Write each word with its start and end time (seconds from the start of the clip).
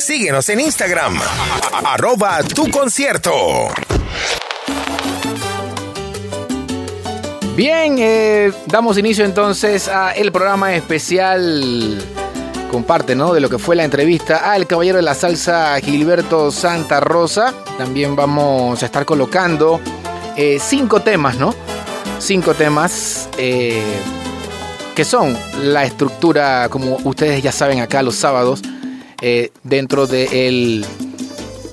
Síguenos 0.00 0.48
en 0.48 0.60
Instagram, 0.60 1.18
arroba 1.84 2.42
tu 2.42 2.70
concierto. 2.70 3.68
Bien, 7.56 7.96
eh, 7.98 8.52
damos 8.66 8.96
inicio 8.96 9.24
entonces 9.24 9.88
a 9.88 10.12
el 10.12 10.30
programa 10.30 10.74
especial 10.74 11.98
comparte, 12.70 13.16
¿no? 13.16 13.34
De 13.34 13.40
lo 13.40 13.50
que 13.50 13.58
fue 13.58 13.74
la 13.74 13.84
entrevista 13.84 14.52
al 14.52 14.66
caballero 14.66 14.98
de 14.98 15.02
la 15.02 15.14
salsa 15.14 15.78
Gilberto 15.80 16.52
Santa 16.52 17.00
Rosa. 17.00 17.52
También 17.76 18.14
vamos 18.14 18.82
a 18.82 18.86
estar 18.86 19.04
colocando 19.04 19.80
eh, 20.36 20.58
cinco 20.60 21.00
temas, 21.00 21.38
¿no? 21.38 21.54
Cinco 22.20 22.54
temas 22.54 23.28
eh, 23.36 23.82
que 24.94 25.04
son 25.04 25.36
la 25.62 25.84
estructura, 25.84 26.68
como 26.68 26.98
ustedes 27.04 27.42
ya 27.42 27.52
saben 27.52 27.80
acá 27.80 28.02
los 28.02 28.14
sábados, 28.14 28.62
eh, 29.20 29.50
dentro 29.64 30.06
del 30.06 30.86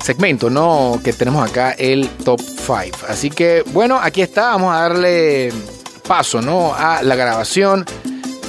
segmento, 0.04 0.50
¿no? 0.50 1.00
Que 1.04 1.14
tenemos 1.14 1.48
acá 1.48 1.72
el 1.72 2.10
top 2.24 2.42
5. 2.42 3.06
Así 3.08 3.30
que, 3.30 3.64
bueno, 3.68 4.00
aquí 4.02 4.22
está, 4.22 4.50
vamos 4.52 4.76
a 4.76 4.82
darle 4.82 5.52
paso, 6.08 6.42
¿no? 6.42 6.74
A 6.74 7.04
la 7.04 7.16
grabación 7.16 7.86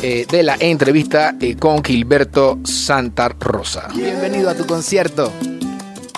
eh, 0.02 0.27
de 0.30 0.42
la 0.42 0.56
entrevista 0.60 1.34
eh, 1.41 1.56
con 1.56 1.82
Gilberto 1.84 2.59
Santa 2.64 3.28
Rosa. 3.28 3.88
Bienvenido 3.95 4.50
a 4.50 4.55
tu 4.55 4.66
concierto. 4.66 5.33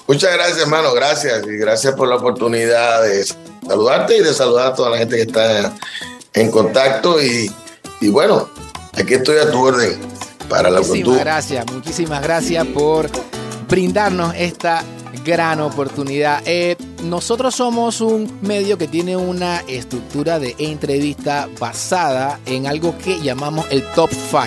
Muchas 0.07 0.33
gracias, 0.35 0.59
hermano, 0.59 0.93
gracias. 0.93 1.47
Y 1.47 1.57
gracias 1.57 1.95
por 1.95 2.09
la 2.09 2.17
oportunidad 2.17 3.03
de 3.03 3.25
saludarte 3.67 4.17
y 4.17 4.23
de 4.23 4.33
saludar 4.33 4.73
a 4.73 4.75
toda 4.75 4.91
la 4.91 4.99
gente 4.99 5.17
que 5.17 5.23
está 5.23 5.73
en 6.33 6.51
contacto. 6.51 7.23
Y, 7.23 7.53
y 8.01 8.09
bueno, 8.09 8.49
aquí 8.95 9.15
estoy 9.15 9.39
a 9.39 9.51
tu 9.51 9.65
orden 9.65 10.18
para 10.49 10.71
la 10.71 10.81
Muchísimas 10.81 11.19
gracias, 11.21 11.67
muchísimas 11.73 12.23
gracias 12.23 12.67
por 12.69 13.11
brindarnos 13.69 14.35
esta 14.35 14.83
gran 15.25 15.61
oportunidad. 15.61 16.43
Eh, 16.47 16.77
nosotros 17.03 17.55
somos 17.55 18.01
un 18.01 18.39
medio 18.43 18.79
que 18.79 18.89
tiene 18.89 19.17
una 19.17 19.61
estructura 19.69 20.39
de 20.39 20.55
entrevista 20.59 21.49
basada 21.59 22.41
en 22.47 22.67
algo 22.67 22.97
que 22.99 23.21
llamamos 23.21 23.67
el 23.71 23.85
top 23.93 24.11
5. 24.11 24.47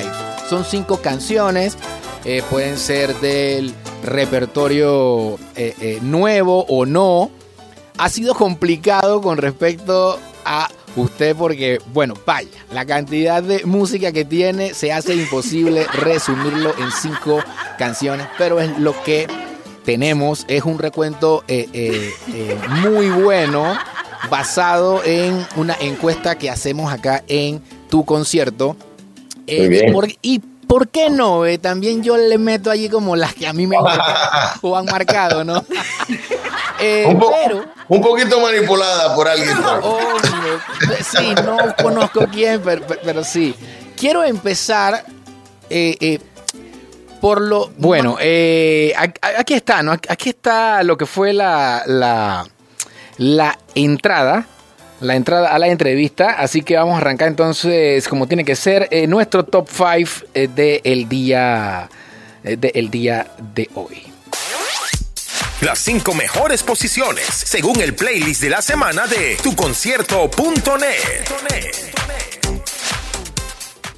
Son 0.50 0.66
cinco 0.66 0.98
canciones, 0.98 1.78
eh, 2.26 2.44
pueden 2.50 2.78
ser 2.78 3.16
del 3.22 3.74
repertorio 4.04 5.38
eh, 5.56 6.00
nuevo 6.02 6.66
o 6.68 6.86
no. 6.86 7.30
Ha 7.98 8.10
sido 8.10 8.34
complicado 8.34 9.22
con 9.22 9.38
respecto 9.38 10.20
a 10.46 10.68
usted 10.95 11.36
porque, 11.36 11.80
bueno, 11.94 12.14
vaya, 12.25 12.50
la 12.72 12.86
cantidad 12.86 13.42
de 13.42 13.66
música 13.66 14.11
que 14.11 14.25
tiene 14.25 14.73
se 14.73 14.92
hace 14.92 15.16
imposible 15.16 15.86
resumirlo 15.94 16.73
en 16.78 16.92
cinco 16.92 17.39
canciones, 17.78 18.28
pero 18.38 18.59
es 18.59 18.78
lo 18.78 19.02
que 19.03 19.28
tenemos 19.84 20.45
es 20.47 20.64
un 20.64 20.80
recuento 20.80 21.44
eh, 21.47 21.67
eh, 21.73 22.14
eh, 22.34 22.58
muy 22.84 23.09
bueno 23.09 23.78
basado 24.30 25.03
en 25.03 25.45
una 25.56 25.75
encuesta 25.80 26.38
que 26.38 26.50
hacemos 26.50 26.94
acá 26.94 27.23
en 27.28 27.62
tu 27.89 28.06
concierto. 28.06 28.75
y 29.47 30.39
¿por 30.67 30.88
qué 30.89 31.09
no? 31.09 31.42
también 31.59 32.03
yo 32.03 32.16
le 32.17 32.38
meto 32.38 32.69
allí 32.69 32.88
como 32.88 33.16
las 33.16 33.34
que 33.34 33.47
a 33.47 33.53
mí 33.53 33.67
me 33.67 33.78
o 34.62 34.78
han 34.78 34.86
marcado, 34.86 35.44
¿no? 35.44 35.66
un, 37.08 37.20
pero, 37.20 37.66
un, 37.88 38.02
poquito 38.02 38.40
manipulada 38.40 39.16
por 39.16 39.28
alguien. 39.28 39.56
sí, 41.04 41.36
no 41.46 41.58
conozco 41.82 42.28
quién, 42.32 42.62
pero, 42.62 42.86
pero 43.04 43.24
sí. 43.24 43.56
Quiero 43.96 44.24
empezar 44.24 45.06
por 47.22 47.40
lo. 47.40 47.72
Bueno, 47.78 48.18
eh, 48.20 48.94
aquí 49.38 49.54
está, 49.54 49.82
¿no? 49.84 49.94
Aquí 49.94 50.30
está 50.30 50.84
lo 50.84 50.98
que 50.98 51.06
fue 51.06 51.32
la, 51.32 51.84
la, 51.86 52.46
la 53.18 53.58
entrada. 53.76 54.48
La 55.00 55.16
entrada 55.16 55.50
a 55.50 55.58
la 55.58 55.68
entrevista. 55.68 56.31
Así 56.34 56.62
que 56.62 56.75
vamos 56.75 56.96
a 56.96 56.98
arrancar 56.98 57.28
entonces, 57.28 58.08
como 58.08 58.28
tiene 58.28 58.46
que 58.46 58.56
ser, 58.56 58.88
eh, 58.92 59.08
nuestro 59.08 59.44
top 59.44 59.68
5 59.68 60.28
eh, 60.36 60.48
del 60.48 61.09
día, 61.09 61.90
de 62.44 62.88
día 62.92 63.28
de 63.56 63.68
hoy. 63.74 64.11
Las 65.62 65.78
cinco 65.78 66.16
mejores 66.16 66.64
posiciones, 66.64 67.24
según 67.28 67.82
el 67.82 67.94
playlist 67.94 68.42
de 68.42 68.50
la 68.50 68.64
semana 68.64 69.06
de 69.06 69.38
tuconcierto.net. 69.44 71.28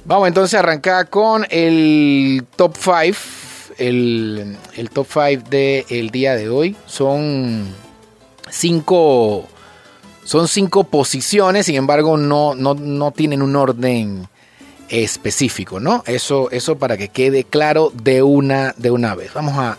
Vamos 0.04 0.28
entonces 0.28 0.54
a 0.56 0.58
arrancar 0.58 1.08
con 1.08 1.46
el 1.48 2.44
top 2.54 2.76
5. 2.76 3.18
El, 3.78 4.58
top 4.92 5.06
5 5.10 5.48
del 5.48 6.10
día 6.10 6.36
de 6.36 6.50
hoy. 6.50 6.76
Son 6.84 7.74
cinco. 8.50 9.48
Son 10.22 10.48
cinco 10.48 10.84
posiciones, 10.84 11.64
sin 11.64 11.76
embargo, 11.76 12.18
no, 12.18 12.54
no, 12.54 13.10
tienen 13.12 13.40
un 13.40 13.56
orden 13.56 14.28
específico, 14.90 15.80
¿no? 15.80 16.04
Eso, 16.06 16.50
eso 16.50 16.76
para 16.76 16.98
que 16.98 17.08
quede 17.08 17.44
claro 17.44 17.90
de 17.94 18.22
una, 18.22 18.74
de 18.76 18.90
una 18.90 19.14
vez. 19.14 19.32
Vamos 19.32 19.56
a, 19.56 19.78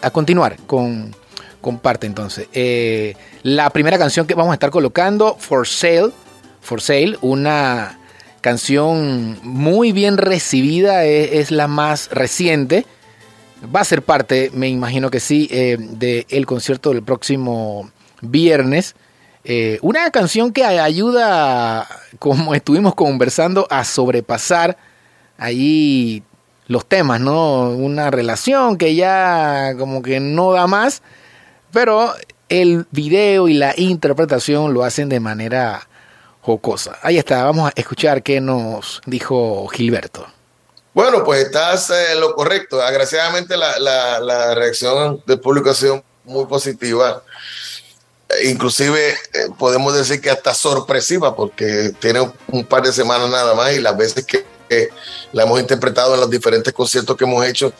a 0.00 0.10
continuar 0.10 0.56
con, 0.66 1.14
con 1.60 1.78
parte 1.78 2.06
entonces. 2.06 2.48
Eh, 2.52 3.14
la 3.42 3.70
primera 3.70 3.98
canción 3.98 4.26
que 4.26 4.34
vamos 4.34 4.50
a 4.50 4.54
estar 4.54 4.70
colocando, 4.70 5.36
For 5.38 5.66
Sale, 5.66 6.10
For 6.60 6.80
Sale, 6.80 7.16
una 7.22 7.98
canción 8.42 9.38
muy 9.42 9.92
bien 9.92 10.18
recibida, 10.18 11.04
es, 11.04 11.50
la 11.50 11.68
más 11.68 12.10
reciente. 12.10 12.84
Va 13.74 13.80
a 13.80 13.84
ser 13.84 14.02
parte, 14.02 14.50
me 14.52 14.68
imagino 14.68 15.10
que 15.10 15.20
sí, 15.20 15.48
eh, 15.50 15.76
del 15.78 16.46
concierto 16.46 16.90
del 16.90 17.02
próximo 17.02 17.90
viernes. 18.20 18.96
Eh, 19.44 19.78
una 19.82 20.10
canción 20.10 20.52
que 20.52 20.64
ayuda, 20.64 21.88
como 22.18 22.54
estuvimos 22.54 22.94
conversando, 22.94 23.66
a 23.70 23.84
sobrepasar 23.84 24.76
ahí 25.38 26.22
los 26.66 26.86
temas, 26.86 27.20
¿no? 27.20 27.70
Una 27.70 28.10
relación 28.10 28.78
que 28.78 28.94
ya 28.94 29.74
como 29.78 30.02
que 30.02 30.20
no 30.20 30.52
da 30.52 30.66
más, 30.66 31.02
pero 31.72 32.12
el 32.48 32.86
video 32.90 33.48
y 33.48 33.54
la 33.54 33.74
interpretación 33.76 34.74
lo 34.74 34.84
hacen 34.84 35.08
de 35.08 35.20
manera 35.20 35.88
jocosa. 36.42 36.98
Ahí 37.02 37.18
está, 37.18 37.44
vamos 37.44 37.70
a 37.70 37.72
escuchar 37.80 38.22
qué 38.22 38.40
nos 38.40 39.00
dijo 39.06 39.66
Gilberto. 39.68 40.26
Bueno, 40.94 41.24
pues 41.24 41.46
estás 41.46 41.90
en 41.90 42.20
lo 42.20 42.34
correcto. 42.34 42.82
Agraciadamente 42.82 43.56
la, 43.56 43.78
la, 43.78 44.54
reacción 44.54 45.22
del 45.26 45.40
público 45.40 45.70
ha 45.70 45.74
sido 45.74 46.04
muy 46.24 46.44
positiva. 46.44 47.22
Inclusive 48.44 49.10
eh, 49.10 49.16
podemos 49.58 49.94
decir 49.94 50.20
que 50.20 50.30
hasta 50.30 50.52
sorpresiva 50.52 51.34
porque 51.34 51.92
tiene 51.98 52.30
un 52.48 52.64
par 52.64 52.82
de 52.82 52.92
semanas 52.92 53.30
nada 53.30 53.54
más 53.54 53.72
y 53.72 53.80
las 53.80 53.96
veces 53.96 54.26
que, 54.26 54.44
la 55.32 55.44
hemos 55.44 55.60
interpretado 55.60 56.14
en 56.14 56.20
los 56.20 56.30
diferentes 56.30 56.72
conciertos 56.72 57.16
que 57.16 57.24
hemos 57.24 57.44
hecho, 57.46 57.72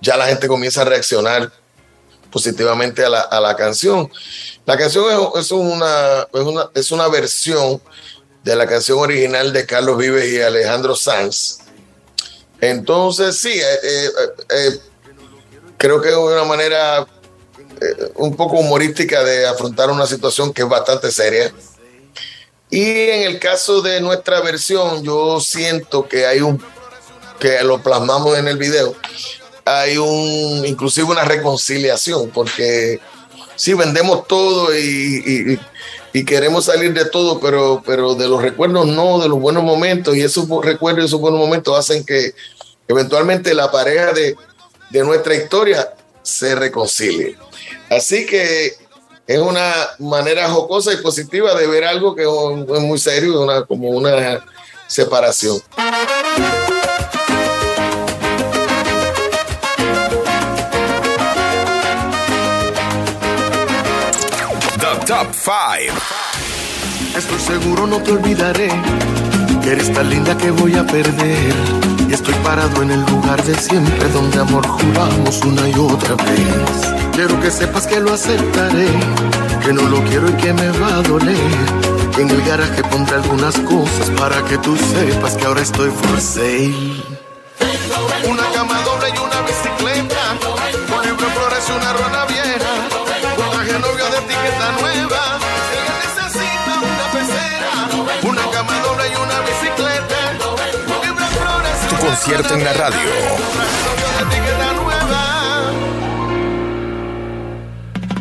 ya 0.00 0.16
la 0.16 0.26
gente 0.26 0.48
comienza 0.48 0.82
a 0.82 0.84
reaccionar 0.84 1.52
positivamente 2.30 3.04
a 3.04 3.08
la, 3.08 3.20
a 3.20 3.40
la 3.40 3.54
canción. 3.54 4.10
La 4.64 4.76
canción 4.76 5.04
es, 5.36 5.52
una, 5.52 6.26
es, 6.32 6.40
una, 6.40 6.70
es 6.74 6.90
una 6.90 7.08
versión 7.08 7.80
de 8.42 8.56
la 8.56 8.66
canción 8.66 8.98
original 8.98 9.52
de 9.52 9.66
Carlos 9.66 9.96
Vives 9.98 10.32
y 10.32 10.40
Alejandro 10.40 10.96
Sanz. 10.96 11.58
Entonces, 12.60 13.38
sí, 13.38 13.52
eh, 13.52 13.78
eh, 13.82 14.10
eh, 14.50 14.78
creo 15.76 16.00
que 16.00 16.08
es 16.08 16.16
una 16.16 16.44
manera 16.44 17.06
un 18.14 18.36
poco 18.36 18.58
humorística 18.58 19.24
de 19.24 19.44
afrontar 19.44 19.90
una 19.90 20.06
situación 20.06 20.52
que 20.52 20.62
es 20.62 20.68
bastante 20.68 21.10
seria. 21.10 21.52
Y 22.72 23.10
en 23.10 23.24
el 23.24 23.38
caso 23.38 23.82
de 23.82 24.00
nuestra 24.00 24.40
versión, 24.40 25.04
yo 25.04 25.40
siento 25.40 26.08
que 26.08 26.24
hay 26.24 26.40
un, 26.40 26.58
que 27.38 27.62
lo 27.62 27.82
plasmamos 27.82 28.38
en 28.38 28.48
el 28.48 28.56
video, 28.56 28.96
hay 29.66 29.98
un, 29.98 30.64
inclusive 30.64 31.06
una 31.06 31.26
reconciliación, 31.26 32.30
porque 32.30 32.98
sí, 33.56 33.74
vendemos 33.74 34.26
todo 34.26 34.74
y, 34.74 35.60
queremos 36.24 36.64
salir 36.64 36.94
de 36.94 37.04
todo, 37.04 37.40
pero, 37.40 37.82
pero 37.84 38.14
de 38.14 38.26
los 38.26 38.40
recuerdos 38.40 38.86
no, 38.86 39.18
de 39.18 39.28
los 39.28 39.38
buenos 39.38 39.64
momentos, 39.64 40.16
y 40.16 40.22
esos 40.22 40.48
recuerdos 40.64 41.04
y 41.04 41.06
esos 41.08 41.20
buenos 41.20 41.40
momentos 41.40 41.78
hacen 41.78 42.06
que 42.06 42.32
eventualmente 42.88 43.52
la 43.52 43.70
pareja 43.70 44.14
de, 44.14 44.34
nuestra 45.04 45.34
historia 45.34 45.92
se 46.22 46.54
reconcilie. 46.54 47.36
Así 47.90 48.24
que 48.24 48.81
es 49.26 49.38
una 49.38 49.72
manera 49.98 50.48
jocosa 50.50 50.92
y 50.92 50.96
positiva 50.96 51.54
de 51.54 51.66
ver 51.66 51.84
algo 51.84 52.14
que 52.14 52.22
es 52.22 52.80
muy 52.80 52.98
serio, 52.98 53.42
una, 53.42 53.64
como 53.64 53.88
una 53.90 54.44
separación. 54.86 55.60
Top 65.06 65.26
5. 65.32 65.94
Estoy 67.16 67.38
seguro 67.40 67.86
no 67.86 68.02
te 68.02 68.12
olvidaré. 68.12 68.68
que 69.62 69.72
eres 69.72 69.92
tan 69.92 70.08
linda 70.08 70.36
que 70.38 70.50
voy 70.50 70.74
a 70.76 70.86
perder. 70.86 71.54
Y 72.08 72.12
estoy 72.12 72.34
parado 72.44 72.82
en 72.82 72.92
el 72.92 73.00
lugar 73.06 73.42
de 73.44 73.54
siempre 73.54 74.08
donde 74.10 74.38
amor 74.40 74.66
juramos 74.66 75.42
una 75.42 75.68
y 75.68 75.74
otra 75.74 76.14
vez. 76.14 77.01
Quiero 77.12 77.38
que 77.40 77.50
sepas 77.50 77.86
que 77.86 78.00
lo 78.00 78.14
aceptaré, 78.14 78.88
que 79.64 79.72
no 79.72 79.82
lo 79.82 80.02
quiero 80.04 80.30
y 80.30 80.32
que 80.34 80.52
me 80.54 80.70
va 80.78 80.96
a 80.96 81.02
doler. 81.02 81.36
En 82.18 82.30
el 82.30 82.42
garaje 82.42 82.82
pondré 82.84 83.16
algunas 83.16 83.58
cosas 83.60 84.10
para 84.18 84.42
que 84.44 84.56
tú 84.58 84.76
sepas 84.76 85.36
que 85.36 85.44
ahora 85.44 85.60
estoy 85.60 85.90
for 85.90 86.20
sale. 86.20 87.02
Una 88.28 88.44
cama 88.54 88.80
doble 88.82 89.08
y 89.14 89.18
una 89.18 89.42
bicicleta. 89.42 90.22
Por 90.88 91.04
ejemplo, 91.04 91.28
flores 91.28 91.64
y 91.68 91.72
una 91.72 91.92
ruana 91.92 92.24
vieja. 92.24 92.72
Un 93.36 93.50
traje 93.50 93.78
novio 93.78 94.04
de 94.10 94.18
etiqueta 94.18 94.72
nueva. 94.80 95.22
Ella 95.76 95.94
necesita 96.04 96.72
una 96.80 97.06
pecera. 97.12 97.72
Una 98.22 98.50
cama 98.52 98.78
doble 98.80 99.04
y 99.08 99.16
una 99.16 99.38
bicicleta. 99.40 100.20
Libre 101.02 101.26
flores 101.38 101.76
y 101.84 101.88
Tu 101.88 101.94
una 101.94 102.04
concierto 102.06 102.54
en 102.54 102.64
la 102.64 102.72
radio. 102.72 102.98
Un 102.98 103.42
traje 103.52 103.78
novio 103.84 104.08
de 104.16 104.36
etiqueta 104.36 104.72
nueva. 104.72 104.91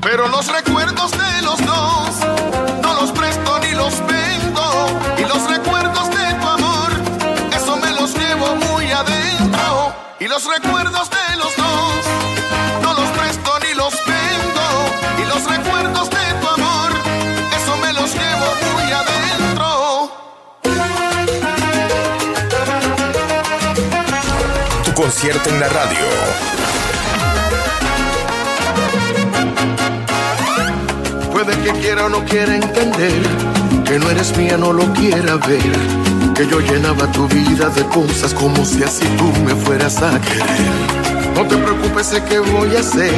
Pero 0.01 0.27
los 0.27 0.47
recuerdos 0.47 1.11
de 1.11 1.41
los 1.43 1.63
dos 1.63 2.09
no 2.81 2.93
los 2.95 3.11
presto 3.11 3.59
ni 3.59 3.71
los 3.71 3.93
vendo. 4.07 4.99
Y 5.17 5.21
los 5.21 5.47
recuerdos 5.47 6.09
de 6.09 6.33
tu 6.41 6.47
amor, 6.47 6.91
eso 7.55 7.77
me 7.77 7.91
los 7.91 8.15
llevo 8.15 8.55
muy 8.55 8.91
adentro. 8.91 9.93
Y 10.19 10.27
los 10.27 10.43
recuerdos 10.45 11.07
de 11.09 11.35
los 11.37 11.55
dos 11.55 12.05
no 12.81 12.93
los 12.95 13.09
presto 13.09 13.51
ni 13.59 13.75
los 13.75 13.93
vendo. 14.07 15.21
Y 15.21 15.25
los 15.25 15.43
recuerdos 15.45 16.09
de 16.09 16.33
tu 16.41 16.47
amor, 16.47 16.91
eso 17.55 17.77
me 17.77 17.93
los 17.93 18.11
llevo 18.13 18.47
muy 18.73 18.91
adentro. 18.91 20.11
Tu 24.83 24.93
concierto 24.95 25.49
en 25.49 25.59
la 25.59 25.69
radio. 25.69 26.60
Que 31.63 31.71
quiera 31.79 32.05
o 32.05 32.09
no 32.09 32.23
quiera 32.25 32.55
entender, 32.55 33.21
que 33.85 33.99
no 33.99 34.09
eres 34.09 34.35
mía, 34.37 34.57
no 34.57 34.73
lo 34.73 34.91
quiera 34.93 35.37
ver. 35.37 35.71
Que 36.35 36.47
yo 36.47 36.59
llenaba 36.59 37.11
tu 37.11 37.27
vida 37.27 37.69
de 37.69 37.83
cosas 37.85 38.33
como 38.33 38.65
si 38.65 38.83
así 38.83 39.05
tú 39.17 39.31
me 39.43 39.55
fueras 39.55 40.01
a 40.01 40.19
querer. 40.19 41.01
No 41.35 41.45
te 41.45 41.57
preocupes, 41.57 42.07
sé 42.07 42.23
que 42.23 42.39
voy 42.39 42.75
a 42.75 42.79
hacer. 42.79 43.13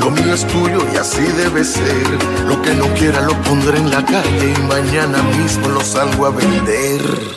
Lo 0.00 0.10
mío 0.10 0.34
es 0.34 0.46
tuyo 0.46 0.78
y 0.92 0.96
así 0.96 1.22
debe 1.22 1.64
ser. 1.64 2.06
Lo 2.46 2.60
que 2.62 2.74
no 2.74 2.86
quiera 2.94 3.20
lo 3.22 3.34
pondré 3.42 3.78
en 3.78 3.90
la 3.90 4.04
calle 4.04 4.54
y 4.56 4.62
mañana 4.62 5.22
mismo 5.22 5.68
lo 5.68 5.80
salgo 5.80 6.26
a 6.26 6.30
vender. 6.30 7.35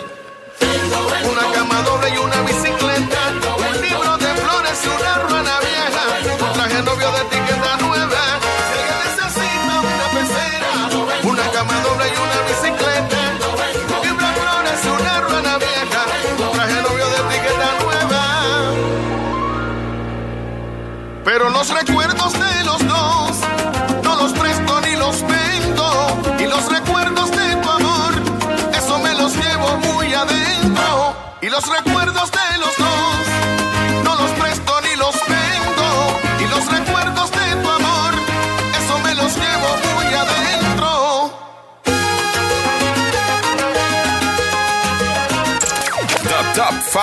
Top 46.55 46.73
5. 46.81 46.99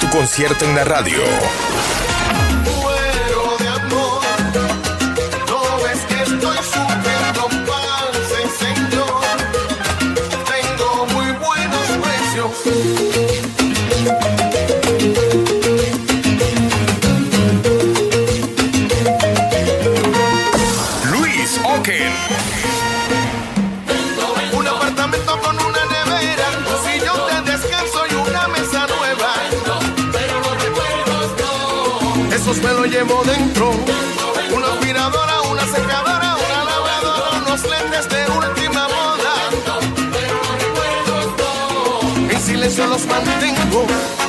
Tu 0.00 0.08
concierto 0.10 0.64
en 0.64 0.74
la 0.74 0.84
radio. 0.84 1.22
Muero 2.64 3.56
de 3.58 3.68
amor. 3.68 4.22
No 5.48 5.60
ves 5.82 6.00
que 6.08 6.22
estoy 6.22 6.56
sufriendo 6.56 7.09
los 42.86 43.06
mantengo. 43.06 44.19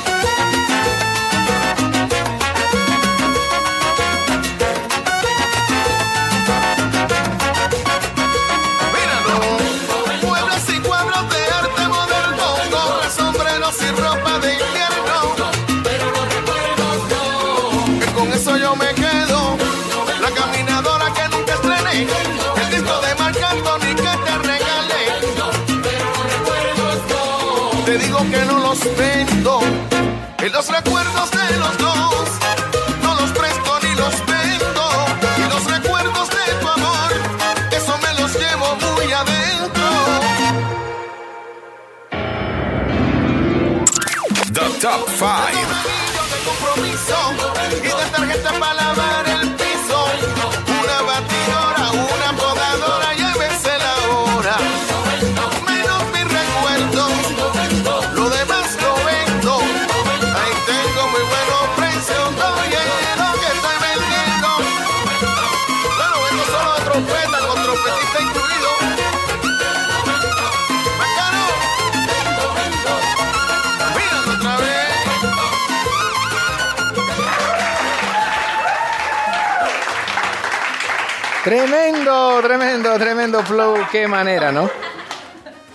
Tremendo, 81.51 82.39
tremendo, 82.41 82.97
tremendo 82.97 83.43
flow. 83.43 83.75
Qué 83.91 84.07
manera, 84.07 84.53
¿no? 84.53 84.69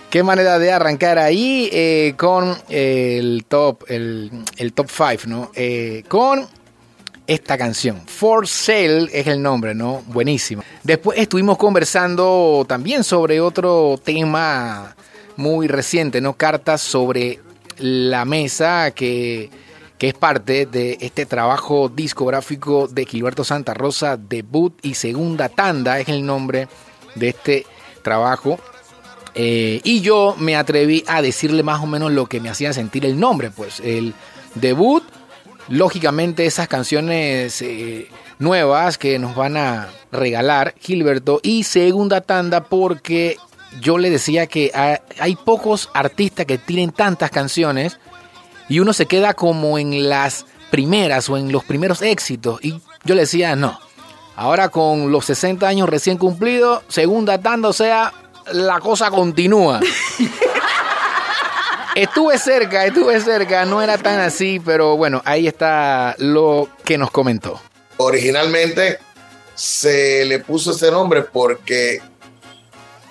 Qué 0.09 0.23
manera 0.23 0.57
de 0.57 0.71
arrancar 0.71 1.19
ahí 1.19 1.69
eh, 1.71 2.15
con 2.17 2.57
el 2.67 3.45
top, 3.47 3.83
el, 3.87 4.31
top 4.73 4.89
5, 4.89 5.27
¿no? 5.27 5.51
Eh, 5.53 6.03
con 6.07 6.47
esta 7.27 7.59
canción. 7.59 8.01
For 8.07 8.47
Sale 8.47 9.07
es 9.13 9.27
el 9.27 9.39
nombre, 9.39 9.75
¿no? 9.75 10.01
Buenísimo. 10.07 10.63
Después 10.81 11.19
estuvimos 11.19 11.59
conversando 11.59 12.65
también 12.67 13.03
sobre 13.03 13.39
otro 13.39 14.01
tema 14.03 14.95
muy 15.35 15.67
reciente, 15.67 16.21
¿no? 16.21 16.33
Cartas 16.33 16.81
sobre 16.81 17.39
la 17.77 18.25
mesa 18.25 18.89
que, 18.95 19.51
que 19.97 20.09
es 20.09 20.13
parte 20.13 20.65
de 20.65 20.97
este 21.01 21.25
trabajo 21.25 21.89
discográfico 21.89 22.87
de 22.87 23.05
Gilberto 23.05 23.43
Santa 23.43 23.73
Rosa, 23.73 24.17
debut 24.17 24.77
y 24.83 24.93
segunda 24.93 25.49
tanda 25.49 25.99
es 25.99 26.07
el 26.09 26.25
nombre 26.25 26.67
de 27.15 27.29
este 27.29 27.65
trabajo. 28.03 28.59
Eh, 29.33 29.81
y 29.83 30.01
yo 30.01 30.35
me 30.37 30.55
atreví 30.55 31.03
a 31.07 31.21
decirle 31.21 31.63
más 31.63 31.81
o 31.81 31.87
menos 31.87 32.11
lo 32.11 32.25
que 32.27 32.39
me 32.39 32.49
hacía 32.49 32.73
sentir 32.73 33.05
el 33.05 33.19
nombre, 33.19 33.51
pues 33.51 33.79
el 33.79 34.13
debut, 34.55 35.03
lógicamente 35.67 36.45
esas 36.45 36.67
canciones 36.67 37.61
eh, 37.61 38.07
nuevas 38.39 38.97
que 38.97 39.19
nos 39.19 39.35
van 39.35 39.57
a 39.57 39.89
regalar 40.11 40.73
Gilberto 40.79 41.39
y 41.43 41.63
segunda 41.63 42.21
tanda 42.21 42.63
porque 42.63 43.37
yo 43.81 43.97
le 43.97 44.09
decía 44.09 44.47
que 44.47 44.71
hay 45.19 45.35
pocos 45.35 45.89
artistas 45.93 46.45
que 46.45 46.57
tienen 46.57 46.91
tantas 46.91 47.29
canciones 47.29 47.99
y 48.69 48.79
uno 48.79 48.93
se 48.93 49.05
queda 49.05 49.33
como 49.33 49.77
en 49.77 50.09
las 50.09 50.45
primeras 50.69 51.29
o 51.29 51.37
en 51.37 51.51
los 51.51 51.63
primeros 51.63 52.01
éxitos 52.01 52.63
y 52.63 52.81
yo 53.03 53.15
le 53.15 53.21
decía 53.21 53.55
no. 53.55 53.79
Ahora 54.35 54.69
con 54.69 55.11
los 55.11 55.25
60 55.25 55.67
años 55.67 55.89
recién 55.89 56.17
cumplidos, 56.17 56.83
segunda 56.89 57.39
tanda, 57.39 57.69
o 57.69 57.73
sea, 57.73 58.13
la 58.51 58.79
cosa 58.79 59.09
continúa. 59.09 59.79
estuve 61.95 62.37
cerca, 62.37 62.85
estuve 62.85 63.19
cerca, 63.19 63.65
no 63.65 63.81
era 63.81 63.97
tan 63.97 64.19
así, 64.19 64.61
pero 64.63 64.95
bueno, 64.95 65.23
ahí 65.25 65.47
está 65.47 66.15
lo 66.19 66.69
que 66.85 66.97
nos 66.97 67.09
comentó. 67.09 67.59
Originalmente 67.97 68.99
se 69.55 70.23
le 70.25 70.39
puso 70.39 70.71
ese 70.71 70.91
nombre 70.91 71.23
porque 71.23 71.99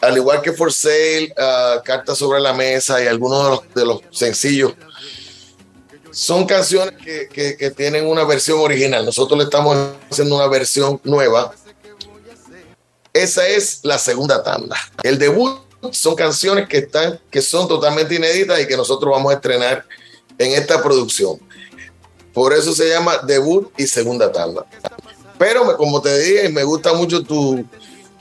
al 0.00 0.16
igual 0.16 0.42
que 0.42 0.52
For 0.52 0.72
Sale, 0.72 1.34
uh, 1.36 1.82
Cartas 1.82 2.18
sobre 2.18 2.40
la 2.40 2.52
Mesa 2.52 3.02
y 3.02 3.08
algunos 3.08 3.62
de 3.74 3.84
los, 3.84 4.00
sencillos, 4.12 4.74
son 6.16 6.46
canciones 6.46 6.94
que, 7.04 7.28
que, 7.58 7.70
tienen 7.72 8.06
una 8.06 8.24
versión 8.24 8.58
original. 8.60 9.04
Nosotros 9.04 9.36
le 9.36 9.44
estamos 9.44 9.76
haciendo 10.10 10.36
una 10.36 10.46
versión 10.46 10.98
nueva. 11.04 11.52
Esa 13.12 13.46
es 13.46 13.80
la 13.82 13.98
segunda 13.98 14.42
tanda. 14.42 14.78
El 15.02 15.18
debut 15.18 15.60
son 15.92 16.14
canciones 16.14 16.70
que, 16.70 16.78
están, 16.78 17.20
que 17.30 17.42
son 17.42 17.68
totalmente 17.68 18.14
inéditas 18.14 18.58
y 18.58 18.66
que 18.66 18.78
nosotros 18.78 19.12
vamos 19.12 19.30
a 19.30 19.34
estrenar 19.34 19.84
en 20.38 20.52
esta 20.52 20.82
producción. 20.82 21.38
Por 22.32 22.54
eso 22.54 22.72
se 22.72 22.88
llama 22.88 23.18
debut 23.18 23.70
y 23.76 23.86
segunda 23.86 24.32
tanda. 24.32 24.64
Pero 25.38 25.76
como 25.76 26.00
te 26.00 26.18
dije, 26.18 26.48
me 26.48 26.64
gusta 26.64 26.94
mucho 26.94 27.22
tu, 27.24 27.62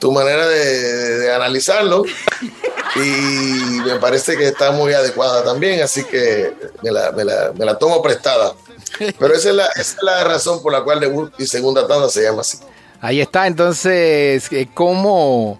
tu 0.05 0.11
manera 0.11 0.47
de, 0.47 1.33
analizarlo 1.33 2.03
y 2.95 2.99
me 2.99 3.95
parece 3.99 4.37
que 4.37 4.49
está 4.49 4.69
muy 4.69 4.93
adecuada 4.93 5.43
también, 5.43 5.81
así 5.81 6.03
que 6.03 6.53
me 6.83 6.91
la, 6.91 7.77
tomo 7.79 8.03
prestada. 8.03 8.53
Pero 8.99 9.33
esa 9.33 9.49
es, 9.49 9.55
la, 9.55 9.65
esa 9.65 9.81
es 9.81 10.03
la 10.03 10.23
razón 10.23 10.61
por 10.61 10.73
la 10.73 10.83
cual 10.83 10.99
debut 10.99 11.33
y 11.39 11.47
segunda 11.47 11.87
tanda 11.87 12.07
se 12.09 12.21
llama 12.21 12.41
así. 12.41 12.59
Ahí 13.01 13.19
está, 13.19 13.47
entonces, 13.47 14.51
eh, 14.51 14.69
como 14.75 15.59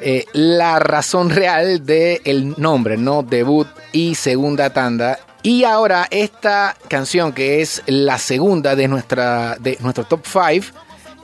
eh, 0.00 0.24
la 0.32 0.78
razón 0.78 1.28
real 1.28 1.84
del 1.84 2.54
nombre, 2.56 2.96
¿no? 2.96 3.22
Debut 3.22 3.68
y 3.92 4.14
segunda 4.14 4.70
tanda. 4.70 5.18
Y 5.42 5.64
ahora 5.64 6.08
esta 6.10 6.78
canción 6.88 7.34
que 7.34 7.60
es 7.60 7.82
la 7.84 8.16
segunda 8.18 8.74
de, 8.74 8.88
nuestra, 8.88 9.58
de 9.60 9.76
nuestro 9.80 10.04
top 10.04 10.24
5, 10.24 10.66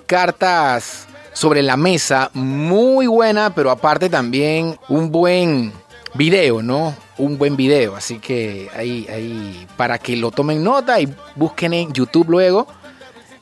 cartas 0.04 1.06
sobre 1.33 1.62
la 1.62 1.77
mesa, 1.77 2.31
muy 2.35 3.07
buena, 3.07 3.55
pero 3.55 3.71
aparte 3.71 4.09
también 4.09 4.79
un 4.89 5.11
buen 5.11 5.73
video, 6.15 6.62
¿no? 6.62 6.95
Un 7.19 7.39
buen 7.39 7.57
video, 7.57 7.97
así 7.97 8.19
que 8.19 8.71
ahí, 8.75 9.07
ahí, 9.09 9.67
para 9.77 9.99
que 9.99 10.17
lo 10.17 10.31
tomen 10.31 10.62
nota 10.62 11.01
y 11.01 11.15
busquen 11.37 11.73
en 11.73 11.93
YouTube 11.93 12.29
luego 12.29 12.67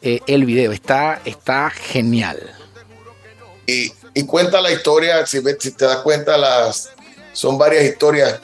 eh, 0.02 0.20
el 0.26 0.44
video, 0.44 0.72
está, 0.72 1.20
está 1.24 1.70
genial. 1.70 2.38
Y, 3.66 3.92
cuenta 4.26 4.60
la 4.60 4.70
historia, 4.70 5.26
si, 5.26 5.40
si 5.58 5.72
te 5.72 5.84
das 5.84 5.98
cuenta, 5.98 6.36
las, 6.36 6.90
son 7.32 7.56
varias 7.56 7.84
historias 7.84 8.38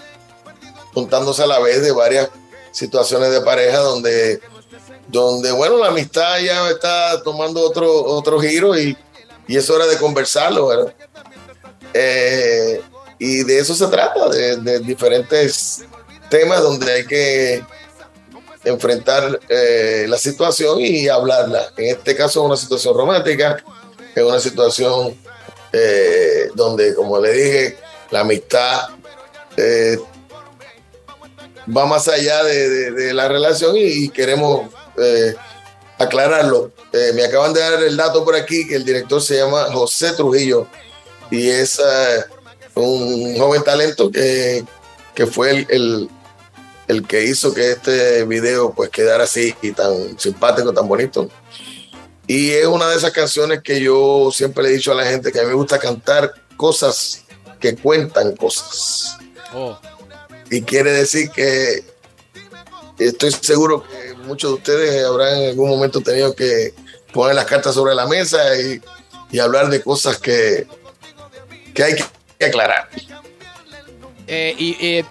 contándose 0.94 1.42
a 1.42 1.46
la 1.46 1.58
vez 1.58 1.82
de 1.82 1.92
varias 1.92 2.28
situaciones 2.72 3.30
de 3.30 3.40
pareja 3.42 3.78
donde, 3.78 4.40
donde 5.08 5.52
bueno, 5.52 5.76
la 5.76 5.88
amistad 5.88 6.38
ya 6.38 6.70
está 6.70 7.22
tomando 7.22 7.60
otro, 7.60 8.04
otro 8.04 8.40
giro 8.40 8.78
y, 8.78 8.96
y 9.48 9.56
es 9.56 9.70
hora 9.70 9.86
de 9.86 9.96
conversarlo, 9.96 10.66
¿verdad? 10.68 10.94
Eh, 11.92 12.80
y 13.18 13.44
de 13.44 13.58
eso 13.58 13.74
se 13.74 13.86
trata, 13.86 14.28
de, 14.28 14.80
diferentes 14.80 15.84
temas 16.28 16.62
donde 16.62 16.92
hay 16.92 17.06
que 17.06 17.64
enfrentar 18.64 19.40
eh, 19.48 20.06
la 20.08 20.18
situación 20.18 20.80
y 20.80 21.08
hablarla. 21.08 21.72
En 21.76 21.96
este 21.96 22.14
caso 22.14 22.40
es 22.40 22.46
una 22.46 22.56
situación 22.56 22.94
romántica, 22.94 23.64
es 24.14 24.22
una 24.22 24.40
situación 24.40 25.16
eh, 25.72 26.50
donde, 26.54 26.94
como 26.94 27.18
le 27.20 27.32
dije, 27.32 27.78
la 28.10 28.20
amistad 28.20 28.88
va 31.74 31.86
más 31.86 32.08
allá 32.08 32.44
de, 32.44 33.14
la 33.14 33.28
relación 33.28 33.74
y, 33.76 34.08
queremos 34.10 34.70
aclararlo. 35.98 36.72
Eh, 36.96 37.12
me 37.12 37.24
acaban 37.24 37.52
de 37.52 37.60
dar 37.60 37.82
el 37.82 37.94
dato 37.94 38.24
por 38.24 38.34
aquí 38.34 38.66
que 38.66 38.76
el 38.76 38.84
director 38.84 39.20
se 39.20 39.36
llama 39.36 39.64
José 39.70 40.12
Trujillo 40.12 40.66
y 41.30 41.50
es 41.50 41.78
eh, 41.78 42.24
un 42.74 43.36
joven 43.36 43.62
talento 43.62 44.10
que, 44.10 44.64
fue 45.30 45.66
el, 45.68 46.08
el, 46.88 47.06
que 47.06 47.24
hizo 47.24 47.52
que 47.52 47.72
este 47.72 48.24
video 48.24 48.72
pues 48.72 48.88
quedara 48.88 49.24
así 49.24 49.54
y 49.60 49.72
tan 49.72 50.18
simpático, 50.18 50.72
tan 50.72 50.88
bonito. 50.88 51.28
Y 52.26 52.52
es 52.52 52.64
una 52.64 52.88
de 52.88 52.96
esas 52.96 53.12
canciones 53.12 53.60
que 53.62 53.78
yo 53.78 54.30
siempre 54.32 54.62
le 54.62 54.70
he 54.70 54.72
dicho 54.72 54.92
a 54.92 54.94
la 54.94 55.04
gente 55.04 55.30
que 55.30 55.40
a 55.40 55.42
mí 55.42 55.48
me 55.48 55.54
gusta 55.54 55.78
cantar 55.78 56.32
cosas 56.56 57.24
que 57.60 57.76
cuentan 57.76 58.34
cosas. 58.36 59.18
Oh. 59.54 59.78
Y 60.50 60.62
quiere 60.62 60.92
decir 60.92 61.30
que 61.30 61.84
estoy 62.98 63.32
seguro 63.32 63.84
que 63.86 64.14
muchos 64.24 64.50
de 64.50 64.54
ustedes 64.56 65.04
habrán 65.04 65.38
en 65.38 65.50
algún 65.50 65.68
momento 65.68 66.00
tenido 66.00 66.34
que 66.34 66.72
poner 67.16 67.34
las 67.34 67.46
cartas 67.46 67.74
sobre 67.74 67.94
la 67.94 68.06
mesa 68.06 68.38
y, 68.60 68.80
hablar 69.40 69.68
de 69.68 69.82
cosas 69.82 70.18
que, 70.18 70.66
que 71.74 71.82
hay 71.82 71.96
que 72.38 72.44
aclarar. 72.46 72.88
Eh, 74.26 74.54
y 74.56 74.76
eh, 74.80 75.04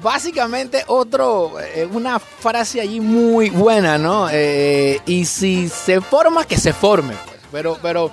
básicamente 0.00 0.82
otro, 0.86 1.60
eh, 1.60 1.86
una 1.90 2.18
frase 2.18 2.80
allí 2.80 3.00
muy 3.00 3.50
buena, 3.50 3.98
¿no? 3.98 4.28
y 4.32 5.24
si 5.26 5.68
se 5.68 6.00
forma, 6.00 6.46
que 6.46 6.56
se 6.56 6.72
forme, 6.72 7.14
pues. 7.26 7.40
Pero, 7.52 7.78
pero 7.82 8.10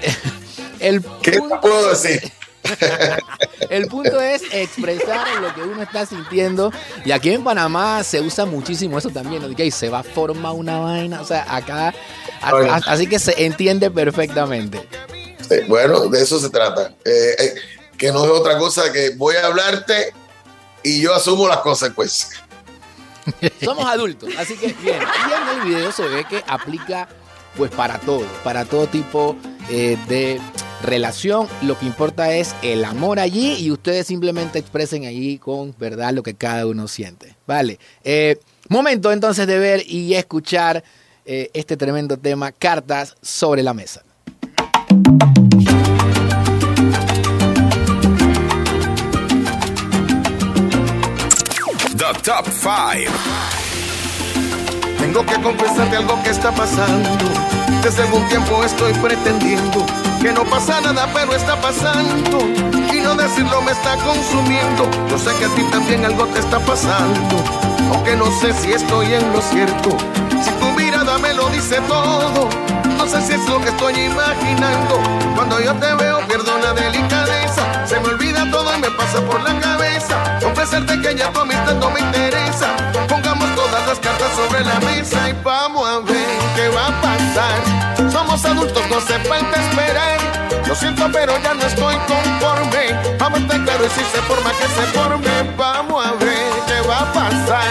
el 0.80 1.02
¿Qué 1.22 1.40
puedo 1.62 1.90
decir? 1.90 2.30
El 3.70 3.86
punto 3.86 4.20
es 4.20 4.42
expresar 4.52 5.26
lo 5.40 5.54
que 5.54 5.62
uno 5.62 5.82
está 5.82 6.06
sintiendo. 6.06 6.72
Y 7.04 7.12
aquí 7.12 7.30
en 7.30 7.44
Panamá 7.44 8.02
se 8.04 8.20
usa 8.20 8.44
muchísimo 8.44 8.98
eso 8.98 9.10
también. 9.10 9.42
¿no? 9.42 9.54
Que 9.54 9.70
se 9.70 9.88
va 9.88 10.00
a 10.00 10.02
formar 10.02 10.52
una 10.52 10.78
vaina. 10.80 11.20
O 11.20 11.24
sea, 11.24 11.46
acá. 11.48 11.94
así 12.86 13.06
que 13.06 13.18
se 13.18 13.44
entiende 13.44 13.90
perfectamente. 13.90 14.88
bueno, 15.68 16.08
de 16.08 16.22
eso 16.22 16.38
se 16.38 16.50
trata. 16.50 16.94
Eh, 17.04 17.36
eh, 17.38 17.54
que 17.96 18.12
no 18.12 18.24
es 18.24 18.30
otra 18.30 18.58
cosa 18.58 18.92
que 18.92 19.10
voy 19.16 19.36
a 19.36 19.46
hablarte 19.46 20.12
y 20.82 21.00
yo 21.00 21.14
asumo 21.14 21.48
las 21.48 21.58
consecuencias. 21.58 22.32
Somos 23.62 23.86
adultos, 23.86 24.30
así 24.38 24.56
que 24.56 24.74
bien. 24.74 25.00
Y 25.00 25.32
en 25.32 25.58
el 25.58 25.66
video 25.66 25.92
se 25.92 26.06
ve 26.08 26.24
que 26.28 26.44
aplica 26.46 27.08
pues 27.56 27.70
para 27.70 27.98
todo, 27.98 28.26
para 28.42 28.64
todo 28.64 28.86
tipo 28.86 29.36
eh, 29.70 29.96
de 30.08 30.40
relación. 30.84 31.48
Lo 31.62 31.78
que 31.78 31.86
importa 31.86 32.32
es 32.32 32.54
el 32.62 32.84
amor 32.84 33.18
allí 33.18 33.54
y 33.54 33.70
ustedes 33.70 34.06
simplemente 34.06 34.58
expresen 34.58 35.06
allí 35.06 35.38
con 35.38 35.74
verdad 35.78 36.12
lo 36.12 36.22
que 36.22 36.34
cada 36.34 36.66
uno 36.66 36.86
siente. 36.86 37.34
Vale. 37.46 37.78
Eh, 38.04 38.38
momento 38.68 39.10
entonces 39.10 39.46
de 39.46 39.58
ver 39.58 39.82
y 39.86 40.14
escuchar 40.14 40.84
eh, 41.26 41.50
este 41.54 41.76
tremendo 41.76 42.16
tema, 42.18 42.52
cartas 42.52 43.16
sobre 43.22 43.62
la 43.62 43.74
mesa. 43.74 44.02
The 51.96 52.12
Top 52.22 52.46
5. 52.50 53.10
Tengo 54.98 55.24
que 55.24 55.40
confesarte 55.40 55.96
algo 55.96 56.22
que 56.22 56.30
está 56.30 56.52
pasando. 56.52 57.08
Desde 57.82 58.02
algún 58.02 58.26
tiempo 58.28 58.64
estoy 58.64 58.92
pretendiendo 58.94 60.03
que 60.24 60.32
no 60.32 60.42
pasa 60.44 60.80
nada, 60.80 61.06
pero 61.12 61.34
está 61.34 61.54
pasando. 61.60 62.38
Y 62.90 63.00
no 63.02 63.14
decirlo 63.14 63.60
me 63.60 63.72
está 63.72 63.94
consumiendo. 63.96 64.88
Yo 65.10 65.18
sé 65.18 65.30
que 65.38 65.44
a 65.44 65.48
ti 65.54 65.62
también 65.70 66.02
algo 66.02 66.24
te 66.28 66.40
está 66.40 66.58
pasando. 66.60 67.44
Aunque 67.92 68.16
no 68.16 68.24
sé 68.40 68.54
si 68.54 68.72
estoy 68.72 69.12
en 69.12 69.32
lo 69.34 69.42
cierto. 69.42 69.90
Si 70.42 70.50
tu 70.52 70.66
mirada 70.80 71.18
me 71.18 71.34
lo 71.34 71.50
dice 71.50 71.78
todo. 71.86 72.48
No 72.96 73.06
sé 73.06 73.20
si 73.20 73.34
es 73.34 73.46
lo 73.50 73.60
que 73.60 73.68
estoy 73.68 74.00
imaginando. 74.00 74.98
Cuando 75.34 75.60
yo 75.60 75.74
te 75.74 75.94
veo 75.94 76.26
pierdo 76.26 76.56
la 76.58 76.72
delicadeza. 76.72 77.86
Se 77.86 78.00
me 78.00 78.08
olvida 78.08 78.50
todo 78.50 78.74
y 78.74 78.80
me 78.80 78.90
pasa 78.92 79.20
por 79.20 79.42
la 79.42 79.60
cabeza. 79.60 80.38
Confesarte 80.42 81.02
que 81.02 81.16
ya 81.16 81.30
tu 81.32 81.40
amistad 81.40 81.74
no 81.74 81.90
me 81.90 82.00
interesa. 82.00 82.74
Pongamos 83.10 83.54
todas 83.54 83.86
las 83.86 83.98
cartas 83.98 84.30
sobre 84.34 84.64
la 84.64 84.80
mesa 84.80 85.28
y 85.28 85.34
vamos 85.44 85.86
a 85.86 85.98
ver 85.98 86.26
qué 86.56 86.68
va 86.70 86.86
a 86.86 87.02
pasar. 87.02 87.13
Somos 88.34 88.46
adultos, 88.46 88.82
no 88.90 89.00
se 89.00 89.16
falta 89.28 89.62
esperar. 89.62 90.18
Lo 90.66 90.74
siento, 90.74 91.08
pero 91.12 91.40
ya 91.40 91.54
no 91.54 91.64
estoy 91.66 91.94
conforme. 91.98 93.16
Vamos 93.16 93.38
claro 93.38 93.86
y 93.86 93.90
si 93.90 94.00
se 94.00 94.20
forma 94.22 94.50
que 94.50 94.66
se 94.66 94.86
forme, 94.98 95.54
vamos 95.56 96.04
a 96.04 96.12
ver 96.14 96.50
qué 96.66 96.88
va 96.88 96.98
a 96.98 97.12
pasar. 97.12 97.64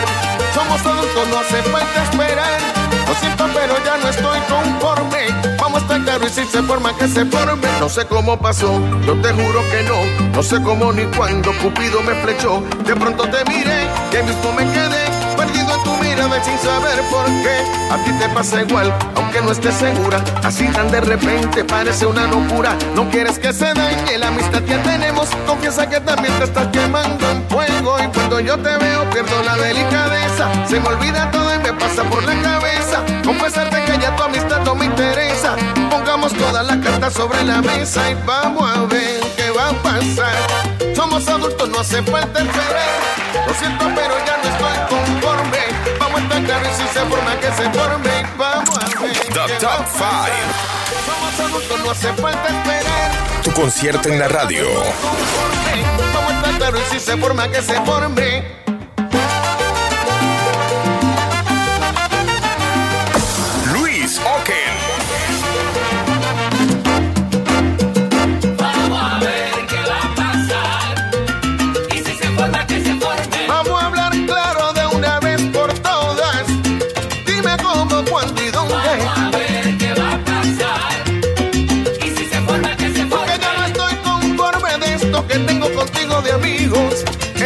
Somos 0.53 0.79
adultos, 0.85 1.27
no 1.27 1.39
hace 1.39 1.61
falta 1.63 2.03
esperar. 2.03 2.61
Lo 3.05 3.13
siento, 3.15 3.45
pero 3.53 3.75
ya 3.83 3.97
no 3.97 4.07
estoy 4.07 4.39
conforme. 4.47 5.57
Vamos 5.59 5.81
a 5.81 5.83
estar 5.83 6.01
claro 6.01 6.25
y 6.27 6.29
si 6.29 6.45
se 6.45 6.63
forma 6.63 6.95
que 6.95 7.09
se 7.09 7.25
forme. 7.25 7.67
No 7.81 7.89
sé 7.89 8.05
cómo 8.05 8.39
pasó, 8.39 8.79
yo 9.05 9.21
te 9.21 9.33
juro 9.33 9.69
que 9.69 9.83
no. 9.83 10.31
No 10.33 10.41
sé 10.41 10.61
cómo 10.61 10.93
ni 10.93 11.03
cuándo 11.17 11.51
Cupido 11.61 12.01
me 12.03 12.15
flechó. 12.23 12.63
De 12.85 12.95
pronto 12.95 13.23
te 13.23 13.43
miré, 13.51 13.85
que 14.11 14.23
mismo 14.23 14.53
me 14.53 14.63
quedé 14.71 15.12
mirada 16.13 16.43
sin 16.43 16.57
saber 16.59 17.01
por 17.09 17.25
qué. 17.25 17.57
A 17.91 17.97
ti 18.03 18.11
te 18.19 18.29
pasa 18.29 18.61
igual, 18.61 18.93
aunque 19.15 19.41
no 19.41 19.51
estés 19.51 19.75
segura. 19.75 20.23
Así 20.43 20.67
tan 20.67 20.91
de 20.91 21.01
repente 21.01 21.63
parece 21.63 22.05
una 22.05 22.27
locura. 22.27 22.75
No 22.95 23.09
quieres 23.09 23.39
que 23.39 23.53
se 23.53 23.73
dañe 23.73 24.17
la 24.17 24.27
amistad 24.27 24.61
que 24.63 24.77
tenemos. 24.77 25.29
Confiesa 25.47 25.89
que 25.89 25.99
también 25.99 26.33
te 26.37 26.45
estás 26.45 26.67
quemando 26.67 27.29
en 27.29 27.43
fuego. 27.47 27.97
Y 28.03 28.07
cuando 28.07 28.39
yo 28.39 28.57
te 28.57 28.77
veo, 28.77 29.09
pierdo 29.09 29.43
la 29.43 29.55
delicadeza. 29.55 30.49
Se 30.67 30.79
me 30.79 30.87
olvida 30.87 31.29
todo 31.31 31.53
y 31.53 31.59
me 31.59 31.73
pasa 31.73 32.03
por 32.03 32.23
la 32.23 32.35
cabeza. 32.41 33.03
Confesarte 33.23 33.83
que 33.83 33.97
ya 33.99 34.15
tu 34.15 34.23
amistad 34.23 34.61
no 34.63 34.75
me 34.75 34.85
interesa. 34.85 35.55
Pongamos 35.89 36.33
todas 36.33 36.65
las 36.65 36.77
cartas 36.77 37.13
sobre 37.13 37.43
la 37.43 37.61
mesa 37.61 38.09
y 38.09 38.15
vamos 38.25 38.63
a 38.69 38.81
ver 38.85 39.21
qué 39.37 39.49
va 39.51 39.69
a 39.69 39.73
pasar. 39.83 40.95
Somos 40.95 41.27
adultos, 41.27 41.69
no 41.69 41.79
hace 41.79 42.01
falta 42.03 42.39
esperar. 42.39 43.23
Lo 43.47 43.53
siento, 43.53 43.85
pero 43.95 44.15
ya 44.25 44.37
no 44.37 44.49
estoy 44.49 44.77
conforme. 44.89 45.22
Vamos 46.13 46.31
a 46.31 46.37
estar 46.37 46.45
claros 46.45 46.77
si 46.77 46.87
se 46.87 47.05
forma 47.05 47.39
que 47.39 47.47
se 47.47 47.69
forme. 47.71 48.25
Vamos 48.37 48.77
a 48.77 48.99
ver. 49.01 49.17
The 49.17 49.53
Top 49.59 49.85
5. 49.91 50.03
Somos 51.05 51.39
adultos, 51.39 51.79
no 51.83 51.91
hace 51.91 52.13
falta 52.13 52.47
esperar. 52.49 53.11
Tu 53.43 53.51
concierto 53.51 54.09
en 54.09 54.19
la 54.19 54.27
radio. 54.27 54.67
Vamos 56.13 56.31
a 56.31 56.35
estar 56.37 56.57
claros 56.57 56.81
si 56.91 56.99
se 56.99 57.17
forma 57.17 57.49
que 57.49 57.63
se 57.63 57.81
forme. 57.81 58.62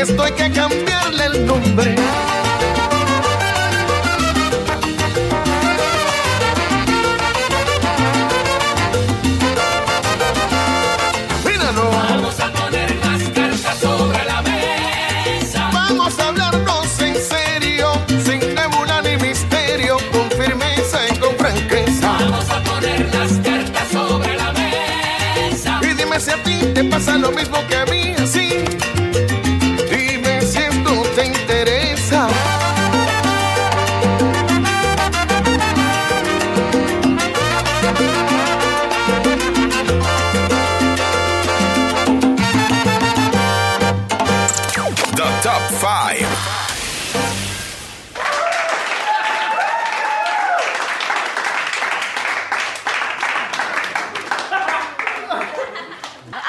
Esto 0.07 0.23
hay 0.23 0.31
que 0.31 0.49
cambiarle 0.51 1.25
el 1.25 1.45
nombre. 1.45 1.93
Míralo. 11.43 11.91
Vamos 11.91 12.39
a 12.39 12.51
poner 12.53 12.95
las 12.95 13.23
cartas 13.31 13.79
sobre 13.81 14.23
la 14.23 14.41
mesa. 14.43 15.69
Vamos 15.73 16.17
a 16.19 16.27
hablarnos 16.29 17.01
en 17.01 17.15
serio, 17.17 17.91
sin 18.07 18.55
nebula 18.55 19.01
ni 19.01 19.17
misterio, 19.17 19.97
con 20.13 20.31
firmeza 20.31 20.99
y 21.11 21.17
con 21.17 21.35
franqueza. 21.35 22.13
Vamos 22.17 22.49
a 22.49 22.63
poner 22.63 23.13
las 23.13 23.33
cartas 23.39 23.87
sobre 23.91 24.37
la 24.37 24.53
mesa. 24.53 25.81
Y 25.83 25.87
dime 25.95 26.17
si 26.21 26.31
a 26.31 26.41
ti 26.43 26.59
te 26.73 26.85
pasa 26.85 27.17
lo 27.17 27.29
mismo 27.31 27.57
que 27.67 27.76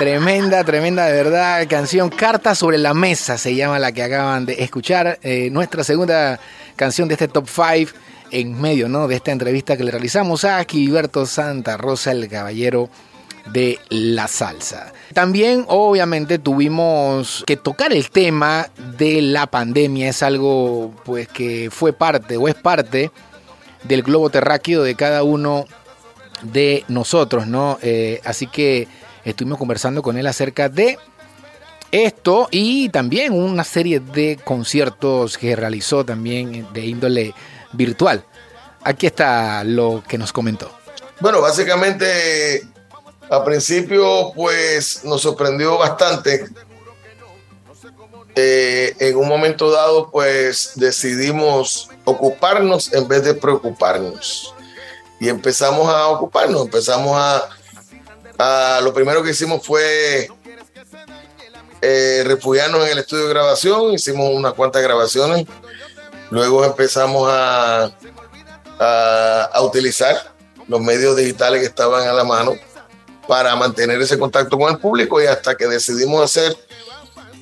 Tremenda, 0.09 0.65
tremenda 0.65 1.05
de 1.05 1.13
verdad 1.13 1.69
canción. 1.69 2.09
Carta 2.09 2.55
sobre 2.55 2.79
la 2.79 2.95
mesa 2.95 3.37
se 3.37 3.55
llama 3.55 3.79
la 3.79 3.93
que 3.93 4.03
acaban 4.03 4.47
de 4.47 4.55
escuchar. 4.63 5.19
Eh, 5.23 5.51
nuestra 5.53 5.85
segunda 5.85 6.41
canción 6.77 7.09
de 7.09 7.15
este 7.15 7.29
top 7.29 7.47
5 7.47 7.93
en 8.31 8.59
medio 8.59 8.89
¿no? 8.89 9.07
de 9.07 9.17
esta 9.17 9.33
entrevista 9.33 9.77
que 9.77 9.85
le 9.85 9.91
realizamos 9.91 10.47
a 10.47 10.65
Gilberto 10.65 11.27
Santa 11.27 11.77
Rosa, 11.77 12.13
el 12.13 12.27
caballero 12.27 12.89
de 13.53 13.79
la 13.91 14.29
salsa. 14.29 14.95
También 15.13 15.67
obviamente 15.69 16.39
tuvimos 16.39 17.45
que 17.47 17.59
tocar 17.59 17.93
el 17.93 18.09
tema 18.09 18.71
de 18.97 19.21
la 19.21 19.47
pandemia. 19.47 20.09
Es 20.09 20.23
algo 20.23 20.91
pues 21.05 21.29
que 21.29 21.69
fue 21.71 21.93
parte 21.93 22.39
o 22.39 22.49
es 22.49 22.55
parte 22.55 23.11
del 23.85 24.03
globo 24.03 24.31
terráqueo 24.31 24.83
de 24.83 24.95
cada 24.95 25.23
uno 25.23 25.67
de 26.41 26.85
nosotros, 26.89 27.47
¿no? 27.47 27.79
Eh, 27.83 28.23
así 28.25 28.47
que 28.47 28.89
estuvimos 29.31 29.59
conversando 29.59 30.03
con 30.03 30.17
él 30.17 30.27
acerca 30.27 30.69
de 30.69 30.99
esto 31.91 32.49
y 32.51 32.89
también 32.91 33.33
una 33.33 33.65
serie 33.65 34.01
de 34.01 34.39
conciertos 34.45 35.39
que 35.39 35.57
realizó 35.57 36.05
también 36.05 36.67
de 36.73 36.85
índole 36.85 37.35
virtual. 37.73 38.25
Aquí 38.83 39.07
está 39.07 39.65
lo 39.65 40.03
que 40.07 40.19
nos 40.19 40.33
comentó. 40.33 40.71
Bueno, 41.21 41.41
básicamente 41.41 42.67
a 43.31 43.45
principio 43.45 44.33
pues 44.35 45.05
nos 45.05 45.23
sorprendió 45.23 45.79
bastante. 45.79 46.47
Eh, 48.35 48.95
en 49.01 49.17
un 49.17 49.27
momento 49.27 49.71
dado 49.71 50.11
pues 50.11 50.73
decidimos 50.77 51.91
ocuparnos 52.05 52.93
en 52.93 53.09
vez 53.09 53.25
de 53.25 53.35
preocuparnos. 53.35 54.55
Y 55.21 55.29
empezamos 55.29 55.89
a 55.89 56.07
ocuparnos, 56.09 56.63
empezamos 56.63 57.17
a... 57.17 57.49
a- 58.39 58.81
lo 58.83 58.93
primero 58.95 59.23
que 59.23 59.31
hicimos 59.31 59.65
fue 59.67 60.29
eh, 61.81 62.23
refugiarnos 62.27 62.85
en 62.87 62.93
el 62.93 62.99
estudio 62.99 63.25
de 63.25 63.31
grabación, 63.31 63.93
hicimos 63.93 64.31
unas 64.33 64.55
cuantas 64.55 64.83
grabaciones. 64.83 65.47
Luego 66.31 66.65
empezamos 66.65 67.29
a, 67.31 67.91
a, 68.79 69.43
a 69.53 69.63
utilizar 69.63 70.17
los 70.67 70.81
medios 70.81 71.17
digitales 71.17 71.61
que 71.61 71.67
estaban 71.67 72.07
a 72.07 72.13
la 72.13 72.25
mano 72.25 72.55
para 73.27 73.55
mantener 73.57 74.01
ese 74.01 74.19
contacto 74.19 74.59
con 74.59 74.71
el 74.73 74.79
público 74.79 75.23
y 75.23 75.27
hasta 75.27 75.55
que 75.57 75.67
decidimos 75.67 76.23
hacer 76.23 76.57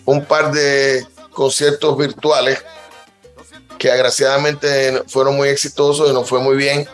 un 0.05 0.25
par 0.25 0.53
de 0.53 1.07
conciertos 1.33 1.97
virtuales 1.97 2.63
que 3.79 3.91
agraciadamente 3.91 5.03
fueron 5.09 5.37
muy 5.37 5.49
exitosos 5.49 6.09
y 6.11 6.13
nos 6.13 6.29
fue 6.29 6.41
muy 6.41 6.57
bien, 6.57 6.89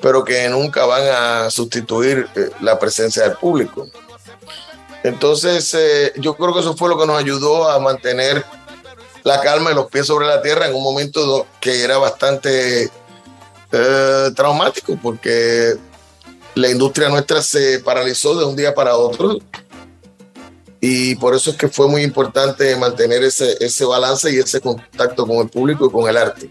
pero 0.00 0.24
que 0.24 0.48
nunca 0.48 0.86
van 0.86 1.02
a 1.06 1.50
sustituir 1.50 2.26
eh, 2.34 2.50
la 2.60 2.78
presencia 2.78 3.22
del 3.24 3.36
público. 3.36 3.88
Entonces, 5.02 5.72
eh, 5.74 6.12
yo 6.16 6.36
creo 6.36 6.52
que 6.52 6.60
eso 6.60 6.76
fue 6.76 6.88
lo 6.88 6.98
que 6.98 7.06
nos 7.06 7.18
ayudó 7.18 7.70
a 7.70 7.78
mantener 7.78 8.44
la 9.22 9.40
calma 9.40 9.70
y 9.70 9.74
los 9.74 9.86
pies 9.86 10.06
sobre 10.06 10.26
la 10.26 10.42
tierra 10.42 10.66
en 10.66 10.74
un 10.74 10.82
momento 10.82 11.46
que 11.60 11.82
era 11.82 11.98
bastante 11.98 12.90
eh, 13.72 14.30
traumático, 14.34 14.98
porque 15.02 15.74
la 16.54 16.70
industria 16.70 17.08
nuestra 17.08 17.42
se 17.42 17.80
paralizó 17.80 18.38
de 18.38 18.44
un 18.44 18.56
día 18.56 18.74
para 18.74 18.96
otro. 18.96 19.38
Y 20.82 21.14
por 21.16 21.34
eso 21.34 21.50
es 21.50 21.56
que 21.56 21.68
fue 21.68 21.88
muy 21.88 22.02
importante 22.02 22.74
mantener 22.76 23.22
ese, 23.22 23.56
ese 23.60 23.84
balance 23.84 24.32
y 24.32 24.38
ese 24.38 24.62
contacto 24.62 25.26
con 25.26 25.36
el 25.36 25.48
público 25.50 25.86
y 25.86 25.90
con 25.90 26.08
el 26.08 26.16
arte. 26.16 26.50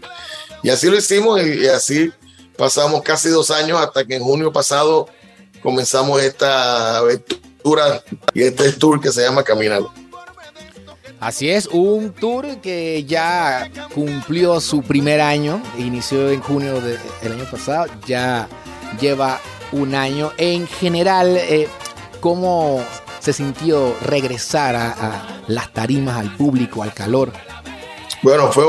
Y 0.62 0.70
así 0.70 0.88
lo 0.88 0.96
hicimos 0.96 1.42
y, 1.42 1.64
y 1.64 1.66
así 1.66 2.12
pasamos 2.60 3.00
casi 3.02 3.30
dos 3.30 3.50
años 3.50 3.80
hasta 3.80 4.04
que 4.04 4.16
en 4.16 4.22
junio 4.22 4.52
pasado 4.52 5.08
comenzamos 5.62 6.20
esta 6.22 6.98
aventura 6.98 8.02
y 8.34 8.42
este 8.42 8.70
tour 8.72 9.00
que 9.00 9.10
se 9.10 9.22
llama 9.22 9.42
Caminar. 9.42 9.80
Así 11.20 11.50
es, 11.50 11.66
un 11.66 12.12
tour 12.12 12.60
que 12.60 13.04
ya 13.04 13.70
cumplió 13.94 14.60
su 14.60 14.82
primer 14.82 15.20
año, 15.22 15.62
inició 15.78 16.30
en 16.30 16.40
junio 16.42 16.80
de- 16.82 16.98
del 17.22 17.32
año 17.32 17.50
pasado, 17.50 17.86
ya 18.06 18.46
lleva 19.00 19.40
un 19.72 19.94
año. 19.94 20.32
En 20.38 20.66
general, 20.66 21.36
eh, 21.38 21.66
¿cómo 22.20 22.82
se 23.20 23.32
sintió 23.32 23.94
regresar 24.02 24.76
a, 24.76 24.90
a 24.92 25.42
las 25.46 25.72
tarimas, 25.72 26.18
al 26.18 26.34
público, 26.36 26.82
al 26.82 26.92
calor? 26.92 27.32
Bueno, 28.22 28.50
fue- 28.52 28.64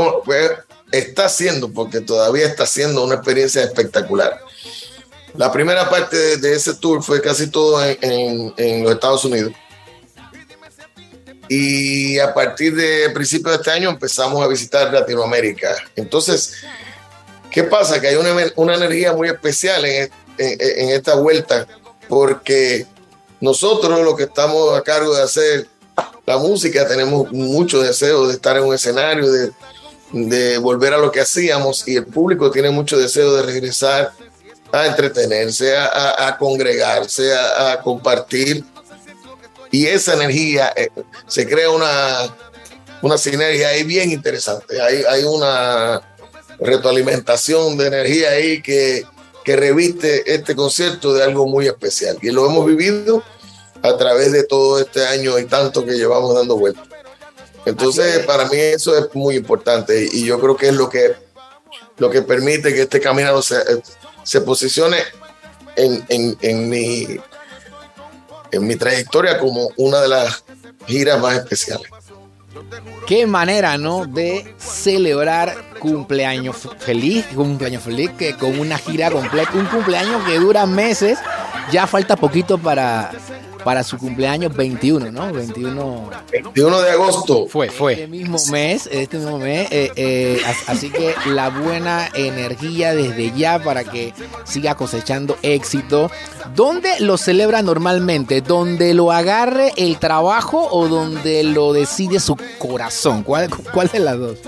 está 0.91 1.29
siendo, 1.29 1.71
porque 1.71 2.01
todavía 2.01 2.45
está 2.45 2.65
siendo 2.65 3.03
una 3.03 3.15
experiencia 3.15 3.63
espectacular. 3.63 4.39
La 5.35 5.51
primera 5.51 5.89
parte 5.89 6.37
de, 6.37 6.53
ese 6.53 6.73
tour 6.75 7.01
fue 7.03 7.21
casi 7.21 7.47
todo 7.47 7.81
en, 7.83 8.83
los 8.83 8.93
Estados 8.93 9.23
Unidos. 9.25 9.53
y 11.47 12.17
a 12.19 12.33
partir 12.33 12.75
de 12.75 13.09
principios 13.09 13.51
de 13.51 13.57
este 13.57 13.71
año 13.71 13.89
empezamos 13.89 14.43
a 14.43 14.47
visitar 14.47 14.93
Latinoamérica. 14.93 15.75
Entonces, 15.95 16.55
¿qué 17.49 17.63
pasa? 17.63 17.99
Que 17.99 18.09
hay 18.09 18.15
una, 18.15 18.35
una 18.55 18.75
energía 18.75 19.13
muy 19.13 19.27
especial 19.29 19.83
en, 19.85 20.09
en, 20.37 20.57
en 20.59 20.89
esta 20.89 21.15
vuelta, 21.15 21.67
porque 22.07 22.85
nosotros 23.39 24.01
los 24.01 24.15
que 24.15 24.23
estamos 24.23 24.77
a 24.77 24.81
cargo 24.81 25.15
de 25.15 25.23
hacer 25.23 25.67
la 26.25 26.37
música 26.37 26.87
tenemos 26.87 27.31
mucho 27.31 27.81
deseo 27.81 28.27
de 28.27 28.35
estar 28.35 28.55
en 28.55 28.63
un 28.63 28.73
escenario, 28.73 29.31
de, 29.31 29.51
de 30.11 30.57
volver 30.57 30.93
a 30.93 30.97
lo 30.97 31.11
que 31.11 31.21
hacíamos 31.21 31.87
y 31.87 31.95
el 31.95 32.05
público 32.05 32.51
tiene 32.51 32.69
mucho 32.69 32.97
deseo 32.97 33.33
de 33.35 33.43
regresar 33.43 34.11
a 34.71 34.87
entretenerse, 34.87 35.75
a, 35.77 36.35
congregarse, 36.39 37.33
a, 37.33 37.71
a, 37.71 37.81
compartir. 37.81 38.63
Y 39.69 39.85
esa 39.85 40.13
energía, 40.13 40.73
eh, 40.75 40.89
se 41.27 41.47
crea 41.47 41.69
una, 41.69 42.35
una 43.01 43.17
sinergia 43.17 43.69
ahí 43.69 43.83
bien 43.83 44.11
interesante. 44.11 44.81
Hay, 44.81 45.03
hay 45.09 45.23
una 45.23 46.01
retroalimentación 46.59 47.77
de 47.77 47.87
energía 47.87 48.31
ahí 48.31 48.61
que, 48.61 49.03
que 49.43 49.55
reviste 49.55 50.33
este 50.33 50.55
concierto 50.55 51.13
de 51.13 51.23
algo 51.23 51.47
muy 51.47 51.67
especial. 51.67 52.17
Y 52.21 52.31
lo 52.31 52.45
hemos 52.45 52.65
vivido 52.65 53.23
a 53.81 53.97
través 53.97 54.31
de 54.31 54.43
todo 54.43 54.79
este 54.79 55.05
año 55.05 55.39
y 55.39 55.45
tanto 55.45 55.85
que 55.85 55.93
llevamos 55.93 56.35
dando 56.35 56.57
vueltas. 56.57 56.90
Entonces, 57.65 58.25
para 58.25 58.45
mí 58.45 58.57
eso 58.57 58.97
es 58.97 59.13
muy 59.13 59.35
importante 59.35 60.07
y 60.11 60.25
yo 60.25 60.39
creo 60.39 60.55
que 60.55 60.69
es 60.69 60.75
lo 60.75 60.89
que, 60.89 61.13
lo 61.97 62.09
que 62.09 62.21
permite 62.21 62.73
que 62.73 62.83
este 62.83 62.99
caminado 62.99 63.41
se, 63.41 63.57
se 64.23 64.41
posicione 64.41 64.97
en, 65.75 66.03
en, 66.09 66.37
en, 66.41 66.69
mi, 66.69 67.07
en 68.51 68.67
mi 68.67 68.75
trayectoria 68.75 69.37
como 69.37 69.69
una 69.77 70.01
de 70.01 70.07
las 70.07 70.43
giras 70.87 71.19
más 71.19 71.35
especiales. 71.37 71.87
Qué 73.07 73.25
manera, 73.27 73.77
¿no? 73.77 74.05
De 74.05 74.55
celebrar 74.57 75.55
cumpleaños 75.79 76.55
feliz, 76.79 77.25
cumpleaños 77.33 77.83
feliz, 77.83 78.11
que 78.17 78.35
con 78.35 78.59
una 78.59 78.77
gira 78.77 79.09
completa, 79.09 79.51
un 79.53 79.65
cumpleaños 79.65 80.23
que 80.25 80.39
dura 80.39 80.65
meses, 80.65 81.19
ya 81.71 81.87
falta 81.87 82.15
poquito 82.15 82.57
para, 82.57 83.11
para 83.63 83.83
su 83.83 83.97
cumpleaños 83.97 84.55
21, 84.55 85.11
¿no? 85.11 85.31
21. 85.31 86.09
21 86.31 86.81
de 86.81 86.91
agosto. 86.91 87.47
Fue, 87.47 87.69
fue. 87.69 87.93
Este 87.93 88.07
mismo 88.07 88.37
mes, 88.51 88.87
este 88.91 89.17
mismo 89.17 89.39
mes. 89.39 89.67
Eh, 89.71 89.91
eh, 89.95 90.41
así 90.67 90.89
que 90.89 91.15
la 91.27 91.49
buena 91.49 92.09
energía 92.13 92.93
desde 92.93 93.31
ya 93.37 93.59
para 93.63 93.83
que 93.83 94.13
siga 94.45 94.75
cosechando 94.75 95.37
éxito. 95.41 96.11
¿Dónde 96.55 96.99
lo 96.99 97.17
celebra 97.17 97.61
normalmente? 97.61 98.41
¿Donde 98.41 98.93
lo 98.93 99.11
agarre 99.11 99.71
el 99.77 99.99
trabajo 99.99 100.67
o 100.71 100.87
donde 100.87 101.43
lo 101.43 101.73
decide 101.73 102.19
su 102.19 102.37
corazón? 102.57 103.23
¿Cuál, 103.23 103.49
cuál 103.73 103.87
de 103.89 103.99
las 103.99 104.17
dos? 104.17 104.39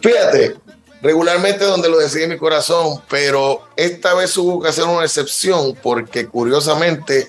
Fíjate, 0.00 0.56
regularmente 1.02 1.64
donde 1.64 1.88
lo 1.88 1.98
decide 1.98 2.28
mi 2.28 2.36
corazón, 2.36 3.00
pero 3.08 3.62
esta 3.76 4.14
vez 4.14 4.36
hubo 4.36 4.60
que 4.60 4.68
hacer 4.68 4.84
una 4.84 5.04
excepción 5.04 5.76
porque 5.82 6.26
curiosamente 6.26 7.28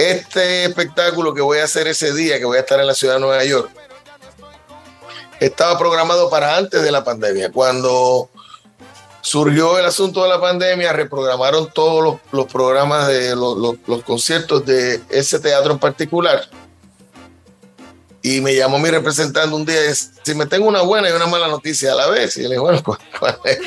este 0.00 0.64
espectáculo 0.64 1.34
que 1.34 1.42
voy 1.42 1.58
a 1.58 1.64
hacer 1.64 1.86
ese 1.86 2.12
día, 2.14 2.38
que 2.38 2.44
voy 2.44 2.56
a 2.56 2.60
estar 2.60 2.80
en 2.80 2.86
la 2.86 2.94
ciudad 2.94 3.14
de 3.14 3.20
Nueva 3.20 3.44
York, 3.44 3.70
estaba 5.40 5.78
programado 5.78 6.30
para 6.30 6.56
antes 6.56 6.82
de 6.82 6.90
la 6.90 7.04
pandemia. 7.04 7.50
Cuando 7.50 8.30
surgió 9.20 9.78
el 9.78 9.86
asunto 9.86 10.22
de 10.22 10.28
la 10.28 10.40
pandemia, 10.40 10.92
reprogramaron 10.92 11.70
todos 11.72 12.02
los, 12.02 12.16
los 12.32 12.50
programas 12.50 13.08
de 13.08 13.34
los, 13.36 13.76
conciertos 14.04 14.64
de 14.64 15.00
ese 15.10 15.38
teatro 15.40 15.72
en 15.72 15.78
particular. 15.78 16.48
Y 18.22 18.42
me 18.42 18.54
llamó 18.54 18.78
mi 18.78 18.90
representante 18.90 19.54
un 19.54 19.64
día 19.64 19.82
y 19.82 19.88
dice, 19.88 20.10
si 20.22 20.34
me 20.34 20.44
tengo 20.44 20.68
una 20.68 20.82
buena 20.82 21.08
y 21.08 21.12
una 21.12 21.26
mala 21.26 21.48
noticia 21.48 21.92
a 21.92 21.94
la 21.94 22.06
vez. 22.08 22.36
Y 22.36 22.42
le 22.42 22.48
dije, 22.48 22.58
bueno, 22.58 22.82
¿cuál, 23.18 23.38
es? 23.44 23.58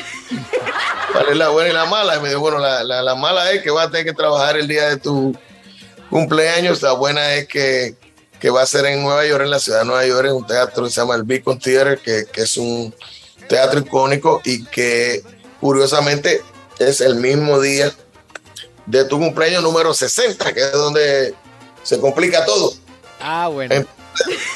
la 1.36 1.48
buena 1.48 1.70
y 1.70 1.72
la 1.72 1.86
mala? 1.86 2.16
Y 2.16 2.20
me 2.20 2.28
dijo, 2.28 2.40
bueno, 2.40 2.58
la, 2.58 2.84
la 2.84 3.14
mala 3.16 3.50
es 3.50 3.62
que 3.62 3.70
vas 3.70 3.88
a 3.88 3.90
tener 3.90 4.06
que 4.06 4.12
trabajar 4.12 4.56
el 4.56 4.68
día 4.68 4.90
de 4.90 4.96
tu 4.98 5.36
cumpleaños. 6.10 6.82
La 6.82 6.92
buena 6.92 7.34
es 7.34 7.48
que, 7.48 7.94
que, 8.40 8.50
va 8.50 8.62
a 8.62 8.66
ser 8.66 8.86
en 8.86 9.02
Nueva 9.02 9.26
York, 9.26 9.44
en 9.44 9.50
la 9.50 9.58
ciudad 9.58 9.80
de 9.80 9.86
Nueva 9.86 10.06
York, 10.06 10.26
en 10.26 10.34
un 10.34 10.46
teatro 10.46 10.84
que 10.84 10.90
se 10.90 11.00
llama 11.00 11.14
el 11.14 11.24
Beacon 11.24 11.58
Theater, 11.58 11.98
que, 11.98 12.26
que 12.32 12.42
es 12.42 12.56
un 12.56 12.94
teatro 13.48 13.80
icónico 13.80 14.40
y 14.44 14.64
que 14.64 15.22
curiosamente 15.60 16.42
es 16.78 17.00
el 17.00 17.16
mismo 17.16 17.60
día 17.60 17.92
de 18.86 19.04
tu 19.04 19.18
cumpleaños 19.18 19.62
número 19.62 19.94
60, 19.94 20.52
que 20.52 20.60
es 20.60 20.72
donde 20.72 21.34
se 21.82 21.98
complica 22.00 22.44
todo. 22.44 22.74
Ah, 23.20 23.48
bueno. 23.48 23.74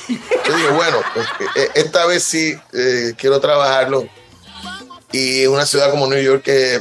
Yo 0.08 0.56
digo, 0.56 0.72
bueno, 0.74 0.98
pues, 1.14 1.26
esta 1.74 2.06
vez 2.06 2.24
sí 2.24 2.54
eh, 2.72 3.14
quiero 3.16 3.40
trabajarlo. 3.40 4.06
Y 5.10 5.46
una 5.46 5.64
ciudad 5.64 5.90
como 5.90 6.06
New 6.06 6.20
York, 6.20 6.42
que 6.42 6.80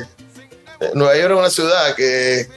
Nueva 0.94 1.18
York 1.18 1.32
es 1.34 1.40
una 1.40 1.50
ciudad 1.50 1.96
que 1.96 2.48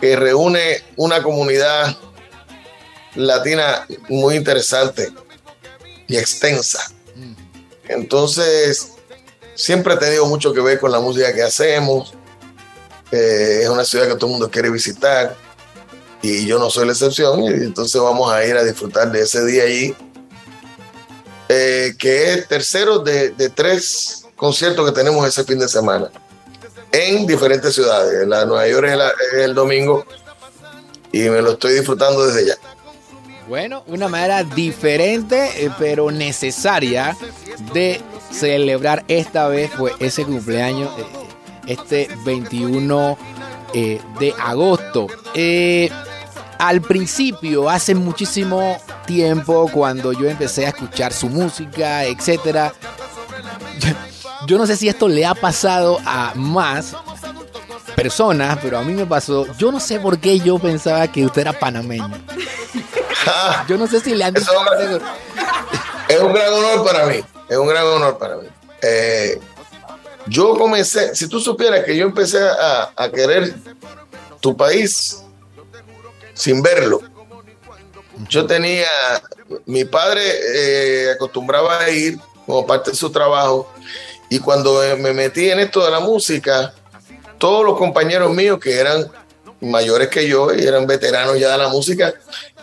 que 0.00 0.16
reúne 0.16 0.82
una 0.96 1.22
comunidad 1.22 1.96
latina 3.14 3.86
muy 4.08 4.36
interesante 4.36 5.12
y 6.06 6.16
extensa. 6.16 6.90
Entonces, 7.88 8.92
siempre 9.54 9.94
he 9.94 9.96
tenido 9.98 10.26
mucho 10.26 10.52
que 10.52 10.60
ver 10.60 10.80
con 10.80 10.92
la 10.92 11.00
música 11.00 11.34
que 11.34 11.42
hacemos. 11.42 12.14
Eh, 13.10 13.60
es 13.62 13.68
una 13.68 13.84
ciudad 13.84 14.06
que 14.06 14.14
todo 14.14 14.26
el 14.26 14.32
mundo 14.32 14.50
quiere 14.50 14.70
visitar 14.70 15.36
y 16.22 16.46
yo 16.46 16.58
no 16.58 16.70
soy 16.70 16.86
la 16.86 16.92
excepción. 16.92 17.42
Y 17.42 17.48
entonces 17.48 18.00
vamos 18.00 18.32
a 18.32 18.44
ir 18.44 18.56
a 18.56 18.64
disfrutar 18.64 19.10
de 19.10 19.22
ese 19.22 19.44
día 19.44 19.64
allí, 19.64 19.94
eh, 21.48 21.94
que 21.98 22.32
es 22.32 22.48
tercero 22.48 23.00
de, 23.00 23.30
de 23.30 23.50
tres 23.50 24.24
conciertos 24.36 24.86
que 24.88 24.92
tenemos 24.92 25.26
ese 25.26 25.44
fin 25.44 25.58
de 25.58 25.68
semana 25.68 26.10
en 26.92 27.26
diferentes 27.26 27.74
ciudades. 27.74 28.26
La 28.26 28.44
Nueva 28.44 28.68
York 28.68 28.88
es, 28.88 29.38
el 29.40 29.54
domingo 29.54 30.04
y 31.12 31.20
me 31.28 31.42
lo 31.42 31.52
estoy 31.52 31.74
disfrutando 31.74 32.26
desde 32.26 32.48
ya. 32.48 32.54
Bueno, 33.48 33.82
una 33.88 34.08
manera 34.08 34.44
diferente 34.44 35.64
eh, 35.64 35.70
pero 35.78 36.10
necesaria 36.12 37.16
de 37.74 38.00
celebrar 38.30 39.04
esta 39.08 39.48
vez 39.48 39.70
fue 39.72 39.92
ese 39.98 40.24
cumpleaños, 40.24 40.88
eh, 40.98 41.04
este 41.66 42.08
21 42.24 43.18
eh, 43.74 44.00
de 44.20 44.34
agosto. 44.38 45.08
Al 46.58 46.82
principio, 46.82 47.70
hace 47.70 47.94
muchísimo 47.94 48.76
tiempo, 49.06 49.68
cuando 49.72 50.12
yo 50.12 50.28
empecé 50.28 50.66
a 50.66 50.68
escuchar 50.68 51.10
su 51.10 51.30
música, 51.30 52.04
etcétera, 52.04 52.74
yo 54.50 54.58
no 54.58 54.66
sé 54.66 54.76
si 54.76 54.88
esto 54.88 55.06
le 55.06 55.24
ha 55.24 55.36
pasado 55.36 56.00
a 56.04 56.32
más 56.34 56.96
personas, 57.94 58.58
pero 58.60 58.78
a 58.78 58.82
mí 58.82 58.94
me 58.94 59.06
pasó. 59.06 59.46
Yo 59.56 59.70
no 59.70 59.78
sé 59.78 60.00
por 60.00 60.18
qué 60.18 60.40
yo 60.40 60.58
pensaba 60.58 61.06
que 61.06 61.24
usted 61.24 61.42
era 61.42 61.52
panameño. 61.52 62.10
yo 63.68 63.78
no 63.78 63.86
sé 63.86 64.00
si 64.00 64.12
le 64.12 64.24
han 64.24 64.34
dicho. 64.34 64.50
Eso, 64.50 65.00
es 66.08 66.20
un 66.20 66.32
gran 66.32 66.52
honor 66.52 66.84
para 66.84 67.06
mí. 67.06 67.20
Es 67.48 67.56
un 67.56 67.68
gran 67.68 67.86
honor 67.86 68.18
para 68.18 68.38
mí. 68.38 68.48
Eh, 68.82 69.38
yo 70.26 70.58
comencé, 70.58 71.14
si 71.14 71.28
tú 71.28 71.38
supieras 71.38 71.84
que 71.84 71.96
yo 71.96 72.04
empecé 72.04 72.40
a, 72.42 72.90
a 72.96 73.08
querer 73.08 73.54
tu 74.40 74.56
país 74.56 75.22
sin 76.34 76.60
verlo. 76.60 77.02
Yo 78.28 78.46
tenía, 78.46 78.88
mi 79.66 79.84
padre 79.84 80.22
eh, 80.24 81.12
acostumbraba 81.12 81.78
a 81.78 81.90
ir 81.90 82.18
como 82.46 82.66
parte 82.66 82.90
de 82.90 82.96
su 82.96 83.10
trabajo 83.10 83.72
y 84.30 84.38
cuando 84.38 84.80
me 84.96 85.12
metí 85.12 85.50
en 85.50 85.58
esto 85.58 85.84
de 85.84 85.90
la 85.90 85.98
música, 85.98 86.72
todos 87.36 87.64
los 87.64 87.76
compañeros 87.76 88.32
míos 88.32 88.60
que 88.60 88.78
eran 88.78 89.10
mayores 89.60 90.08
que 90.08 90.26
yo 90.28 90.54
y 90.54 90.64
eran 90.64 90.86
veteranos 90.86 91.38
ya 91.38 91.50
de 91.50 91.58
la 91.58 91.68
música, 91.68 92.14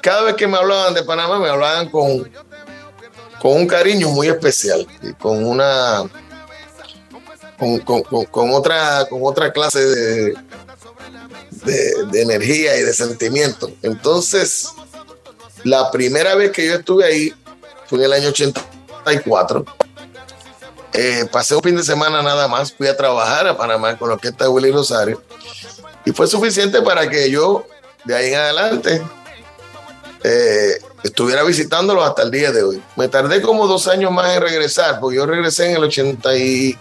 cada 0.01 0.23
vez 0.23 0.35
que 0.35 0.47
me 0.47 0.57
hablaban 0.57 0.93
de 0.93 1.03
Panamá 1.03 1.39
me 1.39 1.49
hablaban 1.49 1.89
con, 1.89 2.31
con 3.41 3.51
un 3.51 3.67
cariño 3.67 4.07
muy 4.09 4.29
especial 4.29 4.87
y 5.03 5.11
con 5.13 5.45
una 5.45 6.09
con, 7.59 7.79
con, 7.79 8.01
con 8.01 8.53
otra 8.53 9.05
con 9.09 9.19
otra 9.23 9.51
clase 9.51 9.83
de, 9.85 10.35
de, 11.65 12.05
de, 12.11 12.21
energía 12.21 12.77
y 12.77 12.83
de 12.83 12.93
sentimiento. 12.93 13.69
Entonces, 13.81 14.69
la 15.65 15.91
primera 15.91 16.35
vez 16.35 16.51
que 16.51 16.65
yo 16.65 16.75
estuve 16.75 17.03
ahí 17.03 17.33
fue 17.87 17.97
en 17.99 18.05
el 18.05 18.13
año 18.13 18.29
84 18.29 19.65
eh, 20.99 21.29
pasé 21.31 21.55
un 21.55 21.61
fin 21.61 21.75
de 21.75 21.83
semana 21.83 22.23
nada 22.23 22.47
más, 22.47 22.73
fui 22.73 22.87
a 22.87 22.97
trabajar 22.97 23.47
a 23.47 23.55
Panamá 23.55 23.95
con 23.99 24.09
la 24.09 24.15
orquesta 24.15 24.45
de 24.45 24.49
Willy 24.49 24.71
Rosario 24.71 25.21
y 26.03 26.11
fue 26.11 26.25
suficiente 26.25 26.81
para 26.81 27.07
que 27.07 27.29
yo 27.29 27.67
de 28.03 28.15
ahí 28.15 28.33
en 28.33 28.39
adelante 28.39 29.03
eh, 30.23 30.79
estuviera 31.03 31.43
visitándolo 31.43 32.03
hasta 32.03 32.23
el 32.23 32.31
día 32.31 32.51
de 32.51 32.63
hoy. 32.63 32.81
Me 32.95 33.07
tardé 33.09 33.43
como 33.43 33.67
dos 33.67 33.87
años 33.87 34.11
más 34.11 34.35
en 34.35 34.41
regresar, 34.41 34.99
porque 34.99 35.17
yo 35.17 35.27
regresé 35.27 35.69
en 35.69 35.75
el 35.75 35.83
80 35.83 36.35
y, 36.35 36.75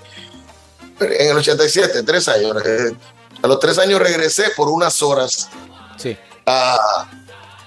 en 0.99 1.29
el 1.29 1.37
87, 1.37 2.03
tres 2.03 2.27
años. 2.29 2.57
Eh, 2.65 2.97
a 3.43 3.47
los 3.47 3.61
tres 3.61 3.77
años 3.77 4.01
regresé 4.01 4.45
por 4.57 4.71
unas 4.71 5.03
horas 5.03 5.51
sí. 5.99 6.17
a, 6.47 7.07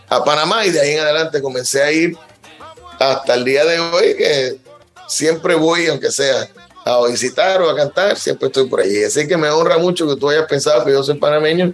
a 0.09 0.23
Panamá 0.23 0.65
y 0.65 0.71
de 0.71 0.81
ahí 0.81 0.93
en 0.93 1.01
adelante 1.01 1.43
comencé 1.43 1.83
a 1.83 1.91
ir 1.91 2.17
hasta 2.99 3.35
el 3.35 3.45
día 3.45 3.65
de 3.65 3.79
hoy 3.79 4.17
que 4.17 4.68
siempre 5.09 5.55
voy, 5.55 5.87
aunque 5.87 6.11
sea 6.11 6.47
a 6.85 7.05
visitar 7.07 7.61
o 7.61 7.69
a 7.69 7.75
cantar, 7.75 8.17
siempre 8.17 8.47
estoy 8.47 8.67
por 8.67 8.79
allí. 8.79 9.03
Así 9.03 9.27
que 9.27 9.35
me 9.35 9.49
honra 9.49 9.77
mucho 9.77 10.07
que 10.07 10.15
tú 10.15 10.29
hayas 10.29 10.47
pensado 10.47 10.85
que 10.85 10.91
yo 10.91 11.03
soy 11.03 11.17
panameño, 11.17 11.73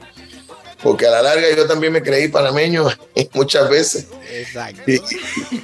porque 0.82 1.06
a 1.06 1.12
la 1.12 1.22
larga 1.22 1.48
yo 1.56 1.68
también 1.68 1.94
me 1.94 2.02
creí 2.02 2.28
panameño 2.28 2.88
muchas 3.34 3.70
veces 3.70 4.08
Exacto. 4.32 4.82
y, 4.88 5.02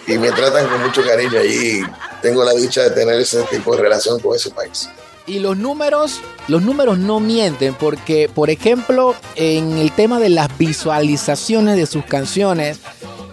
y 0.08 0.18
me 0.18 0.32
tratan 0.32 0.68
con 0.68 0.82
mucho 0.84 1.04
cariño 1.04 1.40
allí. 1.40 1.82
Tengo 2.22 2.44
la 2.44 2.54
dicha 2.54 2.84
de 2.84 2.92
tener 2.92 3.20
ese 3.20 3.42
tipo 3.44 3.76
de 3.76 3.82
relación 3.82 4.20
con 4.20 4.36
ese 4.36 4.52
país. 4.52 4.88
Y 5.28 5.40
los 5.40 5.56
números, 5.56 6.20
los 6.48 6.62
números 6.62 6.98
no 6.98 7.20
mienten 7.20 7.76
porque, 7.76 8.30
por 8.34 8.50
ejemplo, 8.50 9.16
en 9.36 9.78
el 9.78 9.92
tema 9.92 10.20
de 10.20 10.30
las 10.30 10.58
visualizaciones 10.58 11.78
de 11.78 11.86
sus 11.86 12.04
canciones 12.06 12.80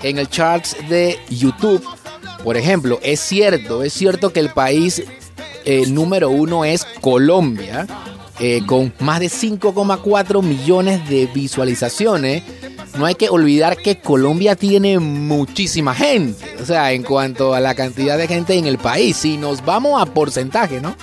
en 0.03 0.19
el 0.19 0.29
charts 0.29 0.77
de 0.89 1.19
YouTube, 1.29 1.85
por 2.45 2.57
ejemplo, 2.57 2.99
es 3.03 3.21
cierto, 3.21 3.83
es 3.83 3.93
cierto 3.93 4.33
que 4.33 4.41
el 4.41 4.51
país 4.51 5.03
eh, 5.65 5.87
número 5.87 6.31
uno 6.31 6.65
es 6.65 6.85
Colombia, 7.01 7.87
eh, 8.41 8.63
con 8.67 8.93
más 9.01 9.21
de 9.21 9.27
5,4 9.27 10.43
millones 10.43 11.09
de 11.09 11.27
visualizaciones. 11.27 12.43
No 12.97 13.05
hay 13.05 13.17
que 13.17 13.29
olvidar 13.29 13.77
que 13.77 14.01
Colombia 14.01 14.57
tiene 14.57 14.99
muchísima 14.99 15.95
gente, 15.95 16.57
o 16.61 16.65
sea, 16.65 16.93
en 16.93 17.03
cuanto 17.03 17.55
a 17.55 17.61
la 17.61 17.75
cantidad 17.75 18.17
de 18.17 18.27
gente 18.27 18.55
en 18.55 18.67
el 18.67 18.79
país. 18.79 19.17
Si 19.17 19.37
nos 19.37 19.65
vamos 19.65 20.01
a 20.01 20.07
porcentaje, 20.07 20.81
¿no? 20.81 20.97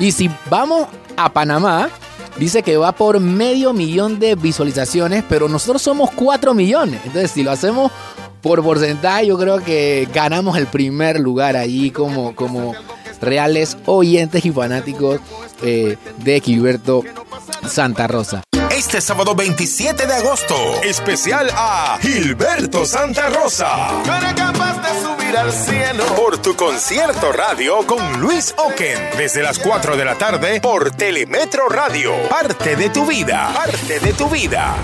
Y 0.00 0.12
si 0.12 0.30
vamos 0.50 0.88
a 1.16 1.32
Panamá, 1.32 1.90
dice 2.38 2.62
que 2.62 2.76
va 2.76 2.92
por 2.92 3.20
medio 3.20 3.72
millón 3.72 4.18
de 4.18 4.34
visualizaciones, 4.34 5.24
pero 5.28 5.48
nosotros 5.48 5.82
somos 5.82 6.10
4 6.12 6.54
millones. 6.54 7.00
Entonces, 7.04 7.30
si 7.30 7.42
lo 7.42 7.50
hacemos 7.50 7.92
por 8.40 8.62
porcentaje, 8.62 9.26
yo 9.26 9.38
creo 9.38 9.62
que 9.62 10.08
ganamos 10.12 10.56
el 10.56 10.66
primer 10.66 11.20
lugar 11.20 11.56
allí 11.56 11.90
como, 11.90 12.34
como 12.34 12.74
reales 13.20 13.76
oyentes 13.86 14.44
y 14.44 14.52
fanáticos 14.52 15.20
eh, 15.62 15.96
de 16.18 16.40
Gilberto 16.40 17.02
Santa 17.66 18.06
Rosa. 18.06 18.42
Este 18.70 19.00
sábado 19.00 19.34
27 19.34 20.06
de 20.06 20.14
agosto, 20.14 20.54
especial 20.84 21.50
a 21.52 21.98
Gilberto 22.00 22.86
Santa 22.86 23.28
Rosa. 23.28 24.02
Yo 24.04 24.14
era 24.14 24.34
capaz 24.34 24.80
de 24.80 25.00
subir 25.02 25.36
al 25.36 25.52
cielo. 25.52 26.04
Por 26.14 26.38
tu 26.38 26.54
concierto 26.54 27.32
radio 27.32 27.84
con 27.86 28.20
Luis 28.20 28.54
Oken. 28.56 28.98
Desde 29.16 29.42
las 29.42 29.58
4 29.58 29.96
de 29.96 30.04
la 30.04 30.14
tarde 30.16 30.60
por 30.60 30.92
Telemetro 30.92 31.68
Radio. 31.68 32.12
Parte 32.28 32.76
de 32.76 32.90
tu 32.90 33.04
vida. 33.04 33.50
Parte 33.52 33.98
de 33.98 34.12
tu 34.12 34.28
vida. 34.28 34.76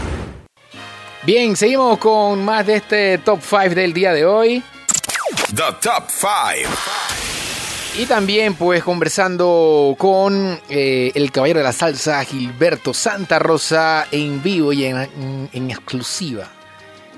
Bien, 1.26 1.56
seguimos 1.56 1.98
con 1.98 2.44
más 2.44 2.66
de 2.66 2.76
este 2.76 3.18
top 3.18 3.40
5 3.42 3.74
del 3.74 3.92
día 3.94 4.12
de 4.12 4.26
hoy. 4.26 4.62
The 5.54 5.62
Top 5.80 6.04
5. 6.08 6.70
Y 7.96 8.06
también 8.06 8.54
pues 8.54 8.82
conversando 8.82 9.94
con 9.96 10.60
eh, 10.68 11.12
el 11.14 11.30
caballero 11.30 11.60
de 11.60 11.64
la 11.64 11.72
salsa 11.72 12.22
Gilberto 12.24 12.92
Santa 12.92 13.38
Rosa 13.38 14.06
en 14.10 14.42
vivo 14.42 14.72
y 14.72 14.84
en, 14.84 15.48
en 15.52 15.70
exclusiva. 15.70 16.48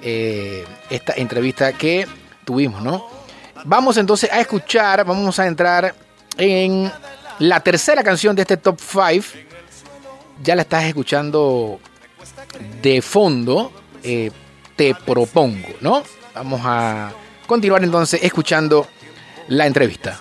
eh, 0.02 0.64
esta 0.90 1.14
entrevista 1.16 1.72
que 1.72 2.06
tuvimos, 2.44 2.82
¿no? 2.82 3.08
Vamos 3.64 3.96
entonces 3.96 4.30
a 4.30 4.38
escuchar, 4.40 5.04
vamos 5.04 5.38
a 5.40 5.46
entrar 5.46 5.94
en 6.36 6.92
la 7.40 7.58
tercera 7.60 8.04
canción 8.04 8.36
de 8.36 8.42
este 8.42 8.56
top 8.58 8.78
5. 8.78 9.26
Ya 10.42 10.54
la 10.54 10.62
estás 10.62 10.84
escuchando 10.84 11.80
de 12.82 13.02
fondo. 13.02 13.72
Eh, 14.06 14.30
te 14.76 14.94
propongo, 14.94 15.68
¿no? 15.80 16.04
Vamos 16.32 16.60
a 16.64 17.12
continuar 17.46 17.82
entonces 17.82 18.22
escuchando 18.22 18.86
la 19.48 19.66
entrevista. 19.66 20.20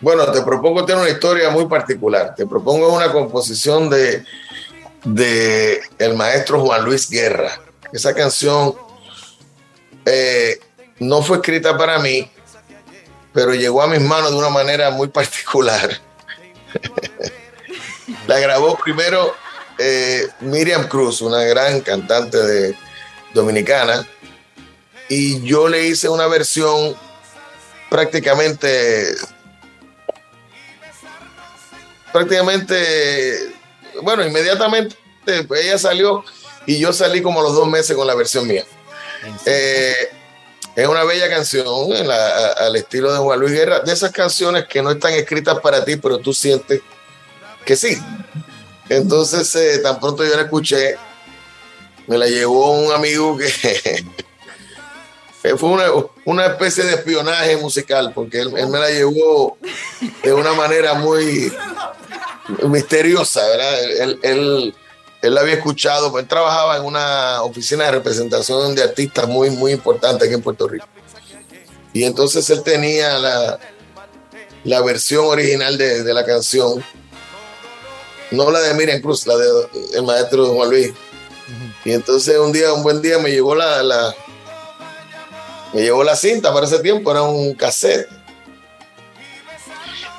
Bueno, 0.00 0.30
te 0.30 0.40
propongo 0.42 0.86
tener 0.86 1.02
una 1.02 1.10
historia 1.10 1.50
muy 1.50 1.66
particular. 1.66 2.34
Te 2.34 2.46
propongo 2.46 2.94
una 2.94 3.12
composición 3.12 3.90
de, 3.90 4.24
de 5.04 5.82
el 5.98 6.14
maestro 6.14 6.60
Juan 6.60 6.84
Luis 6.84 7.10
Guerra. 7.10 7.60
Esa 7.92 8.14
canción 8.14 8.74
eh, 10.06 10.60
no 10.98 11.20
fue 11.22 11.38
escrita 11.38 11.76
para 11.76 11.98
mí, 11.98 12.30
pero 13.32 13.54
llegó 13.54 13.82
a 13.82 13.86
mis 13.86 14.00
manos 14.00 14.30
de 14.30 14.36
una 14.38 14.50
manera 14.50 14.90
muy 14.90 15.08
particular. 15.08 15.90
La 18.26 18.38
grabó 18.38 18.78
primero 18.78 19.34
eh, 19.78 20.26
Miriam 20.40 20.88
Cruz, 20.88 21.20
una 21.20 21.42
gran 21.44 21.80
cantante 21.80 22.36
de, 22.38 22.74
dominicana, 23.34 24.06
y 25.08 25.42
yo 25.42 25.68
le 25.68 25.86
hice 25.86 26.08
una 26.08 26.26
versión 26.26 26.96
prácticamente 27.90 29.14
prácticamente, 32.12 33.52
bueno, 34.02 34.24
inmediatamente 34.26 34.96
ella 35.26 35.78
salió 35.78 36.24
y 36.66 36.78
yo 36.78 36.92
salí 36.92 37.20
como 37.22 37.40
a 37.40 37.42
los 37.42 37.54
dos 37.54 37.68
meses 37.68 37.94
con 37.96 38.06
la 38.06 38.14
versión 38.14 38.46
mía. 38.46 38.64
Eh, 39.44 39.94
es 40.74 40.86
una 40.86 41.04
bella 41.04 41.28
canción 41.28 41.92
en 41.92 42.06
la- 42.08 42.14
a- 42.28 42.52
al 42.66 42.76
estilo 42.76 43.12
de 43.12 43.18
Juan 43.18 43.40
Luis 43.40 43.52
Guerra, 43.52 43.80
de 43.80 43.92
esas 43.92 44.10
canciones 44.12 44.64
que 44.66 44.80
no 44.80 44.90
están 44.92 45.12
escritas 45.12 45.58
para 45.60 45.84
ti, 45.84 45.96
pero 45.96 46.18
tú 46.18 46.32
sientes 46.32 46.80
que 47.64 47.76
sí. 47.76 47.98
Entonces, 48.88 49.54
eh, 49.54 49.78
tan 49.78 50.00
pronto 50.00 50.24
yo 50.24 50.34
la 50.34 50.42
escuché, 50.42 50.96
me 52.06 52.16
la 52.16 52.26
llevó 52.26 52.72
un 52.72 52.92
amigo 52.92 53.36
que 53.36 53.48
fue 55.56 55.68
una, 55.68 55.84
una 56.24 56.46
especie 56.46 56.84
de 56.84 56.94
espionaje 56.94 57.56
musical, 57.56 58.12
porque 58.14 58.40
él, 58.40 58.50
me 58.50 58.78
la 58.78 58.90
llevó 58.90 59.56
de 60.22 60.32
una 60.32 60.52
manera 60.54 60.94
muy 60.94 61.52
misteriosa, 62.66 63.46
¿verdad? 63.46 63.84
Él, 63.84 64.18
él, 64.22 64.74
él 65.22 65.34
la 65.34 65.40
había 65.40 65.54
escuchado, 65.54 66.10
pues 66.10 66.22
él 66.22 66.28
trabajaba 66.28 66.76
en 66.76 66.84
una 66.84 67.42
oficina 67.42 67.84
de 67.84 67.92
representación 67.92 68.74
de 68.74 68.82
artistas 68.82 69.28
muy, 69.28 69.50
muy 69.50 69.72
importante 69.72 70.24
aquí 70.24 70.34
en 70.34 70.42
Puerto 70.42 70.68
Rico. 70.68 70.86
Y 71.92 72.04
entonces 72.04 72.48
él 72.50 72.62
tenía 72.62 73.18
la, 73.18 73.58
la 74.64 74.80
versión 74.82 75.26
original 75.26 75.76
de, 75.76 76.04
de 76.04 76.14
la 76.14 76.24
canción, 76.24 76.82
no 78.30 78.50
la 78.50 78.60
de 78.60 78.74
Miriam 78.74 79.00
Cruz, 79.00 79.26
la 79.26 79.36
de 79.36 79.46
el 79.94 80.02
maestro 80.02 80.46
Juan 80.46 80.70
Luis. 80.70 80.92
Y 81.84 81.92
entonces 81.92 82.38
un 82.38 82.52
día, 82.52 82.72
un 82.72 82.82
buen 82.82 83.00
día 83.00 83.18
me 83.18 83.30
llegó 83.30 83.54
la, 83.54 83.82
la 83.82 84.14
me 85.72 85.82
llevó 85.82 86.02
la 86.04 86.16
cinta 86.16 86.52
para 86.52 86.66
ese 86.66 86.78
tiempo, 86.80 87.10
era 87.10 87.22
un 87.22 87.54
cassette. 87.54 88.08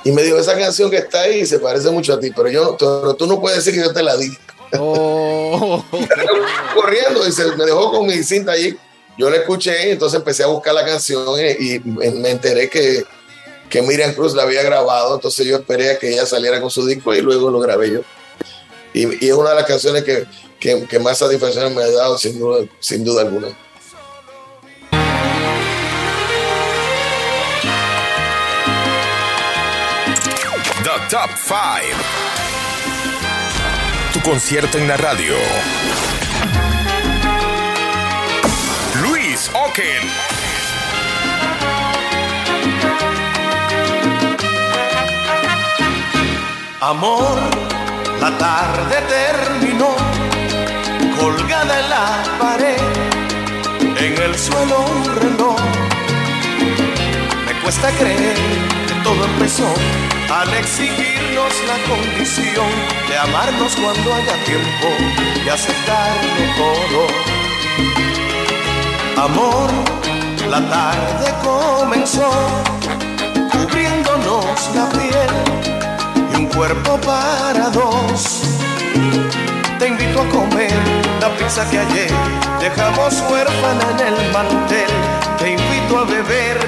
Y 0.02 0.12
me 0.12 0.22
dijo, 0.22 0.38
esa 0.38 0.58
canción 0.58 0.90
que 0.90 0.96
está 0.96 1.22
ahí 1.22 1.44
se 1.44 1.58
parece 1.58 1.90
mucho 1.90 2.14
a 2.14 2.20
ti, 2.20 2.30
pero 2.34 2.48
yo 2.48 2.76
pero 2.78 3.14
tú 3.14 3.26
no 3.26 3.40
puedes 3.40 3.62
decir 3.62 3.78
que 3.78 3.86
yo 3.86 3.92
te 3.92 4.02
la 4.02 4.16
di. 4.16 4.30
Oh. 4.78 5.84
Corriendo 6.74 7.26
y 7.26 7.32
se 7.32 7.44
me 7.56 7.64
dejó 7.64 7.90
con 7.90 8.06
mi 8.06 8.22
cinta 8.22 8.52
allí. 8.52 8.76
Yo 9.18 9.28
la 9.28 9.36
escuché 9.36 9.90
entonces 9.90 10.18
empecé 10.18 10.44
a 10.44 10.46
buscar 10.46 10.72
la 10.72 10.84
canción 10.84 11.22
y, 11.38 11.74
y 11.74 11.80
me 11.80 12.30
enteré 12.30 12.70
que, 12.70 13.04
que 13.70 13.80
Miriam 13.80 14.12
Cruz 14.12 14.34
la 14.34 14.42
había 14.42 14.62
grabado. 14.62 15.14
Entonces 15.14 15.46
yo 15.46 15.56
esperé 15.56 15.92
a 15.92 15.98
que 15.98 16.12
ella 16.12 16.26
saliera 16.26 16.60
con 16.60 16.70
su 16.70 16.84
disco 16.84 17.14
y 17.14 17.22
luego 17.22 17.50
lo 17.50 17.60
grabé 17.60 17.92
yo. 17.92 18.00
Y, 18.92 19.24
es 19.26 19.32
una 19.32 19.50
de 19.50 19.56
las 19.56 19.66
canciones 19.66 20.02
que, 20.02 20.26
que, 20.58 20.84
que 20.86 20.98
más 20.98 21.18
satisfacción 21.18 21.74
me 21.74 21.82
ha 21.82 21.90
dado 21.90 22.18
sin 22.18 22.38
duda, 22.38 22.66
sin 22.80 23.04
duda 23.04 23.22
alguna. 23.22 23.48
The 30.82 30.98
Top 31.08 31.30
5. 31.36 31.56
Tu 34.12 34.20
concierto 34.22 34.76
en 34.78 34.88
la 34.88 34.96
radio. 34.96 35.34
Luis 39.02 39.48
Oken. 39.54 40.29
Amor, 46.82 47.38
la 48.22 48.38
tarde 48.38 48.96
terminó, 49.06 49.94
colgada 51.20 51.78
en 51.78 51.90
la 51.90 52.22
pared, 52.38 52.80
en 53.98 54.22
el 54.22 54.34
suelo 54.38 54.86
un 54.86 55.04
reloj. 55.20 55.60
Me 57.44 57.52
cuesta 57.60 57.90
creer 57.98 58.34
que 58.88 58.94
todo 59.04 59.22
empezó 59.26 59.68
al 60.32 60.54
exigirnos 60.54 61.52
la 61.68 61.76
condición 61.86 62.70
de 63.10 63.18
amarnos 63.18 63.76
cuando 63.76 64.14
haya 64.14 64.42
tiempo 64.46 64.88
y 65.44 65.48
aceptarlo 65.50 66.44
todo. 66.56 67.06
Amor, 69.22 69.70
la 70.48 70.60
tarde 70.70 71.34
comenzó 71.44 72.30
cubriéndonos 73.52 74.70
la 74.74 74.88
piel 74.88 75.59
cuerpo 76.54 76.98
para 77.00 77.70
dos. 77.70 78.42
Te 79.78 79.88
invito 79.88 80.22
a 80.22 80.28
comer 80.28 80.72
la 81.20 81.34
pizza 81.36 81.68
que 81.70 81.78
ayer 81.78 82.10
dejamos 82.60 83.22
huérfana 83.30 83.90
en 83.92 84.14
el 84.14 84.32
mantel. 84.32 84.90
Te 85.38 85.50
invito 85.52 85.98
a 85.98 86.04
beber 86.04 86.58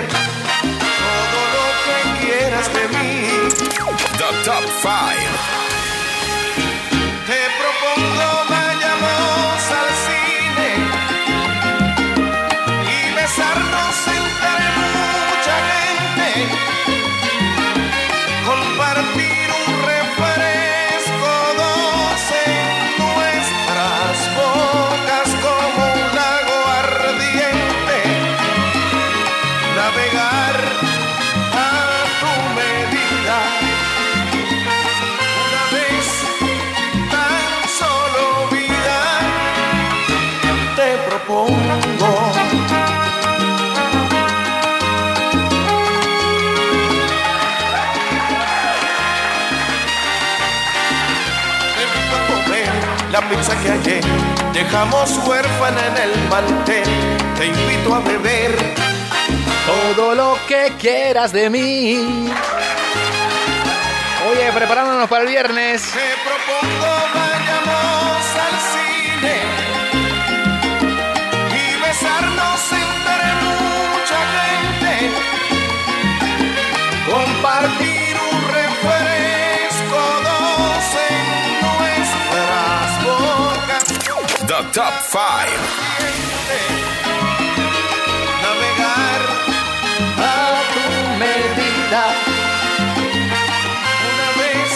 A 30.42 32.04
tu 32.20 32.32
medida. 32.58 33.38
Una 35.44 35.62
vez 35.74 36.06
tan 37.10 37.68
solo 37.78 38.22
vida 38.50 39.00
te 40.76 40.88
propongo. 41.08 42.10
A 52.12 52.18
comer 52.26 52.70
la 53.10 53.20
pizza 53.28 53.54
que 53.62 53.70
ayer 53.70 54.04
dejamos 54.52 55.18
huérfana 55.26 55.80
en 55.86 55.96
el 56.10 56.28
mantel. 56.28 56.84
Te 57.36 57.46
invito 57.46 57.94
a 57.94 58.00
beber 58.00 58.91
Todo 59.66 60.14
lo 60.14 60.38
que 60.48 60.72
quieras 60.78 61.32
de 61.32 61.48
mí. 61.48 62.28
Oye, 64.30 64.52
preparándonos 64.52 65.08
para 65.08 65.22
el 65.22 65.28
viernes. 65.28 65.82
Te 65.92 66.14
propongo 66.24 66.86
vayamos 67.14 68.24
al 68.46 68.56
cine 68.72 69.36
y 71.50 71.76
besarnos 71.80 72.72
entre 72.72 73.28
mucha 73.44 74.20
gente. 74.36 74.92
Compartir 77.10 78.12
un 78.32 78.38
refresco, 78.58 80.00
dos 80.24 80.86
en 81.10 81.24
nuestras 81.68 82.88
bocas. 83.04 83.84
The 84.46 84.58
Top 84.72 84.94
5. 85.08 86.81
Medida. 91.92 92.04
Una 94.12 94.28
vez 94.42 94.70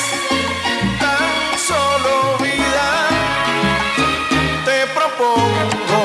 tan 1.00 1.59
solo 1.59 2.12
vida 2.38 2.88
te 4.64 4.87
propongo. 4.94 6.00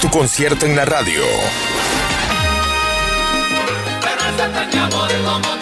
Tu 0.00 0.08
concierto 0.10 0.66
en 0.66 0.76
la 0.76 0.84
radio. 0.84 1.22
Pero 4.00 5.59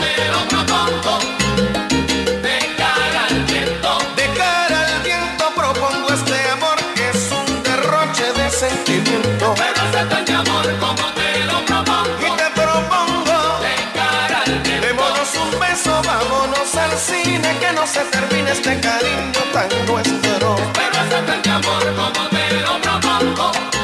cine, 17.48 17.58
que 17.60 17.72
no 17.72 17.86
se 17.86 18.00
termine 18.04 18.50
este 18.52 18.80
cariño 18.80 19.40
tan 19.52 19.68
nuestro. 19.86 20.56
pero 20.74 21.32
es 21.32 21.46
mi 21.46 21.52
amor 21.52 21.94
como 21.96 22.28
te 22.28 22.60
lo 22.60 22.80
propongo. 22.80 23.77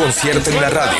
Concierto 0.00 0.50
en 0.50 0.60
la 0.62 0.70
radio. 0.70 0.96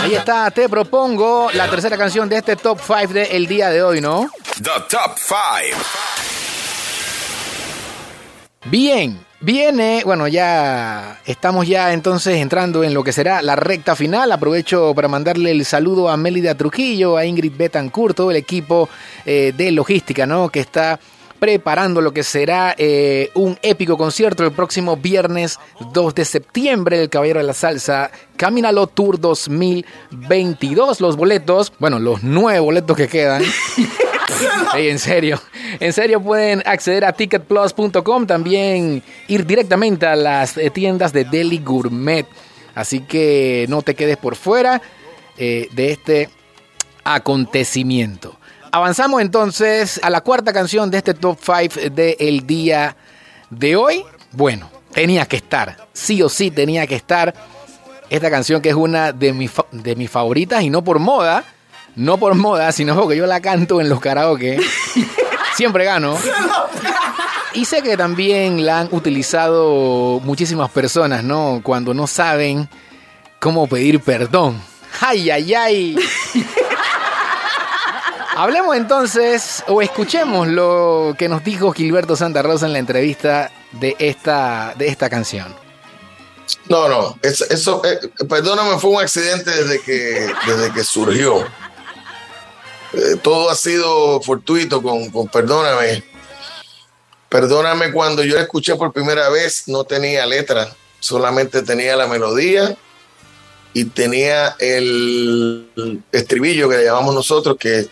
Ahí 0.00 0.14
está, 0.14 0.50
te 0.52 0.68
propongo 0.68 1.50
la 1.52 1.68
tercera 1.68 1.96
canción 1.96 2.28
de 2.28 2.36
este 2.36 2.54
top 2.54 2.78
5 2.80 3.12
del 3.12 3.46
día 3.48 3.70
de 3.70 3.82
hoy, 3.82 4.00
¿no? 4.00 4.30
The 4.62 4.70
Top 4.88 5.16
5. 5.16 5.36
Bien, 8.66 9.18
viene, 9.40 10.02
bueno, 10.04 10.28
ya 10.28 11.20
estamos 11.26 11.66
ya 11.66 11.92
entonces 11.92 12.36
entrando 12.36 12.84
en 12.84 12.94
lo 12.94 13.02
que 13.02 13.12
será 13.12 13.42
la 13.42 13.56
recta 13.56 13.96
final. 13.96 14.30
Aprovecho 14.30 14.94
para 14.94 15.08
mandarle 15.08 15.50
el 15.50 15.64
saludo 15.64 16.08
a 16.08 16.16
Mélida 16.16 16.54
Trujillo, 16.54 17.16
a 17.16 17.24
Ingrid 17.24 17.56
Betancourt, 17.56 18.16
todo 18.16 18.30
el 18.30 18.36
equipo 18.36 18.88
eh, 19.26 19.52
de 19.56 19.72
logística, 19.72 20.24
¿no? 20.24 20.50
Que 20.50 20.60
está 20.60 21.00
preparando 21.38 22.00
lo 22.00 22.12
que 22.12 22.22
será 22.22 22.74
eh, 22.76 23.30
un 23.34 23.58
épico 23.62 23.96
concierto 23.96 24.44
el 24.44 24.52
próximo 24.52 24.96
viernes 24.96 25.58
2 25.92 26.14
de 26.14 26.24
septiembre 26.24 26.98
del 26.98 27.08
Caballero 27.08 27.40
de 27.40 27.46
la 27.46 27.54
Salsa 27.54 28.10
Caminalo 28.36 28.86
Tour 28.86 29.20
2022. 29.20 31.00
Los 31.00 31.16
boletos, 31.16 31.72
bueno, 31.78 31.98
los 31.98 32.22
nueve 32.22 32.60
boletos 32.60 32.96
que 32.96 33.08
quedan. 33.08 33.42
En 34.76 34.98
serio, 34.98 35.40
en 35.80 35.92
serio 35.92 36.22
pueden 36.22 36.62
acceder 36.66 37.04
a 37.04 37.12
ticketplus.com, 37.12 38.26
también 38.26 39.02
ir 39.26 39.46
directamente 39.46 40.06
a 40.06 40.14
las 40.14 40.56
eh, 40.56 40.70
tiendas 40.70 41.12
de 41.12 41.24
Deli 41.24 41.58
Gourmet. 41.58 42.26
Así 42.74 43.00
que 43.00 43.66
no 43.68 43.82
te 43.82 43.94
quedes 43.94 44.16
por 44.16 44.36
fuera 44.36 44.80
eh, 45.38 45.68
de 45.72 45.92
este 45.92 46.28
acontecimiento. 47.04 48.37
Avanzamos 48.70 49.22
entonces 49.22 49.98
a 50.02 50.10
la 50.10 50.20
cuarta 50.20 50.52
canción 50.52 50.90
de 50.90 50.98
este 50.98 51.14
top 51.14 51.38
5 51.42 51.90
del 51.90 52.46
día 52.46 52.96
de 53.50 53.76
hoy. 53.76 54.04
Bueno, 54.32 54.70
tenía 54.92 55.24
que 55.26 55.36
estar, 55.36 55.88
sí 55.92 56.22
o 56.22 56.28
sí 56.28 56.50
tenía 56.50 56.86
que 56.86 56.94
estar 56.94 57.34
esta 58.10 58.30
canción 58.30 58.60
que 58.60 58.70
es 58.70 58.74
una 58.74 59.12
de, 59.12 59.32
mis 59.32 59.52
de 59.72 59.96
mis 59.96 60.10
favoritas 60.10 60.62
y 60.62 60.70
no 60.70 60.84
por 60.84 60.98
moda, 60.98 61.44
no 61.96 62.18
por 62.18 62.34
moda, 62.34 62.70
sino 62.72 62.94
porque 62.94 63.16
yo 63.16 63.26
la 63.26 63.40
canto 63.40 63.80
en 63.80 63.88
los 63.88 64.00
karaoke. 64.00 64.58
Siempre 65.56 65.84
gano. 65.84 66.16
Y 67.54 67.64
sé 67.64 67.82
que 67.82 67.96
también 67.96 68.64
la 68.66 68.80
han 68.80 68.88
utilizado 68.92 70.20
muchísimas 70.20 70.70
personas, 70.70 71.24
¿no? 71.24 71.60
Cuando 71.62 71.94
no 71.94 72.06
saben 72.06 72.68
cómo 73.40 73.66
pedir 73.66 74.00
perdón. 74.00 74.60
¡Ay, 75.00 75.30
ay, 75.30 75.54
ay! 75.54 75.96
Hablemos 78.38 78.76
entonces, 78.76 79.64
o 79.66 79.82
escuchemos 79.82 80.46
lo 80.46 81.16
que 81.18 81.28
nos 81.28 81.42
dijo 81.42 81.72
Gilberto 81.72 82.14
Santa 82.14 82.40
Rosa 82.40 82.66
en 82.66 82.72
la 82.72 82.78
entrevista 82.78 83.50
de 83.72 83.96
esta, 83.98 84.76
de 84.78 84.86
esta 84.86 85.10
canción. 85.10 85.52
No, 86.68 86.88
no, 86.88 87.18
eso, 87.20 87.44
eso, 87.50 87.82
eh, 87.84 87.98
perdóname, 88.28 88.78
fue 88.78 88.90
un 88.90 89.00
accidente 89.00 89.50
desde 89.50 89.80
que, 89.80 90.32
desde 90.46 90.72
que 90.72 90.84
surgió. 90.84 91.40
Eh, 92.92 93.16
todo 93.20 93.50
ha 93.50 93.56
sido 93.56 94.20
fortuito 94.20 94.80
con, 94.84 95.10
con 95.10 95.26
perdóname. 95.26 96.04
Perdóname 97.28 97.90
cuando 97.90 98.22
yo 98.22 98.36
la 98.36 98.42
escuché 98.42 98.76
por 98.76 98.92
primera 98.92 99.30
vez, 99.30 99.64
no 99.66 99.82
tenía 99.82 100.24
letra, 100.26 100.72
solamente 101.00 101.62
tenía 101.62 101.96
la 101.96 102.06
melodía 102.06 102.78
y 103.74 103.84
tenía 103.86 104.56
el 104.58 106.02
estribillo 106.12 106.68
que 106.68 106.84
llamamos 106.84 107.14
nosotros, 107.14 107.56
que, 107.58 107.88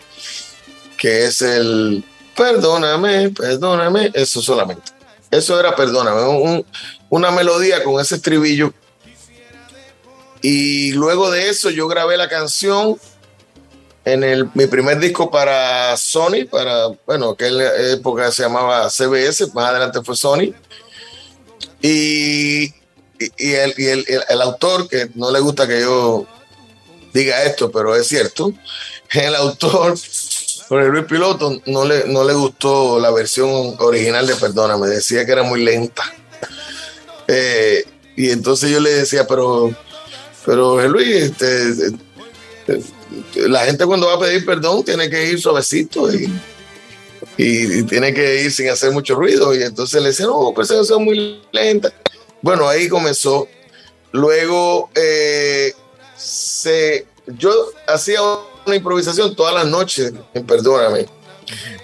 que 0.97 1.25
es 1.25 1.41
el 1.41 2.03
perdóname, 2.35 3.29
perdóname, 3.29 4.11
eso 4.13 4.41
solamente. 4.41 4.91
Eso 5.31 5.59
era 5.59 5.75
perdóname, 5.75 6.21
un- 6.23 6.65
una 7.09 7.31
melodía 7.31 7.83
con 7.83 7.99
ese 8.01 8.15
estribillo. 8.15 8.73
Y 10.41 10.91
luego 10.91 11.31
de 11.31 11.49
eso 11.49 11.69
yo 11.69 11.87
grabé 11.87 12.15
la 12.17 12.29
canción 12.29 12.97
en 14.05 14.23
el, 14.23 14.49
mi 14.53 14.67
primer 14.67 14.99
disco 14.99 15.29
para 15.29 15.97
Sony, 15.97 16.45
para, 16.49 16.87
bueno, 17.05 17.35
que 17.35 17.47
época 17.91 18.31
se 18.31 18.43
llamaba 18.43 18.89
CBS, 18.89 19.47
más 19.53 19.69
adelante 19.71 20.01
fue 20.03 20.15
Sony. 20.15 20.53
Y, 21.81 22.73
y- 23.19 23.51
el, 23.53 23.73
el- 23.77 24.05
el- 24.29 24.41
autor, 24.41 24.87
que 24.87 25.09
no 25.15 25.31
le 25.31 25.39
gusta 25.39 25.67
que 25.67 25.81
yo 25.81 26.25
diga 27.13 27.43
esto, 27.43 27.71
pero 27.71 27.95
es 27.95 28.07
cierto, 28.07 28.53
el 29.11 29.35
autor, 29.35 29.97
Jorge 30.67 30.89
Luis 30.89 31.05
Piloto, 31.05 31.61
no 31.65 31.85
le, 31.85 32.05
no 32.07 32.23
le 32.23 32.33
gustó 32.33 32.99
la 32.99 33.09
versión 33.11 33.75
original 33.79 34.27
de 34.27 34.35
Perdóname, 34.35 34.87
decía 34.87 35.25
que 35.25 35.31
era 35.31 35.43
muy 35.43 35.63
lenta. 35.63 36.03
Eh, 37.27 37.83
y 38.15 38.29
entonces 38.31 38.69
yo 38.69 38.79
le 38.79 38.91
decía, 38.91 39.25
pero, 39.27 39.73
pero 40.45 40.87
Luis, 40.87 41.07
este, 41.15 41.69
eh, 42.67 42.81
la 43.47 43.65
gente 43.65 43.85
cuando 43.85 44.07
va 44.07 44.15
a 44.15 44.19
pedir 44.19 44.45
perdón 44.45 44.83
tiene 44.83 45.09
que 45.09 45.29
ir 45.31 45.39
suavecito 45.39 46.11
y, 46.13 46.29
y- 47.37 47.83
tiene 47.83 48.13
que 48.13 48.43
ir 48.43 48.51
sin 48.51 48.69
hacer 48.69 48.91
mucho 48.91 49.15
ruido. 49.15 49.53
Y 49.55 49.63
entonces 49.63 50.01
le 50.01 50.09
decía, 50.09 50.25
no, 50.25 50.53
esa 50.61 50.75
canción 50.75 50.99
es 51.01 51.05
muy 51.05 51.41
lenta. 51.51 51.91
Bueno, 52.41 52.67
ahí 52.67 52.87
comenzó. 52.87 53.47
Luego, 54.11 54.89
eh, 54.95 55.73
se, 56.15 57.05
yo 57.27 57.51
hacía 57.87 58.19
una 58.65 58.75
improvisación 58.75 59.35
todas 59.35 59.53
las 59.53 59.67
noches, 59.67 60.13
Perdóname, 60.45 61.05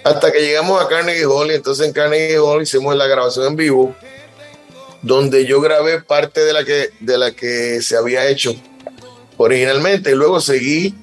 hasta 0.03 0.31
que 0.31 0.39
llegamos 0.39 0.81
a 0.81 0.87
Carnegie 0.87 1.25
Hall. 1.25 1.51
Y 1.51 1.55
entonces 1.55 1.87
en 1.87 1.93
Carnegie 1.93 2.39
Hall 2.39 2.61
hicimos 2.61 2.95
la 2.95 3.07
grabación 3.07 3.47
en 3.47 3.55
vivo, 3.55 3.95
donde 5.01 5.45
yo 5.45 5.61
grabé 5.61 6.01
parte 6.01 6.41
de 6.41 6.53
la 6.53 6.63
que, 6.63 6.91
de 6.99 7.17
la 7.17 7.31
que 7.31 7.81
se 7.81 7.95
había 7.95 8.27
hecho 8.27 8.53
originalmente. 9.37 10.11
Y 10.11 10.15
luego 10.15 10.39
seguí 10.39 10.95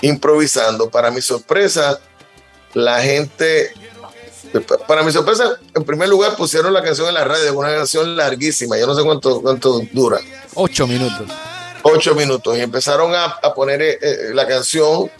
improvisando. 0.00 0.90
Para 0.90 1.10
mi 1.10 1.20
sorpresa, 1.20 2.00
la 2.74 3.00
gente, 3.00 3.72
para 4.86 5.02
mi 5.02 5.12
sorpresa, 5.12 5.58
en 5.74 5.84
primer 5.84 6.08
lugar 6.08 6.36
pusieron 6.36 6.72
la 6.72 6.82
canción 6.82 7.08
en 7.08 7.14
la 7.14 7.24
radio, 7.24 7.52
una 7.58 7.74
canción 7.74 8.16
larguísima, 8.16 8.76
yo 8.78 8.86
no 8.86 8.94
sé 8.94 9.02
cuánto, 9.02 9.40
cuánto 9.42 9.80
dura, 9.92 10.18
Ocho 10.54 10.86
minutos. 10.86 11.26
ocho 11.82 12.14
minutos, 12.14 12.56
y 12.56 12.60
empezaron 12.60 13.14
a, 13.14 13.24
a 13.24 13.52
poner 13.54 13.82
eh, 13.82 13.98
eh, 14.00 14.16
la 14.32 14.46
canción 14.46 15.10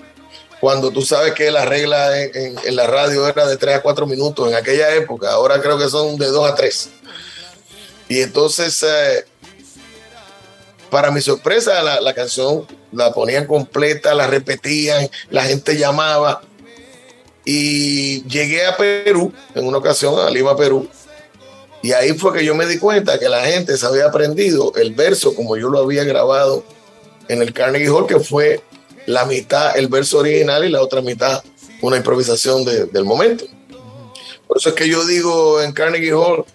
cuando 0.61 0.91
tú 0.91 1.03
sabes 1.03 1.35
que 1.35 1.51
la 1.51 1.65
regla 1.65 2.19
en, 2.21 2.31
en- 2.35 2.59
en 2.65 2.77
la 2.77 2.87
radio 2.87 3.27
era 3.29 3.47
de 3.47 3.57
tres 3.57 3.77
a 3.77 3.83
cuatro 3.83 4.07
minutos 4.07 4.49
en 4.49 4.55
aquella 4.55 4.95
época, 4.95 5.31
ahora 5.33 5.61
creo 5.61 5.77
que 5.79 5.89
son 5.89 6.17
de 6.17 6.27
dos 6.29 6.51
a 6.51 6.55
tres. 6.55 6.89
Y 8.09 8.21
entonces, 8.23 8.83
eh, 8.83 9.25
para 10.91 11.11
mi 11.11 11.21
sorpresa, 11.21 11.83
la, 11.83 12.01
la 12.01 12.15
canción 12.15 12.67
la 12.93 13.13
ponían 13.13 13.47
completa, 13.47 14.15
la 14.15 14.27
repetían, 14.27 15.09
la 15.31 15.43
gente 15.45 15.77
llamaba. 15.77 16.43
Y 17.45 18.23
llegué 18.29 18.67
a 18.67 18.77
Perú, 18.77 19.33
en 19.55 19.67
una 19.67 19.79
ocasión, 19.79 20.19
a 20.19 20.31
Lima, 20.31 20.57
Perú, 20.57 20.89
y 21.83 21.93
ahí 21.93 22.15
fue 22.15 22.33
que 22.33 22.45
yo 22.45 22.55
me 22.55 22.65
di 22.67 22.79
cuenta 22.79 23.19
que 23.19 23.29
la 23.29 23.45
gente 23.45 23.77
se 23.77 23.85
había 23.85 24.07
aprendido 24.07 24.73
el 24.77 24.95
verso 24.95 25.35
como 25.35 25.57
yo 25.57 25.69
lo 25.69 25.81
había 25.81 26.05
grabado 26.05 26.65
en 27.29 27.43
el 27.43 27.53
Carnegie 27.53 27.91
Hall, 27.91 28.07
que 28.07 28.19
fue 28.21 28.63
la 29.07 29.27
mitad 29.27 29.77
el 29.77 29.89
verso 29.89 30.19
original 30.19 30.65
y 30.65 30.71
la 30.71 30.81
otra 30.81 31.03
mitad 31.03 31.43
una 31.83 31.99
improvisación 31.99 32.65
de- 32.65 32.87
del 32.87 33.05
momento. 33.05 33.45
Por 34.49 34.57
eso 34.57 34.71
es 34.71 34.75
que 34.75 34.89
yo 34.89 35.05
digo 35.05 35.61
en 35.61 35.73
Carnegie 35.73 36.15
Hall, 36.15 36.47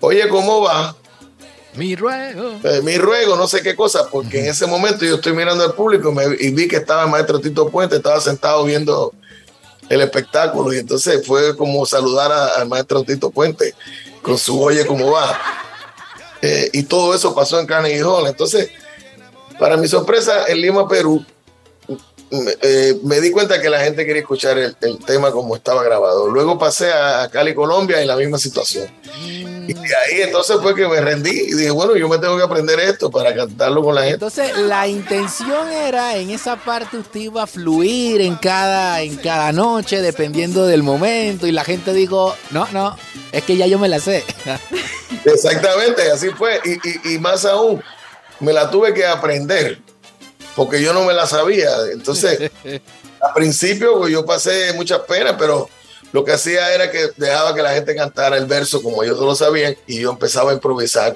oye, 0.00 0.28
¿cómo 0.28 0.60
va? 0.60 0.94
Mi 1.74 1.94
ruego. 1.96 2.52
Eh, 2.64 2.80
mi 2.82 2.98
ruego, 2.98 3.36
no 3.36 3.46
sé 3.48 3.62
qué 3.62 3.74
cosa, 3.74 4.08
porque 4.10 4.40
en 4.40 4.46
ese 4.46 4.66
momento 4.66 5.04
yo 5.06 5.14
estoy 5.14 5.32
mirando 5.32 5.64
al 5.64 5.72
público 5.74 6.10
y, 6.10 6.14
me- 6.14 6.36
y 6.38 6.50
vi 6.50 6.68
que 6.68 6.76
estaba 6.76 7.04
el 7.04 7.10
maestro 7.10 7.40
Tito 7.40 7.68
Puente, 7.70 7.96
estaba 7.96 8.20
sentado 8.20 8.64
viendo 8.64 9.14
el 9.88 10.00
espectáculo 10.00 10.72
y 10.72 10.78
entonces 10.78 11.26
fue 11.26 11.56
como 11.56 11.84
saludar 11.86 12.30
al 12.32 12.68
maestro 12.68 13.02
Tito 13.02 13.30
Puente 13.30 13.74
con 14.22 14.38
su 14.38 14.60
oye 14.60 14.86
cómo 14.86 15.12
va. 15.12 15.38
Eh, 16.42 16.70
y 16.72 16.82
todo 16.84 17.14
eso 17.14 17.34
pasó 17.34 17.58
en 17.58 17.66
Carnegie 17.66 18.02
Hall. 18.02 18.26
Entonces, 18.26 18.70
para 19.58 19.76
mi 19.76 19.88
sorpresa, 19.88 20.46
en 20.46 20.60
Lima, 20.60 20.86
Perú, 20.86 21.24
eh, 22.30 22.96
me 23.04 23.20
di 23.20 23.30
cuenta 23.30 23.60
que 23.60 23.70
la 23.70 23.80
gente 23.80 24.04
quería 24.06 24.22
escuchar 24.22 24.58
el, 24.58 24.76
el 24.80 24.98
tema 25.04 25.30
como 25.32 25.56
estaba 25.56 25.82
grabado. 25.82 26.28
Luego 26.28 26.58
pasé 26.58 26.90
a, 26.92 27.22
a 27.22 27.28
Cali, 27.30 27.54
Colombia, 27.54 28.02
y 28.02 28.06
la 28.06 28.16
misma 28.16 28.38
situación. 28.38 28.86
Y 29.68 29.74
de 29.74 29.80
ahí 29.96 30.22
entonces 30.22 30.56
fue 30.62 30.74
que 30.74 30.88
me 30.88 30.98
rendí 31.00 31.30
y 31.30 31.52
dije, 31.54 31.70
bueno, 31.70 31.94
yo 31.96 32.08
me 32.08 32.16
tengo 32.18 32.36
que 32.38 32.42
aprender 32.42 32.80
esto 32.80 33.10
para 33.10 33.34
cantarlo 33.34 33.82
con 33.82 33.94
la 33.94 34.00
gente. 34.02 34.14
Entonces, 34.14 34.56
la 34.56 34.86
intención 34.88 35.70
era 35.70 36.16
en 36.16 36.30
esa 36.30 36.56
parte 36.56 36.96
usted 36.96 37.20
iba 37.20 37.42
a 37.42 37.46
fluir 37.46 38.20
en 38.22 38.36
cada, 38.36 39.02
en 39.02 39.16
cada 39.16 39.52
noche, 39.52 40.00
dependiendo 40.00 40.66
del 40.66 40.82
momento, 40.82 41.46
y 41.46 41.52
la 41.52 41.64
gente 41.64 41.92
dijo, 41.92 42.34
no, 42.50 42.66
no, 42.72 42.96
es 43.32 43.42
que 43.44 43.56
ya 43.58 43.66
yo 43.66 43.78
me 43.78 43.88
la 43.88 43.98
sé. 44.00 44.24
Exactamente, 45.24 46.10
así 46.10 46.28
fue. 46.30 46.60
Y, 46.64 47.10
y- 47.10 47.14
y 47.14 47.18
más 47.18 47.44
aún, 47.44 47.82
me 48.40 48.52
la 48.52 48.70
tuve 48.70 48.94
que 48.94 49.04
aprender, 49.06 49.78
porque 50.58 50.82
yo 50.82 50.92
no 50.92 51.04
me 51.04 51.14
la 51.14 51.24
sabía. 51.24 51.70
Entonces, 51.92 52.50
al 53.20 53.32
principio 53.32 53.96
pues, 53.96 54.12
yo 54.12 54.26
pasé 54.26 54.72
muchas 54.72 55.02
penas, 55.02 55.36
pero 55.38 55.70
lo 56.10 56.24
que 56.24 56.32
hacía 56.32 56.74
era 56.74 56.90
que 56.90 57.10
dejaba 57.16 57.54
que 57.54 57.62
la 57.62 57.74
gente 57.74 57.94
cantara 57.94 58.36
el 58.36 58.46
verso 58.46 58.82
como 58.82 59.04
ellos 59.04 59.20
no 59.20 59.26
lo 59.26 59.36
sabían 59.36 59.76
y 59.86 60.00
yo 60.00 60.10
empezaba 60.10 60.50
a 60.50 60.54
improvisar 60.54 61.14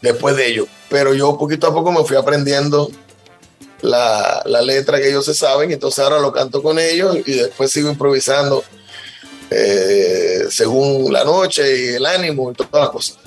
después 0.00 0.34
de 0.34 0.46
ello. 0.46 0.66
Pero 0.88 1.12
yo 1.12 1.36
poquito 1.36 1.66
a 1.66 1.74
poco 1.74 1.92
me 1.92 2.04
fui 2.04 2.16
aprendiendo 2.16 2.90
la, 3.82 4.40
la 4.46 4.62
letra 4.62 4.98
que 4.98 5.10
ellos 5.10 5.26
se 5.26 5.34
saben, 5.34 5.68
y 5.68 5.74
entonces 5.74 6.02
ahora 6.02 6.18
lo 6.18 6.32
canto 6.32 6.62
con 6.62 6.78
ellos 6.78 7.14
y 7.26 7.34
después 7.34 7.70
sigo 7.70 7.90
improvisando 7.90 8.64
eh, 9.50 10.44
según 10.48 11.12
la 11.12 11.22
noche 11.22 11.62
y 11.78 11.88
el 11.96 12.06
ánimo 12.06 12.50
y 12.50 12.54
todas 12.54 12.70
las 12.72 12.88
cosas. 12.88 13.18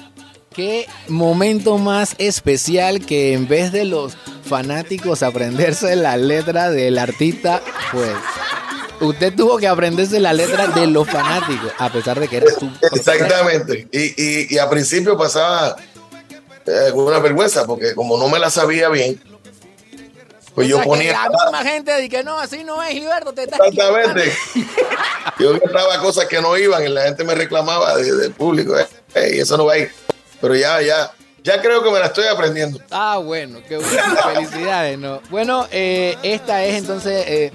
Qué 0.56 0.88
momento 1.10 1.78
más 1.78 2.16
especial 2.18 3.06
que 3.06 3.34
en 3.34 3.48
vez 3.48 3.72
de 3.72 3.86
los 3.86 4.18
fanáticos 4.46 5.24
aprenderse 5.24 5.96
la 5.96 6.18
letra 6.18 6.70
del 6.70 6.98
artista, 6.98 7.62
pues 7.92 8.12
usted 9.02 9.34
tuvo 9.36 9.58
que 9.58 9.68
aprenderse 9.68 10.20
la 10.20 10.34
letra 10.34 10.68
de 10.68 10.88
los 10.88 11.08
fanáticos, 11.10 11.72
a 11.78 11.92
pesar 11.92 12.20
de 12.20 12.28
que 12.28 12.38
eres 12.38 12.56
tú. 12.60 12.70
Exactamente. 12.94 13.88
Y, 13.92 14.22
y, 14.22 14.48
y 14.56 14.58
al 14.58 14.70
principio 14.70 15.18
pasaba 15.18 15.76
eh, 16.66 16.92
una 16.94 17.20
vergüenza, 17.20 17.66
porque 17.66 17.94
como 17.96 18.18
no 18.18 18.28
me 18.30 18.40
la 18.40 18.50
sabía 18.50 18.90
bien, 18.90 19.22
pues 20.54 20.70
yo 20.70 20.80
que 20.80 20.86
ponía. 20.86 21.12
La 21.12 21.30
misma 21.30 21.64
gente 21.70 21.96
dice 21.98 22.10
que 22.10 22.24
no, 22.24 22.40
así 22.40 22.64
no 22.64 22.82
es, 22.82 22.92
Gilberto, 22.94 23.34
te 23.34 23.44
estás 23.44 23.60
Exactamente. 23.68 24.32
Yo 25.38 25.60
cantaba 25.60 26.00
cosas 26.00 26.26
que 26.28 26.42
no 26.42 26.56
iban 26.58 26.84
y 26.86 26.88
la 26.88 27.04
gente 27.04 27.24
me 27.26 27.36
reclamaba 27.36 27.98
de- 27.98 28.16
del 28.16 28.32
público. 28.32 28.74
Hey, 29.14 29.40
eso 29.40 29.58
no 29.58 29.66
va 29.66 29.74
a 29.74 29.78
ir. 29.80 29.92
Pero 30.40 30.56
ya, 30.56 30.82
ya, 30.82 31.12
ya 31.46 31.62
creo 31.62 31.84
que 31.84 31.92
me 31.92 32.00
la 32.00 32.08
estoy 32.08 32.26
aprendiendo. 32.26 32.80
Ah, 32.90 33.20
bueno, 33.24 33.60
qué 33.68 33.78
bueno. 33.78 33.92
Felicidades, 34.34 34.98
¿no? 34.98 35.22
Bueno, 35.30 35.68
eh, 35.72 36.18
esta 36.24 36.66
es 36.66 36.76
entonces 36.76 37.24
eh, 37.28 37.52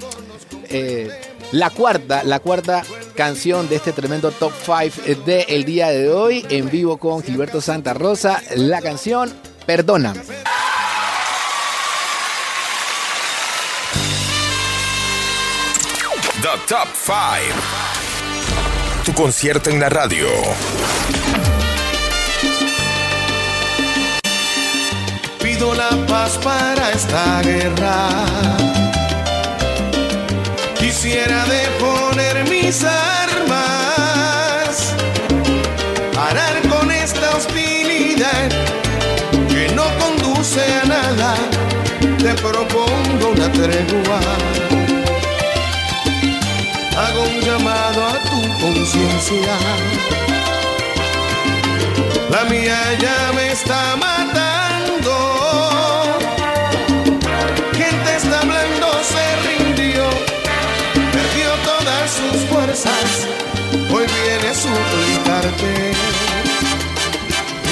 eh, 0.68 1.11
la 1.51 1.70
cuarta, 1.70 2.22
la 2.22 2.38
cuarta 2.38 2.82
canción 3.16 3.68
de 3.68 3.76
este 3.76 3.93
tremendo 3.93 4.30
top 4.30 4.53
5 4.64 5.24
de 5.26 5.43
el 5.49 5.64
día 5.64 5.91
de 5.91 6.09
hoy, 6.09 6.47
en 6.49 6.70
vivo 6.70 6.99
con 6.99 7.22
Gilberto 7.22 7.61
Santa 7.61 7.93
Rosa. 7.93 8.41
La 8.55 8.80
canción 8.80 9.32
Perdóname. 9.66 10.20
The 16.43 16.49
Top 16.66 16.88
5. 16.95 17.14
Tu 19.05 19.12
concierto 19.12 19.68
en 19.68 19.80
la 19.80 19.88
radio. 19.88 20.26
Para 26.39 26.93
esta 26.93 27.43
guerra. 27.43 28.09
Quisiera 30.78 31.45
deponer 31.47 32.49
mis 32.49 32.85
armas, 32.85 33.55
parar 36.14 36.61
con 36.68 36.91
esta 36.91 37.37
hostilidad 37.37 38.49
que 39.49 39.68
no 39.74 39.85
conduce 39.99 40.61
a 40.83 40.87
nada. 40.87 41.35
Te 42.18 42.35
propongo 42.35 43.31
una 43.35 43.51
tregua. 43.53 44.20
Hago 46.97 47.22
un 47.22 47.41
llamado 47.41 48.07
a 48.07 48.18
tu 48.31 48.41
conciencia. 48.61 49.57
La 52.31 52.45
mía 52.45 52.78
ya 53.01 53.33
me 53.35 53.53
está 53.53 53.97
matando. 53.97 54.60
Hoy 62.83 64.07
viene 64.07 64.49
a 64.49 64.55
suplicarte. 64.55 65.93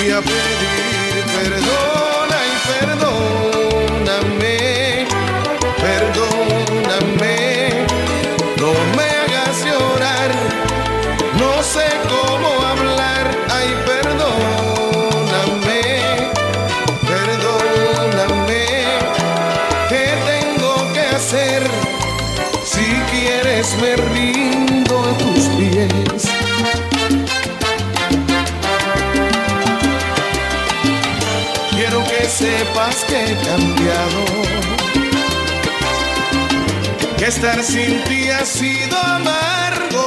Y 0.05 0.11
a 0.11 0.21
pedir 0.21 1.25
perdón 1.35 2.29
y 2.45 2.69
perdóname, 2.69 3.48
que 33.09 33.25
he 33.25 33.37
cambiado. 33.37 34.23
Que 37.17 37.27
estar 37.27 37.63
sin 37.63 38.05
ti 38.05 38.29
ha 38.31 38.45
sido 38.45 38.97
amargo. 38.99 40.07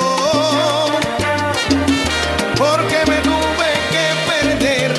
Porque 2.56 3.00
me 3.10 3.18
tuve 3.30 3.70
que 3.94 4.06
perder 4.32 4.92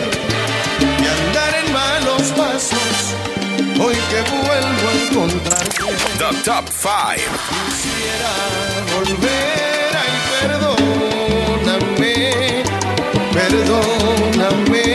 y 1.03 1.07
andar 1.19 1.53
en 1.65 1.73
malos 1.73 2.23
pasos. 2.37 2.97
Hoy 3.81 3.97
que 4.11 4.21
vuelvo 4.31 4.85
a 4.89 4.93
encontrarte. 5.09 5.73
The 6.19 6.29
Top 6.45 6.67
5. 6.69 6.91
Quisiera 7.67 8.33
volver, 8.95 9.91
ay, 10.03 10.15
perdóname, 10.41 12.17
perdóname, 13.33 14.87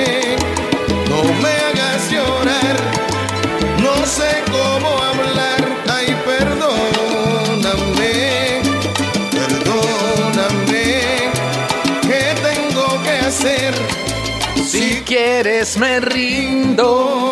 quieres 15.08 15.78
me 15.78 16.02
rindo. 16.02 17.32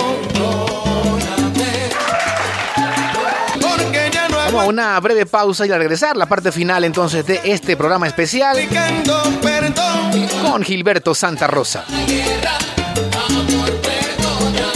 Porque 3.60 4.10
ya 4.14 4.30
no 4.30 4.38
Vamos 4.38 4.64
a 4.64 4.68
una 4.68 5.00
breve 5.02 5.26
pausa 5.26 5.66
y 5.66 5.72
al 5.72 5.80
regresar 5.80 6.16
la 6.16 6.26
parte 6.26 6.52
final 6.54 6.86
entonces 6.86 7.26
de 7.26 7.42
este 7.44 7.76
programa 7.76 8.08
especial 8.08 8.58
con 10.42 10.64
Gilberto 10.64 11.14
Santa 11.14 11.48
Rosa. 11.48 11.84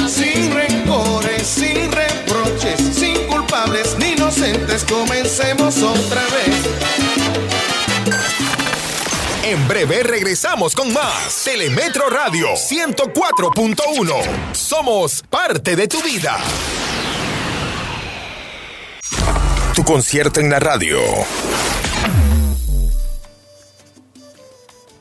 Sin 0.08 0.54
rencores, 0.54 1.48
sin 1.48 1.92
reproches, 1.92 2.96
sin 2.96 3.28
culpables 3.28 3.96
ni 3.98 4.10
inocentes, 4.10 4.84
comencemos 4.84 5.82
otra 5.82 6.24
vez. 6.24 6.39
Breve 9.70 10.02
regresamos 10.02 10.74
con 10.74 10.92
más. 10.92 11.44
Telemetro 11.46 12.10
Radio 12.10 12.48
104.1. 12.56 14.16
Somos 14.52 15.22
parte 15.30 15.76
de 15.76 15.88
tu 15.88 16.02
vida. 16.02 16.40
Tu 19.76 19.84
concierto 19.84 20.40
en 20.40 20.50
la 20.50 20.60
radio. 20.60 20.98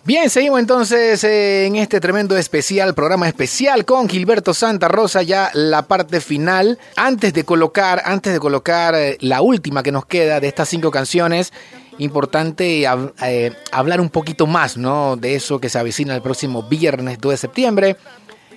Bien, 0.04 0.28
seguimos 0.28 0.60
entonces 0.60 1.24
eh, 1.24 1.66
en 1.66 1.76
este 1.76 1.98
tremendo 1.98 2.36
especial, 2.36 2.94
programa 2.94 3.26
especial 3.26 3.86
con 3.86 4.06
Gilberto 4.08 4.52
Santa 4.52 4.88
Rosa, 4.88 5.22
ya 5.22 5.50
la 5.54 5.82
parte 5.82 6.20
final. 6.20 6.78
Antes 6.96 7.32
de 7.32 7.44
colocar, 7.44 8.02
antes 8.04 8.34
de 8.34 8.38
colocar 8.38 8.94
eh, 8.94 9.16
la 9.20 9.40
última 9.40 9.82
que 9.82 9.92
nos 9.92 10.04
queda 10.04 10.40
de 10.40 10.48
estas 10.48 10.68
cinco 10.68 10.90
canciones, 10.90 11.52
importante 11.98 12.84
eh, 13.22 13.52
hablar 13.72 14.00
un 14.00 14.10
poquito 14.10 14.46
más, 14.46 14.76
¿no? 14.76 15.16
De 15.16 15.34
eso 15.34 15.60
que 15.60 15.68
se 15.68 15.78
avecina 15.78 16.14
el 16.14 16.22
próximo 16.22 16.62
viernes 16.62 17.20
2 17.20 17.30
de 17.30 17.36
septiembre. 17.36 17.96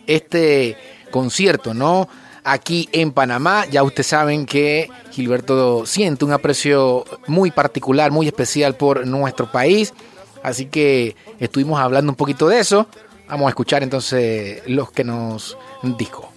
Este 0.07 0.77
concierto, 1.11 1.73
¿no? 1.73 2.07
Aquí 2.43 2.89
en 2.91 3.11
Panamá, 3.11 3.65
ya 3.69 3.83
ustedes 3.83 4.07
saben 4.07 4.45
que 4.47 4.89
Gilberto 5.11 5.85
siente 5.85 6.25
un 6.25 6.31
aprecio 6.31 7.05
muy 7.27 7.51
particular, 7.51 8.09
muy 8.09 8.27
especial 8.27 8.75
por 8.75 9.05
nuestro 9.05 9.51
país. 9.51 9.93
Así 10.41 10.65
que 10.65 11.15
estuvimos 11.39 11.79
hablando 11.79 12.11
un 12.11 12.15
poquito 12.15 12.47
de 12.47 12.59
eso. 12.59 12.87
Vamos 13.27 13.45
a 13.45 13.49
escuchar 13.49 13.83
entonces 13.83 14.63
los 14.65 14.91
que 14.91 15.03
nos 15.03 15.57
dijo. 15.83 16.31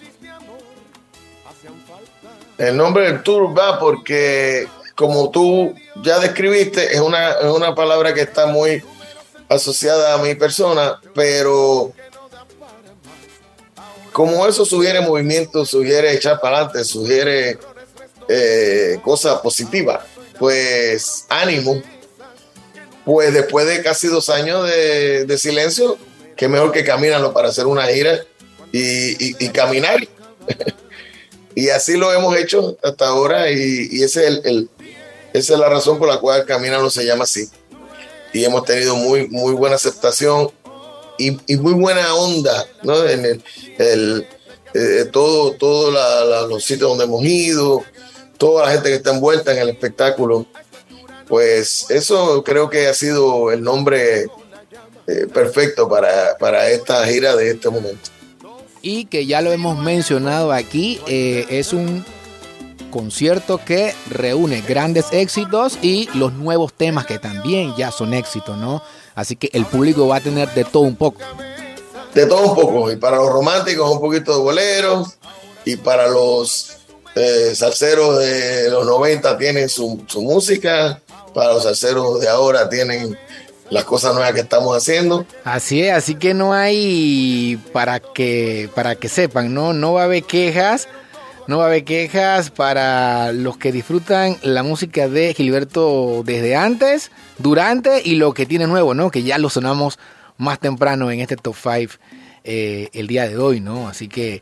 El 2.57 2.77
nombre 2.77 3.11
del 3.11 3.21
tour 3.21 3.57
va 3.57 3.79
porque, 3.79 4.67
como 4.95 5.29
tú 5.29 5.75
ya 6.03 6.19
describiste, 6.19 6.93
es 6.93 7.01
una, 7.01 7.31
es 7.31 7.45
una 7.51 7.75
palabra 7.75 8.13
que 8.13 8.21
está 8.21 8.45
muy 8.47 8.81
asociada 9.49 10.13
a 10.13 10.17
mi 10.19 10.35
persona, 10.35 10.99
pero 11.13 11.91
como 14.11 14.47
eso 14.47 14.65
sugiere 14.65 15.01
movimiento, 15.01 15.65
sugiere 15.65 16.13
echar 16.13 16.39
para 16.39 16.57
adelante, 16.59 16.83
sugiere 16.85 17.57
eh, 18.29 18.99
cosas 19.03 19.39
positivas, 19.41 20.05
pues 20.39 21.25
ánimo. 21.29 21.81
Pues 23.03 23.33
después 23.33 23.67
de 23.67 23.83
casi 23.83 24.07
dos 24.07 24.29
años 24.29 24.67
de, 24.67 25.25
de 25.25 25.37
silencio, 25.37 25.95
qué 26.35 26.47
mejor 26.47 26.71
que 26.71 26.83
caminarlo 26.83 27.33
para 27.33 27.49
hacer 27.49 27.67
una 27.67 27.85
gira 27.85 28.19
y, 28.71 29.45
y- 29.45 29.49
caminar. 29.49 29.99
Y 31.57 31.69
así 31.69 31.95
lo 31.95 32.11
hemos 32.11 32.35
hecho 32.35 32.77
hasta 32.83 33.07
ahora 33.07 33.49
y, 33.49 33.87
y 33.89 34.03
ese 34.03 34.27
es 34.27 34.41
el- 34.43 34.69
esa 35.37 35.53
es 35.53 35.59
la 35.59 35.67
razón 35.67 35.99
por 35.99 36.07
la 36.07 36.17
cual 36.17 36.45
Camínalo 36.45 36.89
se 36.89 37.05
llama 37.05 37.25
así. 37.25 37.49
Y 38.31 38.45
hemos 38.45 38.63
tenido 38.63 38.95
muy, 38.95 39.27
muy 39.27 39.53
buena 39.53 39.75
aceptación 39.75 40.49
y, 41.17 41.37
y 41.45 41.57
muy 41.57 41.73
buena 41.73 42.15
onda, 42.15 42.65
¿no? 42.83 43.05
En 43.05 43.43
el, 43.77 44.27
eh, 44.73 45.05
todo, 45.11 45.91
los 46.47 46.63
sitios 46.63 46.89
donde 46.89 47.03
hemos 47.03 47.21
ido, 47.23 47.83
toda 48.37 48.65
la 48.65 48.71
gente 48.71 48.89
que 48.89 48.95
está 48.95 49.11
envuelta 49.11 49.51
en 49.51 49.59
el 49.59 49.69
espectáculo. 49.69 50.45
Pues 51.27 51.89
eso 51.89 52.41
creo 52.43 52.69
que 52.69 52.87
ha 52.87 52.93
sido 52.93 53.51
el 53.51 53.61
nombre 53.61 54.27
eh, 55.07 55.27
perfecto 55.33 55.89
para, 55.89 56.37
para 56.37 56.69
esta 56.69 57.05
gira 57.05 57.35
de 57.35 57.51
este 57.51 57.69
momento. 57.69 58.09
Y 58.81 59.05
que 59.05 59.25
ya 59.25 59.41
lo 59.41 59.51
hemos 59.51 59.77
mencionado 59.79 60.53
aquí, 60.53 61.01
eh, 61.07 61.45
es 61.49 61.73
un 61.73 62.05
concierto 62.95 63.57
que 63.57 63.93
reúne 64.09 64.61
grandes 64.61 65.07
éxitos 65.11 65.77
y 65.81 66.07
los 66.13 66.31
nuevos 66.31 66.71
temas 66.71 67.05
que 67.05 67.19
también 67.19 67.75
ya 67.75 67.91
son 67.91 68.13
éxitos, 68.13 68.57
¿no? 68.57 68.81
Así 69.15 69.35
que 69.35 69.49
el 69.51 69.65
público 69.65 70.07
va 70.07 70.15
a 70.15 70.21
tener 70.21 70.47
de 70.53 70.63
todo 70.63 70.83
un 70.83 70.95
poco. 70.95 71.19
de 72.13 72.25
todo 72.25 72.51
un 72.51 72.55
poco. 72.55 72.91
Y 72.93 72.95
para 72.95 73.17
los 73.17 73.29
románticos, 73.29 73.91
un 73.91 73.99
poquito 73.99 74.37
de 74.37 74.41
boleros. 74.41 75.17
Y 75.65 75.75
para 75.75 76.07
los 76.07 76.77
eh, 77.15 77.51
salseros 77.53 78.17
de 78.19 78.69
los 78.69 78.85
90 78.85 79.37
tienen 79.37 79.67
su, 79.67 80.01
su 80.07 80.21
música. 80.21 81.01
Para 81.33 81.51
los 81.51 81.63
salseros 81.63 82.21
de 82.21 82.29
ahora 82.29 82.69
tienen 82.69 83.17
las 83.69 83.83
cosas 83.83 84.13
nuevas 84.13 84.31
que 84.31 84.39
estamos 84.39 84.77
haciendo. 84.77 85.25
Así 85.43 85.83
es, 85.83 85.93
así 85.93 86.15
que 86.15 86.33
no 86.33 86.53
hay 86.53 87.59
para 87.73 87.99
que 87.99 88.69
para 88.73 88.95
que 88.95 89.09
sepan, 89.09 89.53
no 89.53 89.73
no 89.73 89.93
va 89.93 90.03
a 90.03 90.05
haber 90.05 90.23
quejas, 90.23 90.87
no 91.47 91.57
va 91.59 91.65
a 91.65 91.67
haber 91.67 91.83
quejas 91.83 92.49
para 92.49 93.31
los 93.31 93.57
que 93.57 93.71
disfrutan 93.71 94.37
la 94.41 94.63
música 94.63 95.07
de 95.07 95.33
Gilberto 95.33 96.23
desde 96.25 96.55
antes, 96.55 97.11
durante 97.37 98.01
y 98.03 98.15
lo 98.15 98.33
que 98.33 98.45
tiene 98.45 98.67
nuevo, 98.67 98.93
¿no? 98.93 99.11
Que 99.11 99.23
ya 99.23 99.37
lo 99.37 99.49
sonamos 99.49 99.99
más 100.37 100.59
temprano 100.59 101.11
en 101.11 101.19
este 101.19 101.37
top 101.37 101.55
5 101.61 101.93
el 102.43 103.07
día 103.07 103.27
de 103.27 103.37
hoy, 103.37 103.59
¿no? 103.59 103.87
Así 103.87 104.07
que 104.07 104.41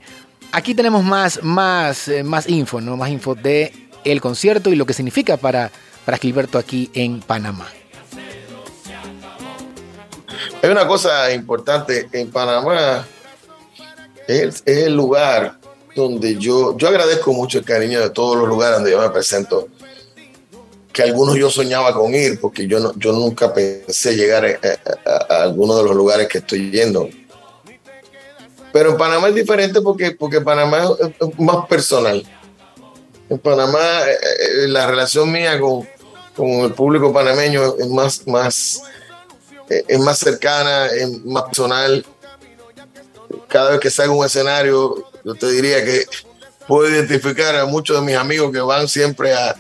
aquí 0.52 0.76
tenemos 0.76 1.04
más 1.04 1.44
más 1.44 2.08
eh, 2.08 2.24
más 2.24 2.48
info, 2.48 2.82
¿no? 2.82 2.98
Más 2.98 3.10
info 3.10 3.36
de 3.36 3.74
el 4.04 4.22
concierto 4.22 4.72
y 4.72 4.76
lo 4.76 4.86
que 4.86 4.94
significa 4.94 5.38
para 5.38 5.72
para 6.06 6.18
Gilberto 6.18 6.58
aquí 6.58 6.90
en 6.94 7.20
Panamá. 7.22 7.68
Hay 10.62 10.70
una 10.70 10.88
cosa 10.88 11.34
importante 11.34 12.08
en 12.14 12.32
Panamá. 12.32 13.06
Es 14.28 14.64
el 14.66 14.96
lugar 14.96 15.60
donde 15.96 16.38
yo, 16.38 16.78
yo 16.78 16.88
agradezco 16.88 17.34
mucho 17.34 17.60
el 17.60 17.66
cariño 17.66 18.00
de 18.00 18.10
todos 18.10 18.38
los 18.38 18.48
lugares 18.48 18.78
donde 18.78 18.92
yo 18.92 19.02
me 19.02 19.10
presento. 19.10 19.68
que 20.92 21.02
algunos 21.04 21.36
yo 21.36 21.50
soñaba 21.50 21.94
con 21.94 22.14
ir, 22.14 22.40
porque 22.40 22.68
yo, 22.68 22.80
no, 22.80 22.94
yo 22.98 23.14
nunca 23.14 23.54
pensé 23.54 24.16
llegar 24.16 24.46
a, 24.46 25.10
a, 25.10 25.34
a 25.36 25.44
alguno 25.44 25.76
de 25.78 25.84
los 25.84 25.96
lugares 25.96 26.28
que 26.28 26.38
estoy 26.38 26.70
yendo. 26.72 27.10
Pero 28.74 28.90
en 28.90 28.98
Panamá 28.98 29.30
es 29.30 29.36
diferente 29.36 29.82
porque, 29.82 30.12
porque 30.12 30.42
Panamá 30.42 30.84
es 31.00 31.40
más 31.40 31.68
personal. 31.68 32.26
En 33.30 33.38
Panamá 33.38 33.80
eh, 33.80 34.14
eh, 34.14 34.68
la 34.68 34.88
relación 34.88 35.32
mía 35.32 35.60
con, 35.60 35.88
con, 36.36 36.50
el 36.50 36.74
público 36.74 37.14
panameño 37.14 37.76
es 37.78 37.88
más, 37.88 38.28
más, 38.28 38.82
eh, 39.70 39.84
es 39.88 40.00
más 40.00 40.18
cercana, 40.18 40.88
es 40.88 41.24
más 41.24 41.44
personal. 41.44 42.04
Cada 43.48 43.72
vez 43.72 43.80
que 43.80 43.92
salgo 43.92 44.16
a 44.16 44.18
un 44.18 44.26
escenario, 44.26 45.06
yo 45.24 45.36
te 45.36 45.50
diría 45.52 45.84
que 45.84 46.06
puedo 46.68 46.90
identificar 46.90 47.56
a 47.56 47.66
muchos 47.66 48.00
de 48.00 48.06
mis 48.06 48.16
amigos 48.16 48.52
que 48.52 48.62
van 48.62 48.88
siempre 48.88 49.34
a, 49.34 49.56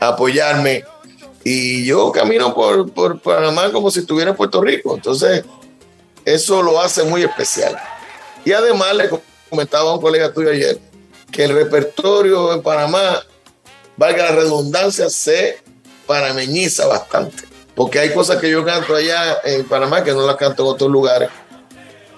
apoyarme. 0.00 0.84
Y 1.44 1.84
yo 1.84 2.10
camino 2.10 2.54
por, 2.54 2.90
por 2.92 3.20
Panamá 3.20 3.70
como 3.70 3.90
si 3.90 4.00
estuviera 4.00 4.32
en 4.32 4.36
Puerto 4.36 4.60
Rico. 4.60 4.94
Entonces, 4.96 5.44
eso 6.24 6.62
lo 6.62 6.80
hace 6.80 7.04
muy 7.04 7.22
especial. 7.22 7.76
Y 8.44 8.52
además 8.52 8.94
le 8.96 9.10
comentaba 9.48 9.90
a 9.90 9.94
un 9.94 10.00
colega 10.00 10.32
tuyo 10.32 10.50
ayer 10.50 10.78
que 11.32 11.44
el 11.44 11.54
repertorio 11.54 12.52
en 12.52 12.62
Panamá, 12.62 13.22
valga 13.96 14.24
la 14.24 14.32
redundancia, 14.32 15.08
se 15.08 15.58
panameñiza 16.06 16.86
bastante. 16.86 17.44
Porque 17.74 17.98
hay 17.98 18.12
cosas 18.12 18.36
que 18.36 18.50
yo 18.50 18.64
canto 18.64 18.94
allá 18.94 19.38
en 19.44 19.64
Panamá 19.64 20.04
que 20.04 20.12
no 20.12 20.26
las 20.26 20.36
canto 20.36 20.62
en 20.62 20.68
otros 20.68 20.90
lugares. 20.90 21.30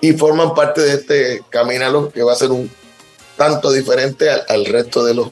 Y 0.04 0.12
forman 0.12 0.52
parte 0.54 0.82
de 0.82 0.92
este 0.92 1.42
Camínalo, 1.48 2.10
que 2.10 2.22
va 2.22 2.34
a 2.34 2.36
ser 2.36 2.50
un 2.50 2.70
tanto 3.38 3.72
diferente 3.72 4.28
al, 4.28 4.44
al 4.50 4.66
resto 4.66 5.02
de 5.02 5.14
los 5.14 5.30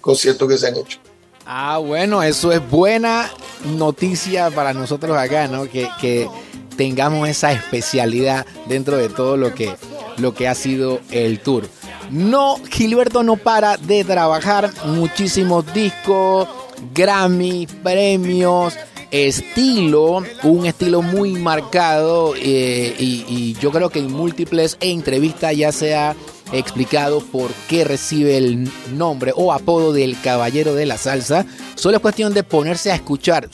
conciertos 0.00 0.48
que 0.48 0.56
se 0.58 0.68
han 0.68 0.76
hecho. 0.76 1.00
Ah, 1.44 1.78
bueno, 1.78 2.22
eso 2.22 2.52
es 2.52 2.70
buena 2.70 3.28
noticia 3.64 4.50
para 4.52 4.72
nosotros 4.72 5.16
acá, 5.16 5.48
¿no? 5.48 5.68
Que, 5.68 5.88
que, 6.00 6.28
tengamos 6.76 7.28
esa 7.28 7.50
especialidad 7.50 8.46
dentro 8.68 8.96
de 8.96 9.08
todo 9.08 9.36
lo 9.36 9.54
que, 9.54 9.74
lo 10.18 10.34
que 10.34 10.46
ha 10.46 10.54
sido 10.54 11.00
el 11.10 11.40
tour. 11.40 11.68
No, 12.10 12.60
Gilberto 12.70 13.24
no 13.24 13.36
para 13.36 13.76
de 13.76 14.04
trabajar 14.04 14.70
muchísimos 14.84 15.72
discos, 15.74 16.48
Grammy, 16.94 17.66
premios, 17.82 18.74
estilo, 19.10 20.22
un 20.42 20.66
estilo 20.66 21.02
muy 21.02 21.32
marcado 21.32 22.34
eh, 22.36 22.94
y, 22.98 23.54
yo 23.60 23.70
creo 23.70 23.90
que 23.90 24.00
en 24.00 24.12
múltiples 24.12 24.76
entrevistas 24.80 25.56
ya 25.56 25.72
se 25.72 25.94
ha 25.94 26.14
explicado 26.52 27.20
por 27.20 27.50
qué 27.68 27.84
recibe 27.84 28.36
el 28.36 28.70
nombre 28.92 29.32
o 29.34 29.52
apodo 29.52 29.92
del 29.92 30.20
caballero 30.20 30.74
de 30.74 30.86
la 30.86 30.98
salsa. 30.98 31.46
Solo 31.74 31.96
es 31.96 32.02
cuestión 32.02 32.34
de 32.34 32.44
ponerse 32.44 32.92
a 32.92 32.94
escuchar 32.94 33.48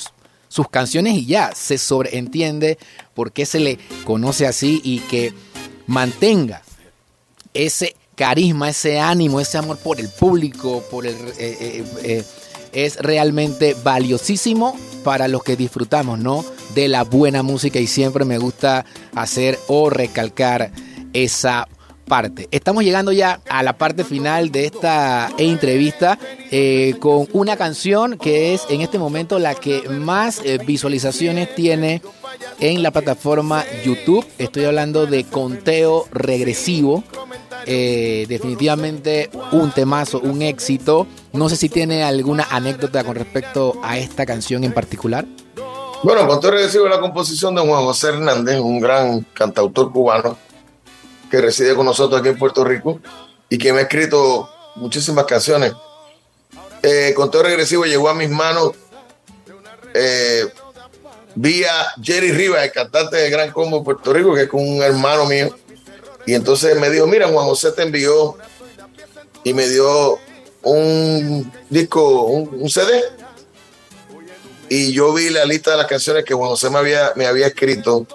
sus 0.49 0.69
canciones 0.69 1.15
y 1.15 1.27
ya 1.27 1.53
se 1.55 1.79
sobreentiende 1.79 2.79
por 3.15 3.33
qué 3.33 3.47
se 3.47 3.61
le 3.61 3.79
conoce 4.05 4.47
así 4.47 4.81
y 4.85 4.99
que 5.01 5.33
mantenga 5.87 6.63
ese 7.55 7.97
carisma, 8.15 8.69
ese 8.71 9.01
ánimo, 9.01 9.41
ese 9.41 9.59
amor 9.59 9.79
por 9.79 9.99
el 9.99 10.09
público, 10.09 10.85
por 10.91 11.07
el 11.07 11.17
eh, 11.39 11.85
eh, 12.05 12.25
es 12.73 12.97
realmente 12.97 13.77
valiosísimo 13.83 14.77
para 15.05 15.29
los 15.29 15.43
que 15.43 15.57
disfrutamos, 15.57 16.19
¿no? 16.19 16.45
De 16.75 16.89
la 16.89 17.05
buena 17.05 17.43
música 17.43 17.79
y 17.79 17.87
siempre 17.87 18.25
me 18.25 18.39
gusta 18.39 18.85
hacer 19.15 19.59
o 19.69 19.91
recalcar 19.91 20.73
esa 21.13 21.69
parte. 22.07 22.49
Estamos 22.51 22.85
llegando 22.85 23.13
ya 23.13 23.41
a 23.49 23.63
la 23.63 23.79
parte 23.79 24.05
final 24.05 24.51
de 24.51 24.67
esta 24.67 25.31
entrevista 25.39 26.19
eh, 26.51 26.95
con 26.99 27.27
una 27.33 27.57
canción 27.57 28.19
que 28.19 28.55
es 28.55 28.67
en 28.69 28.81
este 28.81 28.99
momento 28.99 29.39
la 29.39 29.55
que 29.55 29.89
más 29.89 30.41
eh, 30.45 30.59
visualizaciones 30.65 31.55
tiene 31.55 32.03
en 32.61 32.83
la 32.83 32.91
plataforma 32.91 33.65
YouTube. 33.85 34.27
Estoy 34.39 34.65
hablando 34.65 35.07
de 35.07 35.25
conteo 35.25 36.07
regresivo. 36.13 37.05
Eh, 37.67 38.27
definitivamente 38.29 39.31
un 39.53 39.71
temazo, 39.73 40.21
un 40.21 40.43
éxito. 40.43 41.07
No 41.33 41.49
sé 41.49 41.57
si 41.57 41.69
tiene 41.69 42.05
alguna 42.05 42.47
anécdota 42.51 43.05
con 43.05 43.15
respecto 43.15 43.75
a 43.83 43.99
esta 43.99 44.27
canción 44.27 44.65
en 44.65 44.73
particular. 44.73 45.27
Bueno, 46.03 46.41
regresivo 46.41 46.87
es 46.87 46.91
la 46.91 47.01
composición 47.01 47.55
de 47.55 47.63
Juan 47.63 47.85
José 47.85 48.09
Hernández, 48.09 48.59
un 48.59 48.81
gran 48.81 49.21
cantautor 49.33 49.93
cubano 49.93 50.37
que 51.31 51.41
reside 51.41 51.77
con 51.77 51.87
nosotros 51.87 52.21
aquí 52.21 52.31
en 52.31 52.39
Puerto 52.39 52.65
Rico 52.65 53.01
y 53.49 53.57
que 53.57 53.73
me 53.73 53.79
ha 53.79 53.83
escrito 53.83 54.49
muchísimas 54.75 55.25
canciones. 55.27 55.73
Eh, 56.83 57.13
Conteo 57.15 57.45
Regresivo 57.45 57.85
llegó 57.85 58.09
a 58.09 58.15
mis 58.15 58.29
manos 58.29 58.73
eh, 59.95 60.47
vía 61.37 61.71
Jerry 62.03 62.33
Rivas, 62.33 62.65
el 62.65 62.73
cantante 62.73 63.17
de 63.17 63.31
Gran 63.31 63.53
Combo 63.53 63.79
de 63.79 63.85
Puerto 63.85 64.13
Rico, 64.13 64.35
que 64.35 64.43
es 64.43 64.49
un 64.53 64.83
hermano 64.83 65.27
mío. 65.27 65.55
Y 66.27 66.35
entonces 66.35 66.79
me 66.79 66.91
dijo, 66.91 67.07
mira, 67.07 67.29
Juan 67.29 67.47
José 67.47 67.73
te 67.73 67.83
envió 67.83 68.37
y 69.45 69.55
me 69.55 69.69
dio 69.69 70.19
un 70.63 71.53
disco, 71.69 72.23
un, 72.23 72.71
CD. 72.71 73.03
Y 74.69 74.93
yo 74.93 75.13
vi 75.13 75.31
la 75.31 75.45
lista 75.45 75.73
de 75.73 75.79
las 75.79 75.87
canciones 75.87 76.25
que 76.25 76.35
Juan 76.35 76.51
José 76.51 76.71
me 76.71 76.79
había, 76.79 77.13
me 77.17 77.27
había 77.27 77.49
escrito 77.49 78.07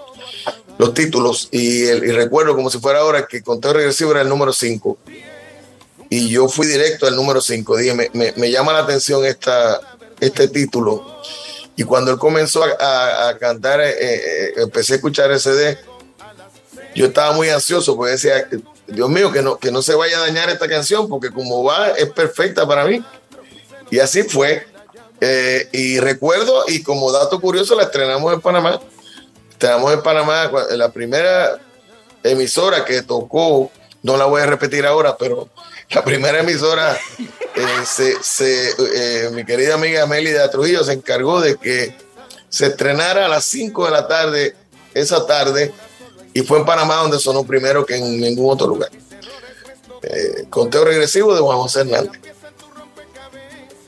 los 0.78 0.94
títulos 0.94 1.48
y, 1.50 1.84
el, 1.86 2.14
recuerdo 2.14 2.54
como 2.54 2.70
si 2.70 2.78
fuera 2.78 3.00
ahora 3.00 3.26
que 3.26 3.42
conteo 3.42 3.72
regresivo 3.72 4.12
era 4.12 4.22
el 4.22 4.28
número 4.28 4.52
5 4.52 4.96
y 6.08 6.28
yo 6.28 6.48
fui 6.48 6.68
directo 6.68 7.08
al 7.08 7.16
número 7.16 7.40
5 7.40 7.76
dije 7.76 7.94
me, 7.94 8.10
me, 8.12 8.32
me, 8.36 8.48
llama 8.48 8.72
la 8.72 8.80
atención 8.80 9.24
esta, 9.24 9.80
este 10.20 10.46
título 10.46 11.20
y 11.74 11.82
cuando 11.82 12.12
él 12.12 12.18
comenzó 12.18 12.62
a 12.62 13.36
cantar 13.40 13.80
eh, 13.80 13.96
eh, 13.98 14.52
empecé 14.58 14.92
a 14.92 14.96
escuchar 14.96 15.32
ese 15.32 15.52
CD 15.52 15.78
yo 16.94 17.06
estaba 17.06 17.32
muy 17.32 17.48
ansioso 17.48 17.96
porque 17.96 18.12
decía 18.12 18.48
Dios 18.86 19.08
mío 19.08 19.30
que 19.30 19.42
no, 19.42 19.58
que 19.58 19.70
no 19.70 19.82
se 19.82 19.94
vaya 19.94 20.18
a 20.18 20.20
dañar 20.20 20.50
esta 20.50 20.68
canción 20.68 21.08
porque 21.08 21.30
como 21.30 21.62
va 21.62 21.90
es 21.90 22.10
perfecta 22.10 22.66
para 22.66 22.84
mí 22.84 23.04
y 23.90 23.98
así 23.98 24.22
fue. 24.22 24.66
Eh, 25.20 25.68
y 25.72 25.98
recuerdo 25.98 26.64
y 26.68 26.82
como 26.82 27.10
dato 27.10 27.40
curioso 27.40 27.74
la 27.74 27.84
estrenamos 27.84 28.32
en 28.32 28.40
Panamá. 28.40 28.80
Estamos 29.50 29.92
en 29.92 30.02
Panamá, 30.02 30.50
la 30.70 30.92
primera 30.92 31.58
emisora 32.22 32.84
que 32.84 33.02
tocó, 33.02 33.72
no 34.02 34.16
la 34.16 34.26
voy 34.26 34.42
a 34.42 34.46
repetir 34.46 34.86
ahora, 34.86 35.16
pero 35.16 35.48
la 35.90 36.04
primera 36.04 36.40
emisora, 36.40 36.96
eh, 37.56 37.66
se, 37.84 38.22
se, 38.22 38.70
eh, 38.94 39.30
mi 39.32 39.44
querida 39.44 39.74
amiga 39.74 40.06
Melida 40.06 40.50
Trujillo 40.50 40.84
se 40.84 40.92
encargó 40.92 41.40
de 41.40 41.56
que 41.56 41.96
se 42.48 42.66
estrenara 42.66 43.26
a 43.26 43.28
las 43.28 43.44
5 43.46 43.86
de 43.86 43.90
la 43.90 44.06
tarde, 44.06 44.54
esa 44.94 45.26
tarde, 45.26 45.72
y 46.38 46.42
fue 46.42 46.58
en 46.58 46.64
Panamá 46.64 46.96
donde 46.96 47.18
sonó 47.18 47.42
primero 47.42 47.84
que 47.84 47.96
en 47.96 48.20
ningún 48.20 48.52
otro 48.52 48.68
lugar. 48.68 48.90
Eh, 50.02 50.46
conteo 50.48 50.84
regresivo 50.84 51.34
de 51.34 51.40
Juan 51.40 51.58
José 51.58 51.80
Hernández. 51.80 52.20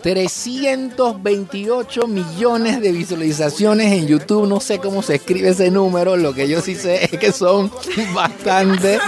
328 0.02 2.06
millones 2.08 2.80
de 2.80 2.90
visualizaciones 2.90 3.92
en 3.92 4.08
YouTube. 4.08 4.48
No 4.48 4.58
sé 4.58 4.78
cómo 4.78 5.02
se 5.02 5.16
escribe 5.16 5.50
ese 5.50 5.70
número. 5.70 6.16
Lo 6.16 6.34
que 6.34 6.48
yo 6.48 6.60
sí 6.60 6.74
sé 6.74 7.04
es 7.04 7.20
que 7.20 7.30
son 7.30 7.70
bastante. 8.14 8.98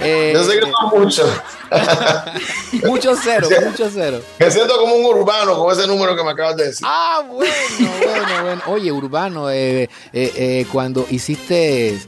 Eh, 0.00 0.32
yo 0.34 0.44
sé 0.44 0.60
que 0.60 0.70
son 0.70 1.00
muchos. 1.00 1.30
muchos 2.84 3.18
cero, 3.22 3.48
muchos 3.64 3.92
cero. 3.94 4.20
Me 4.38 4.50
siento 4.50 4.76
como 4.76 4.96
un 4.96 5.06
urbano 5.06 5.56
con 5.56 5.72
ese 5.72 5.86
número 5.86 6.14
que 6.16 6.24
me 6.24 6.32
acabas 6.32 6.56
de 6.56 6.66
decir. 6.66 6.86
Ah, 6.88 7.22
bueno, 7.26 7.54
bueno, 7.78 8.42
bueno. 8.42 8.62
Oye, 8.66 8.92
urbano, 8.92 9.50
eh, 9.50 9.88
eh, 10.12 10.66
cuando 10.72 11.06
hiciste 11.10 11.98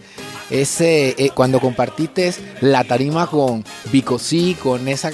ese 0.53 1.15
eh, 1.17 1.31
cuando 1.35 1.61
compartiste 1.61 2.35
la 2.61 2.85
tarima 2.85 3.27
con 3.27 3.65
Bicosí, 3.91 4.55
con 4.63 4.87
esa 4.87 5.11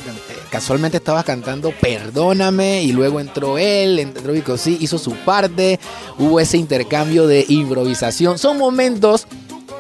casualmente 0.51 0.97
estabas 0.97 1.24
cantando 1.24 1.72
Perdóname 1.80 2.82
y 2.82 2.93
luego 2.93 3.20
entró 3.20 3.59
él, 3.59 3.99
entró 3.99 4.32
Bicosí, 4.32 4.76
hizo 4.80 4.99
su 4.99 5.12
parte, 5.12 5.78
hubo 6.18 6.41
ese 6.41 6.59
intercambio 6.59 7.26
de 7.26 7.45
improvisación. 7.49 8.39
Son 8.39 8.59
momentos 8.59 9.26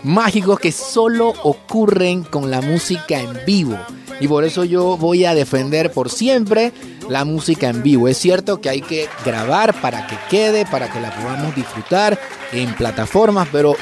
mágicos 0.02 0.60
que 0.60 0.72
solo 0.72 1.34
ocurren 1.42 2.22
con 2.22 2.50
la 2.50 2.60
música 2.60 3.20
en 3.20 3.38
vivo. 3.44 3.76
Y 4.20 4.28
por 4.28 4.44
eso 4.44 4.64
yo 4.64 4.96
voy 4.96 5.24
a 5.24 5.34
defender 5.34 5.92
por 5.92 6.10
siempre 6.10 6.72
la 7.08 7.24
música 7.24 7.68
en 7.68 7.82
vivo. 7.82 8.08
Es 8.08 8.18
cierto 8.18 8.60
que 8.60 8.68
hay 8.68 8.80
que 8.80 9.08
grabar 9.24 9.80
para 9.80 10.06
que 10.06 10.16
quede, 10.28 10.66
para 10.66 10.90
que 10.90 11.00
la 11.00 11.14
podamos 11.14 11.54
disfrutar 11.54 12.18
en 12.52 12.74
plataformas, 12.74 13.48
pero 13.52 13.76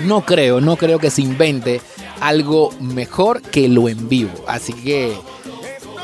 no 0.00 0.24
creo, 0.24 0.60
no 0.60 0.76
creo 0.76 0.98
que 0.98 1.10
se 1.10 1.22
invente 1.22 1.80
algo 2.20 2.72
mejor 2.80 3.42
que 3.42 3.68
lo 3.68 3.88
en 3.88 4.08
vivo. 4.08 4.32
Así 4.46 4.72
que... 4.72 5.16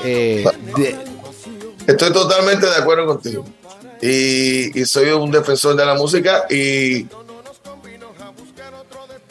Eh, 0.05 0.45
de... 0.76 0.97
Estoy 1.86 2.12
totalmente 2.12 2.66
de 2.66 2.76
acuerdo 2.76 3.07
contigo. 3.07 3.45
Y, 4.01 4.80
y, 4.80 4.84
soy 4.86 5.11
un 5.11 5.30
defensor 5.30 5.76
de 5.76 5.84
la 5.84 5.95
música 5.95 6.47
y, 6.49 7.07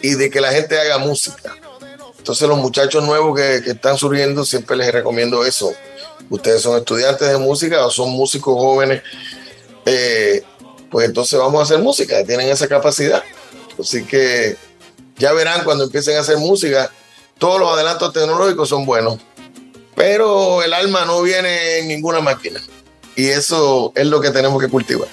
y 0.01 0.14
de 0.16 0.30
que 0.30 0.41
la 0.41 0.51
gente 0.51 0.80
haga 0.80 0.99
música. 0.99 1.55
Entonces 2.18 2.47
los 2.47 2.60
muchachos 2.60 3.03
nuevos 3.03 3.36
que, 3.39 3.62
que 3.64 3.72
están 3.72 3.97
surgiendo 3.97 4.45
siempre 4.45 4.78
les 4.78 4.91
recomiendo 4.91 5.43
eso. 5.43 5.72
Ustedes 6.30 6.62
son 6.62 6.78
estudiantes 6.78 7.28
de 7.28 7.38
música 7.38 7.84
o 7.86 7.89
son 7.89 8.12
músicos 8.12 8.53
jóvenes 8.55 9.01
eh, 9.86 10.43
pues 10.91 11.07
entonces 11.07 11.39
vamos 11.39 11.60
a 11.60 11.64
hacer 11.64 11.80
música, 11.80 12.24
tienen 12.24 12.49
esa 12.49 12.68
capacidad. 12.68 13.24
Así 13.80 14.04
que 14.04 14.58
ya 15.18 15.34
verán 15.34 15.64
cuando 15.64 15.86
empiecen 15.86 16.18
a 16.18 16.22
hacer 16.22 16.38
música, 16.38 16.92
todos 17.38 17.60
los 17.60 17.72
adelantos 17.72 18.12
tecnológicos 18.14 18.68
son 18.70 18.86
buenos, 18.86 19.18
pero 19.96 20.62
el 20.64 20.74
alma 20.74 21.06
no 21.06 21.22
viene 21.22 21.80
en 21.80 21.88
ninguna 21.88 22.20
máquina. 22.20 22.62
Y 23.16 23.28
eso 23.28 23.92
es 23.96 24.08
lo 24.08 24.22
que 24.22 24.32
tenemos 24.32 24.62
que 24.62 24.70
cultivar. 24.70 25.08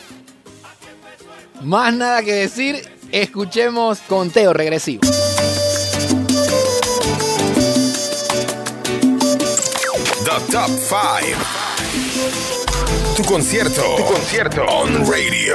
Más 1.63 1.93
nada 1.95 2.23
que 2.23 2.33
decir, 2.35 2.89
escuchemos 3.11 3.99
conteo 4.09 4.53
regresivo. 4.53 5.03
The 10.25 10.53
Top 10.53 10.71
5. 10.71 11.67
Tu 13.17 13.25
concierto. 13.25 13.97
Tu 13.97 14.05
concierto. 14.05 14.65
On 14.67 15.07
radio. 15.07 15.55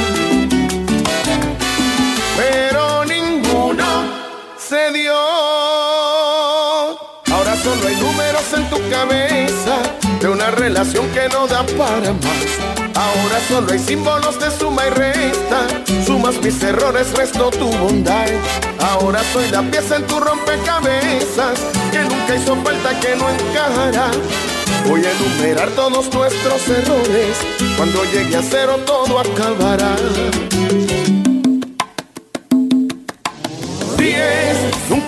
se 4.71 4.91
dio. 4.93 5.13
Ahora 7.33 7.57
solo 7.61 7.87
hay 7.89 7.95
números 7.97 8.53
en 8.55 8.69
tu 8.69 8.77
cabeza 8.89 9.75
de 10.21 10.29
una 10.29 10.49
relación 10.51 11.09
que 11.09 11.27
no 11.27 11.45
da 11.45 11.65
para 11.77 12.13
más. 12.13 12.49
Ahora 12.95 13.37
solo 13.49 13.69
hay 13.69 13.79
símbolos 13.79 14.39
de 14.39 14.49
suma 14.49 14.87
y 14.87 14.91
resta. 14.91 15.67
Sumas 16.05 16.41
mis 16.41 16.63
errores, 16.63 17.11
resto 17.17 17.51
tu 17.51 17.65
bondad. 17.79 18.29
Ahora 18.79 19.19
soy 19.33 19.49
la 19.49 19.61
pieza 19.61 19.97
en 19.97 20.07
tu 20.07 20.17
rompecabezas 20.21 21.59
que 21.91 21.99
nunca 22.03 22.35
hizo 22.35 22.55
falta 22.63 22.97
que 23.01 23.13
no 23.17 23.29
encajará. 23.29 24.09
Voy 24.87 25.05
a 25.05 25.11
enumerar 25.11 25.69
todos 25.71 26.13
nuestros 26.13 26.69
errores. 26.69 27.35
Cuando 27.75 28.05
llegue 28.05 28.37
a 28.37 28.41
cero 28.41 28.79
todo 28.85 29.19
acabará. 29.19 29.97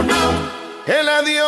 el 0.00 1.08
adiós. 1.08 1.44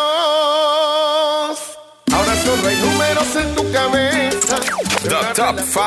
Ahora 2.13 2.37
solo 2.45 2.69
hay 2.69 2.77
números 2.77 3.37
en 3.37 3.55
tu 3.55 3.73
cabeza. 3.73 4.57
The 5.03 5.35
Top 5.35 5.59
5. 5.59 5.83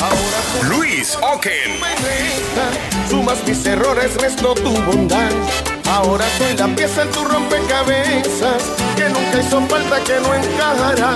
Ahora 0.00 0.42
solo 0.52 0.76
Luis 0.76 1.16
Oken. 1.16 1.80
Sumas 3.08 3.38
mis 3.46 3.64
errores, 3.66 4.14
resto 4.16 4.54
tu 4.54 4.70
bondad. 4.82 5.30
Ahora 5.90 6.24
soy 6.36 6.56
la 6.56 6.68
pieza 6.76 7.02
en 7.02 7.10
tu 7.10 7.24
rompecabezas 7.24 8.62
que 8.96 9.08
nunca 9.08 9.40
hizo 9.40 9.60
falta 9.68 10.00
que 10.04 10.20
no 10.20 10.34
encajará. 10.34 11.14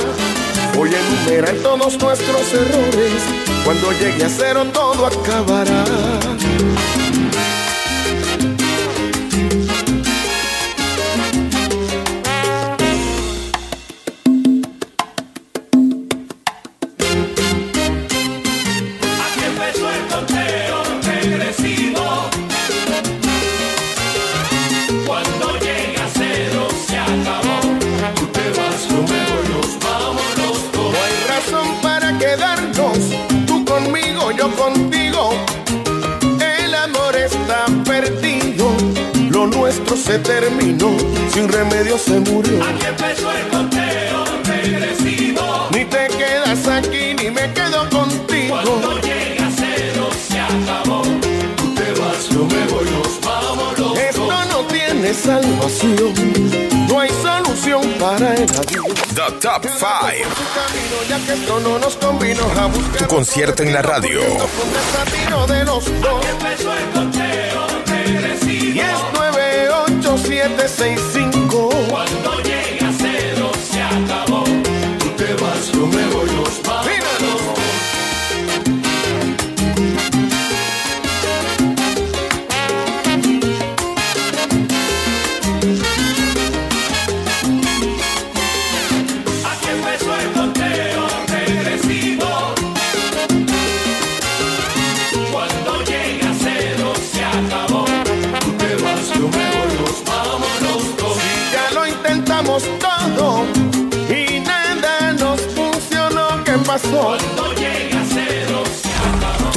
Voy 0.74 0.94
a 0.94 0.98
enumerar 0.98 1.54
todos 1.56 1.98
nuestros 1.98 2.54
errores. 2.54 3.22
Cuando 3.64 3.92
llegue 3.92 4.24
a 4.24 4.28
cero 4.28 4.64
todo 4.72 5.06
acabará. 5.06 5.84
Se 40.12 40.18
terminó, 40.18 40.94
sin 41.32 41.48
remedio 41.48 41.96
se 41.96 42.20
murió. 42.20 42.62
Aquí 42.62 42.84
empezó 42.86 43.32
el 43.32 43.48
conteo 43.48 44.24
regresivo. 44.44 45.68
Ni 45.72 45.86
te 45.86 46.06
quedas 46.08 46.68
aquí, 46.68 47.14
ni 47.14 47.30
me 47.30 47.50
quedo 47.54 47.88
contigo. 47.88 48.60
Cuando 48.62 49.00
llega 49.00 49.48
cero 49.56 50.10
se 50.28 50.38
acabó. 50.38 51.00
Tú 51.56 51.74
te 51.74 51.98
vas, 51.98 52.28
yo 52.28 52.44
me 52.44 52.66
voy, 52.66 52.90
nos 52.90 53.20
vamos 53.22 53.78
los 53.78 53.98
Esto 53.98 54.26
dos. 54.26 54.46
no 54.48 54.58
tiene 54.66 55.14
salvación, 55.14 56.12
no 56.88 57.00
hay 57.00 57.10
solución 57.22 57.82
para 57.98 58.34
el 58.34 58.50
adiós. 58.50 58.86
The 59.14 59.32
Top 59.40 59.62
5. 59.64 59.72
Su 59.72 60.46
camino, 60.58 60.96
ya 61.08 61.18
que 61.24 61.40
esto 61.40 61.60
no 61.60 61.78
nos 61.78 61.96
convino 61.96 62.42
a 62.60 62.66
buscar 62.66 62.98
Tu 62.98 63.06
concierto 63.06 63.62
en 63.62 63.72
la 63.72 63.80
radio. 63.80 64.20
Con 64.20 64.72
desatino 64.74 65.46
de 65.46 65.64
los 65.64 65.84
dos. 66.02 66.26
Empezó 66.26 66.74
el 66.74 66.90
conteo 66.90 67.66
regresivo. 67.86 69.21
765 70.24 71.21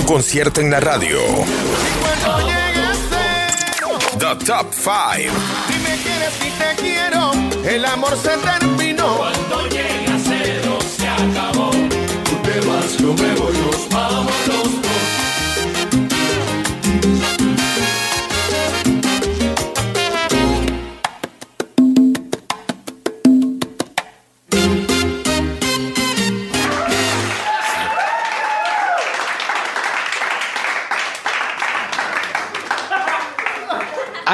concierto 0.05 0.61
en 0.61 0.71
la 0.71 0.79
radio. 0.79 1.19
The 4.19 4.45
Top 4.45 4.67
5. 4.71 5.33
si 5.67 5.79
me 5.79 5.97
quieres 6.03 6.33
y 6.39 6.51
te 6.51 6.81
quiero, 6.81 7.31
el 7.65 7.85
amor 7.85 8.15
se 8.17 8.37
terminó. 8.37 9.17
Cuando 9.17 9.67
llega 9.69 10.17
cero 10.23 10.77
se 10.97 11.07
acabó. 11.07 11.71
Tú 11.71 12.35
te 12.43 12.59
vas, 12.67 12.97
yo 12.97 13.13
me 13.13 13.35
voy, 13.35 13.57
nos 13.57 13.89
vamos 13.89 14.33
los 14.47 14.84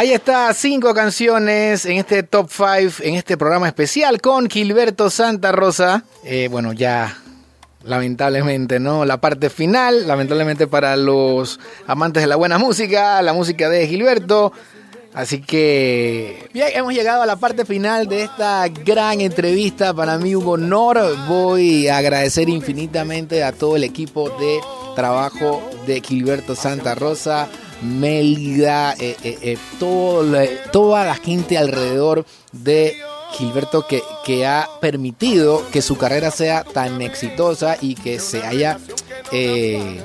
Ahí 0.02 0.14
está, 0.14 0.52
cinco 0.56 0.95
canciones 0.95 1.86
en 1.86 1.97
este 1.97 2.24
top 2.24 2.49
5, 2.49 3.04
en 3.04 3.14
este 3.14 3.38
programa 3.38 3.68
especial 3.68 4.20
con 4.20 4.49
Gilberto 4.49 5.12
Santa 5.12 5.52
Rosa. 5.52 6.06
Eh, 6.24 6.47
bueno, 6.49 6.74
ya 6.74 7.20
lamentablemente, 7.84 8.80
¿no? 8.80 9.06
La 9.06 9.22
parte 9.22 9.52
final, 9.52 10.08
lamentablemente 10.08 10.66
para 10.66 10.95
los 10.95 11.60
amantes 11.86 12.24
de 12.24 12.28
la 12.28 12.36
buena 12.36 12.58
música, 12.58 13.22
la 13.22 13.34
música 13.34 13.70
de 13.70 13.88
Gilberto. 13.88 14.52
Así 15.14 15.39
que 15.39 16.49
bien, 16.52 16.70
hemos 16.74 16.95
llegado 16.95 17.22
a 17.22 17.28
la 17.28 17.36
parte 17.36 17.64
final 17.64 18.08
de 18.08 18.24
esta 18.24 18.68
gran 18.70 19.22
entrevista. 19.22 19.93
Para 19.93 20.18
mí 20.18 20.34
un 20.34 20.47
honor. 20.47 21.16
Voy 21.28 21.89
a 21.89 21.97
agradecer 21.97 22.49
infinitamente 22.49 23.43
a 23.43 23.52
todo 23.52 23.76
el 23.76 23.84
equipo 23.84 24.32
de 24.39 24.62
trabajo 24.95 25.62
de 25.86 26.02
Gilberto 26.02 26.56
Santa 26.56 26.95
Rosa, 26.95 27.47
Mélida, 27.82 28.93
eh, 28.99 29.15
eh, 29.23 29.38
eh, 29.41 29.57
todo 29.79 30.23
la- 30.23 30.47
toda 30.71 31.05
la 31.05 31.15
gente 31.15 31.57
alrededor 31.57 32.25
de 32.51 32.97
Gilberto 33.34 33.88
que, 33.88 34.01
que 34.25 34.45
ha 34.45 34.67
permitido 34.82 35.63
que 35.71 35.82
su 35.82 35.97
carrera 35.97 36.32
sea 36.32 36.63
tan 36.63 37.01
exitosa 37.01 37.77
y 37.82 37.95
que 37.95 38.19
se 38.19 38.43
haya 38.43 38.77
eh, 39.32 40.01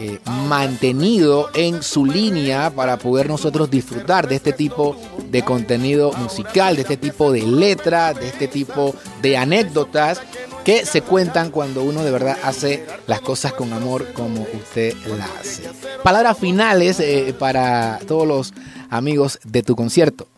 eh, 0.00 0.20
mantenido 0.48 1.50
en 1.54 1.82
su 1.82 2.06
línea 2.06 2.70
para 2.70 2.98
poder 2.98 3.28
nosotros 3.28 3.68
disfrutar 3.70 4.28
de 4.28 4.36
este 4.36 4.52
tipo 4.52 4.96
de 5.30 5.42
contenido 5.42 6.12
musical, 6.12 6.76
de 6.76 6.82
este 6.82 6.96
tipo 6.96 7.32
de 7.32 7.42
letra, 7.42 8.14
de 8.14 8.28
este 8.28 8.46
tipo 8.46 8.94
de 9.22 9.36
anécdotas 9.36 10.20
que 10.64 10.86
se 10.86 11.02
cuentan 11.02 11.50
cuando 11.50 11.82
uno 11.82 12.04
de 12.04 12.10
verdad 12.10 12.36
hace 12.42 12.84
las 13.06 13.20
cosas 13.20 13.52
con 13.54 13.72
amor 13.72 14.12
como 14.12 14.46
usted 14.52 14.94
la 15.16 15.28
hace. 15.40 15.64
Palabras 16.02 16.38
finales 16.38 17.00
eh, 17.00 17.34
para 17.38 17.98
todos 18.06 18.26
los 18.26 18.52
amigos 18.90 19.40
de 19.44 19.62
tu 19.62 19.74
concierto. 19.74 20.28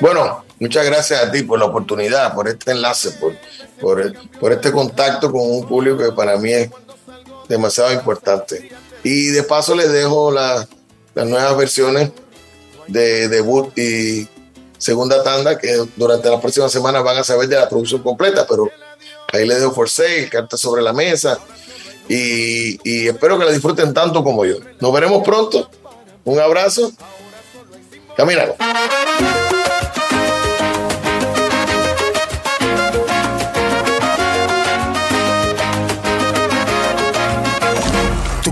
Bueno, 0.00 0.44
muchas 0.60 0.84
gracias 0.84 1.22
a 1.22 1.30
ti 1.30 1.44
por 1.44 1.58
la 1.58 1.66
oportunidad, 1.66 2.34
por 2.34 2.48
este 2.48 2.72
enlace, 2.72 3.12
por, 3.12 3.36
por, 3.80 4.12
por 4.38 4.52
este 4.52 4.70
contacto 4.70 5.30
con 5.32 5.42
un 5.42 5.66
público 5.66 5.96
que 5.96 6.12
para 6.12 6.36
mí 6.36 6.52
es 6.52 6.70
demasiado 7.48 7.92
importante. 7.92 8.70
Y 9.02 9.26
de 9.26 9.42
paso 9.42 9.74
les 9.74 9.90
dejo 9.92 10.30
la- 10.30 10.66
las 11.14 11.26
nuevas 11.26 11.56
versiones 11.56 12.10
de 12.88 13.28
debut 13.28 13.76
y 13.78 14.28
segunda 14.78 15.22
tanda 15.22 15.58
que 15.58 15.86
durante 15.96 16.28
las 16.28 16.40
próximas 16.40 16.70
semanas 16.72 17.02
van 17.04 17.18
a 17.18 17.24
saber 17.24 17.48
de 17.48 17.56
la 17.56 17.68
producción 17.68 18.02
completa, 18.02 18.46
pero 18.48 18.70
ahí 19.32 19.46
les 19.46 19.60
dejo 19.60 19.72
for 19.72 19.88
sale, 19.88 20.28
cartas 20.28 20.60
sobre 20.60 20.82
la 20.82 20.92
mesa 20.92 21.38
y, 22.08 22.78
y 22.88 23.08
espero 23.08 23.38
que 23.38 23.44
la 23.46 23.52
disfruten 23.52 23.94
tanto 23.94 24.22
como 24.22 24.44
yo. 24.44 24.56
Nos 24.80 24.92
veremos 24.92 25.22
pronto. 25.24 25.70
Un 26.24 26.38
abrazo. 26.40 26.92
Camínalo. 28.16 28.56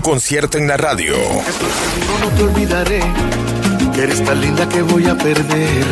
Concierto 0.03 0.57
en 0.57 0.67
la 0.67 0.75
radio. 0.77 1.15
No 2.19 2.27
te 2.35 2.43
olvidaré 2.43 2.99
que 3.95 4.03
eres 4.03 4.23
tan 4.23 4.41
linda 4.41 4.67
que 4.67 4.81
voy 4.81 5.07
a 5.07 5.15
perder. 5.15 5.85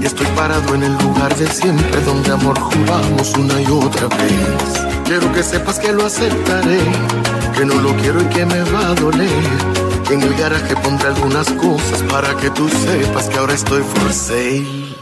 Y 0.00 0.06
estoy 0.06 0.26
parado 0.36 0.74
en 0.74 0.82
el 0.82 0.92
lugar 0.98 1.34
de 1.34 1.46
siempre 1.46 2.00
donde 2.02 2.30
amor 2.30 2.58
juramos 2.60 3.32
una 3.34 3.60
y 3.60 3.66
otra 3.66 4.06
vez. 4.08 5.02
Quiero 5.06 5.32
que 5.32 5.42
sepas 5.42 5.78
que 5.78 5.92
lo 5.92 6.04
aceptaré, 6.04 6.80
que 7.56 7.64
no 7.64 7.74
lo 7.76 7.96
quiero 7.96 8.20
y 8.20 8.26
que 8.26 8.44
me 8.44 8.62
va 8.64 8.88
a 8.88 8.94
doler. 8.94 9.44
En 10.10 10.22
el 10.22 10.34
garaje 10.34 10.76
pondré 10.76 11.08
algunas 11.08 11.50
cosas 11.52 12.02
para 12.10 12.36
que 12.36 12.50
tú 12.50 12.68
sepas 12.68 13.28
que 13.30 13.38
ahora 13.38 13.54
estoy 13.54 13.82
for 13.82 14.12
sale. 14.12 14.94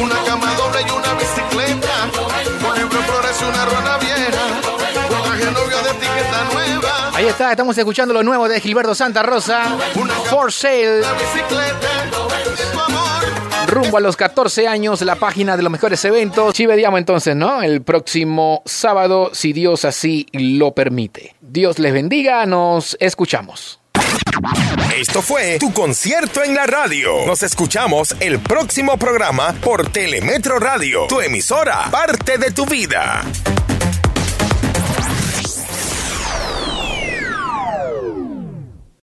Una 0.00 0.16
cama 0.24 0.54
doble 0.54 0.80
y 0.80 0.90
una 0.90 1.14
bicicleta. 1.14 2.10
Por 2.62 2.76
ejemplo, 2.76 3.00
flores 3.02 3.36
y 3.38 3.44
una 3.44 3.64
ruana 3.66 4.03
Estamos 7.26 7.78
escuchando 7.78 8.12
lo 8.12 8.22
nuevo 8.22 8.46
de 8.50 8.60
Gilberto 8.60 8.94
Santa 8.94 9.22
Rosa. 9.22 9.78
For 10.28 10.52
sale, 10.52 11.00
rumbo 13.66 13.96
a 13.96 14.00
los 14.00 14.14
14 14.14 14.68
años, 14.68 15.00
la 15.00 15.16
página 15.16 15.56
de 15.56 15.62
los 15.62 15.72
mejores 15.72 16.04
eventos. 16.04 16.52
Chive 16.52 16.76
Diamo 16.76 16.98
entonces, 16.98 17.34
¿no? 17.34 17.62
El 17.62 17.80
próximo 17.80 18.62
sábado, 18.66 19.30
si 19.32 19.54
Dios 19.54 19.86
así 19.86 20.26
lo 20.32 20.72
permite. 20.72 21.34
Dios 21.40 21.78
les 21.78 21.94
bendiga, 21.94 22.44
nos 22.44 22.94
escuchamos. 23.00 23.80
Esto 24.94 25.22
fue 25.22 25.58
tu 25.58 25.72
concierto 25.72 26.42
en 26.42 26.54
la 26.54 26.66
radio. 26.66 27.24
Nos 27.26 27.42
escuchamos 27.42 28.14
el 28.20 28.38
próximo 28.38 28.98
programa 28.98 29.54
por 29.62 29.88
Telemetro 29.88 30.58
Radio, 30.58 31.06
tu 31.08 31.22
emisora, 31.22 31.90
parte 31.90 32.36
de 32.36 32.50
tu 32.50 32.66
vida. 32.66 33.24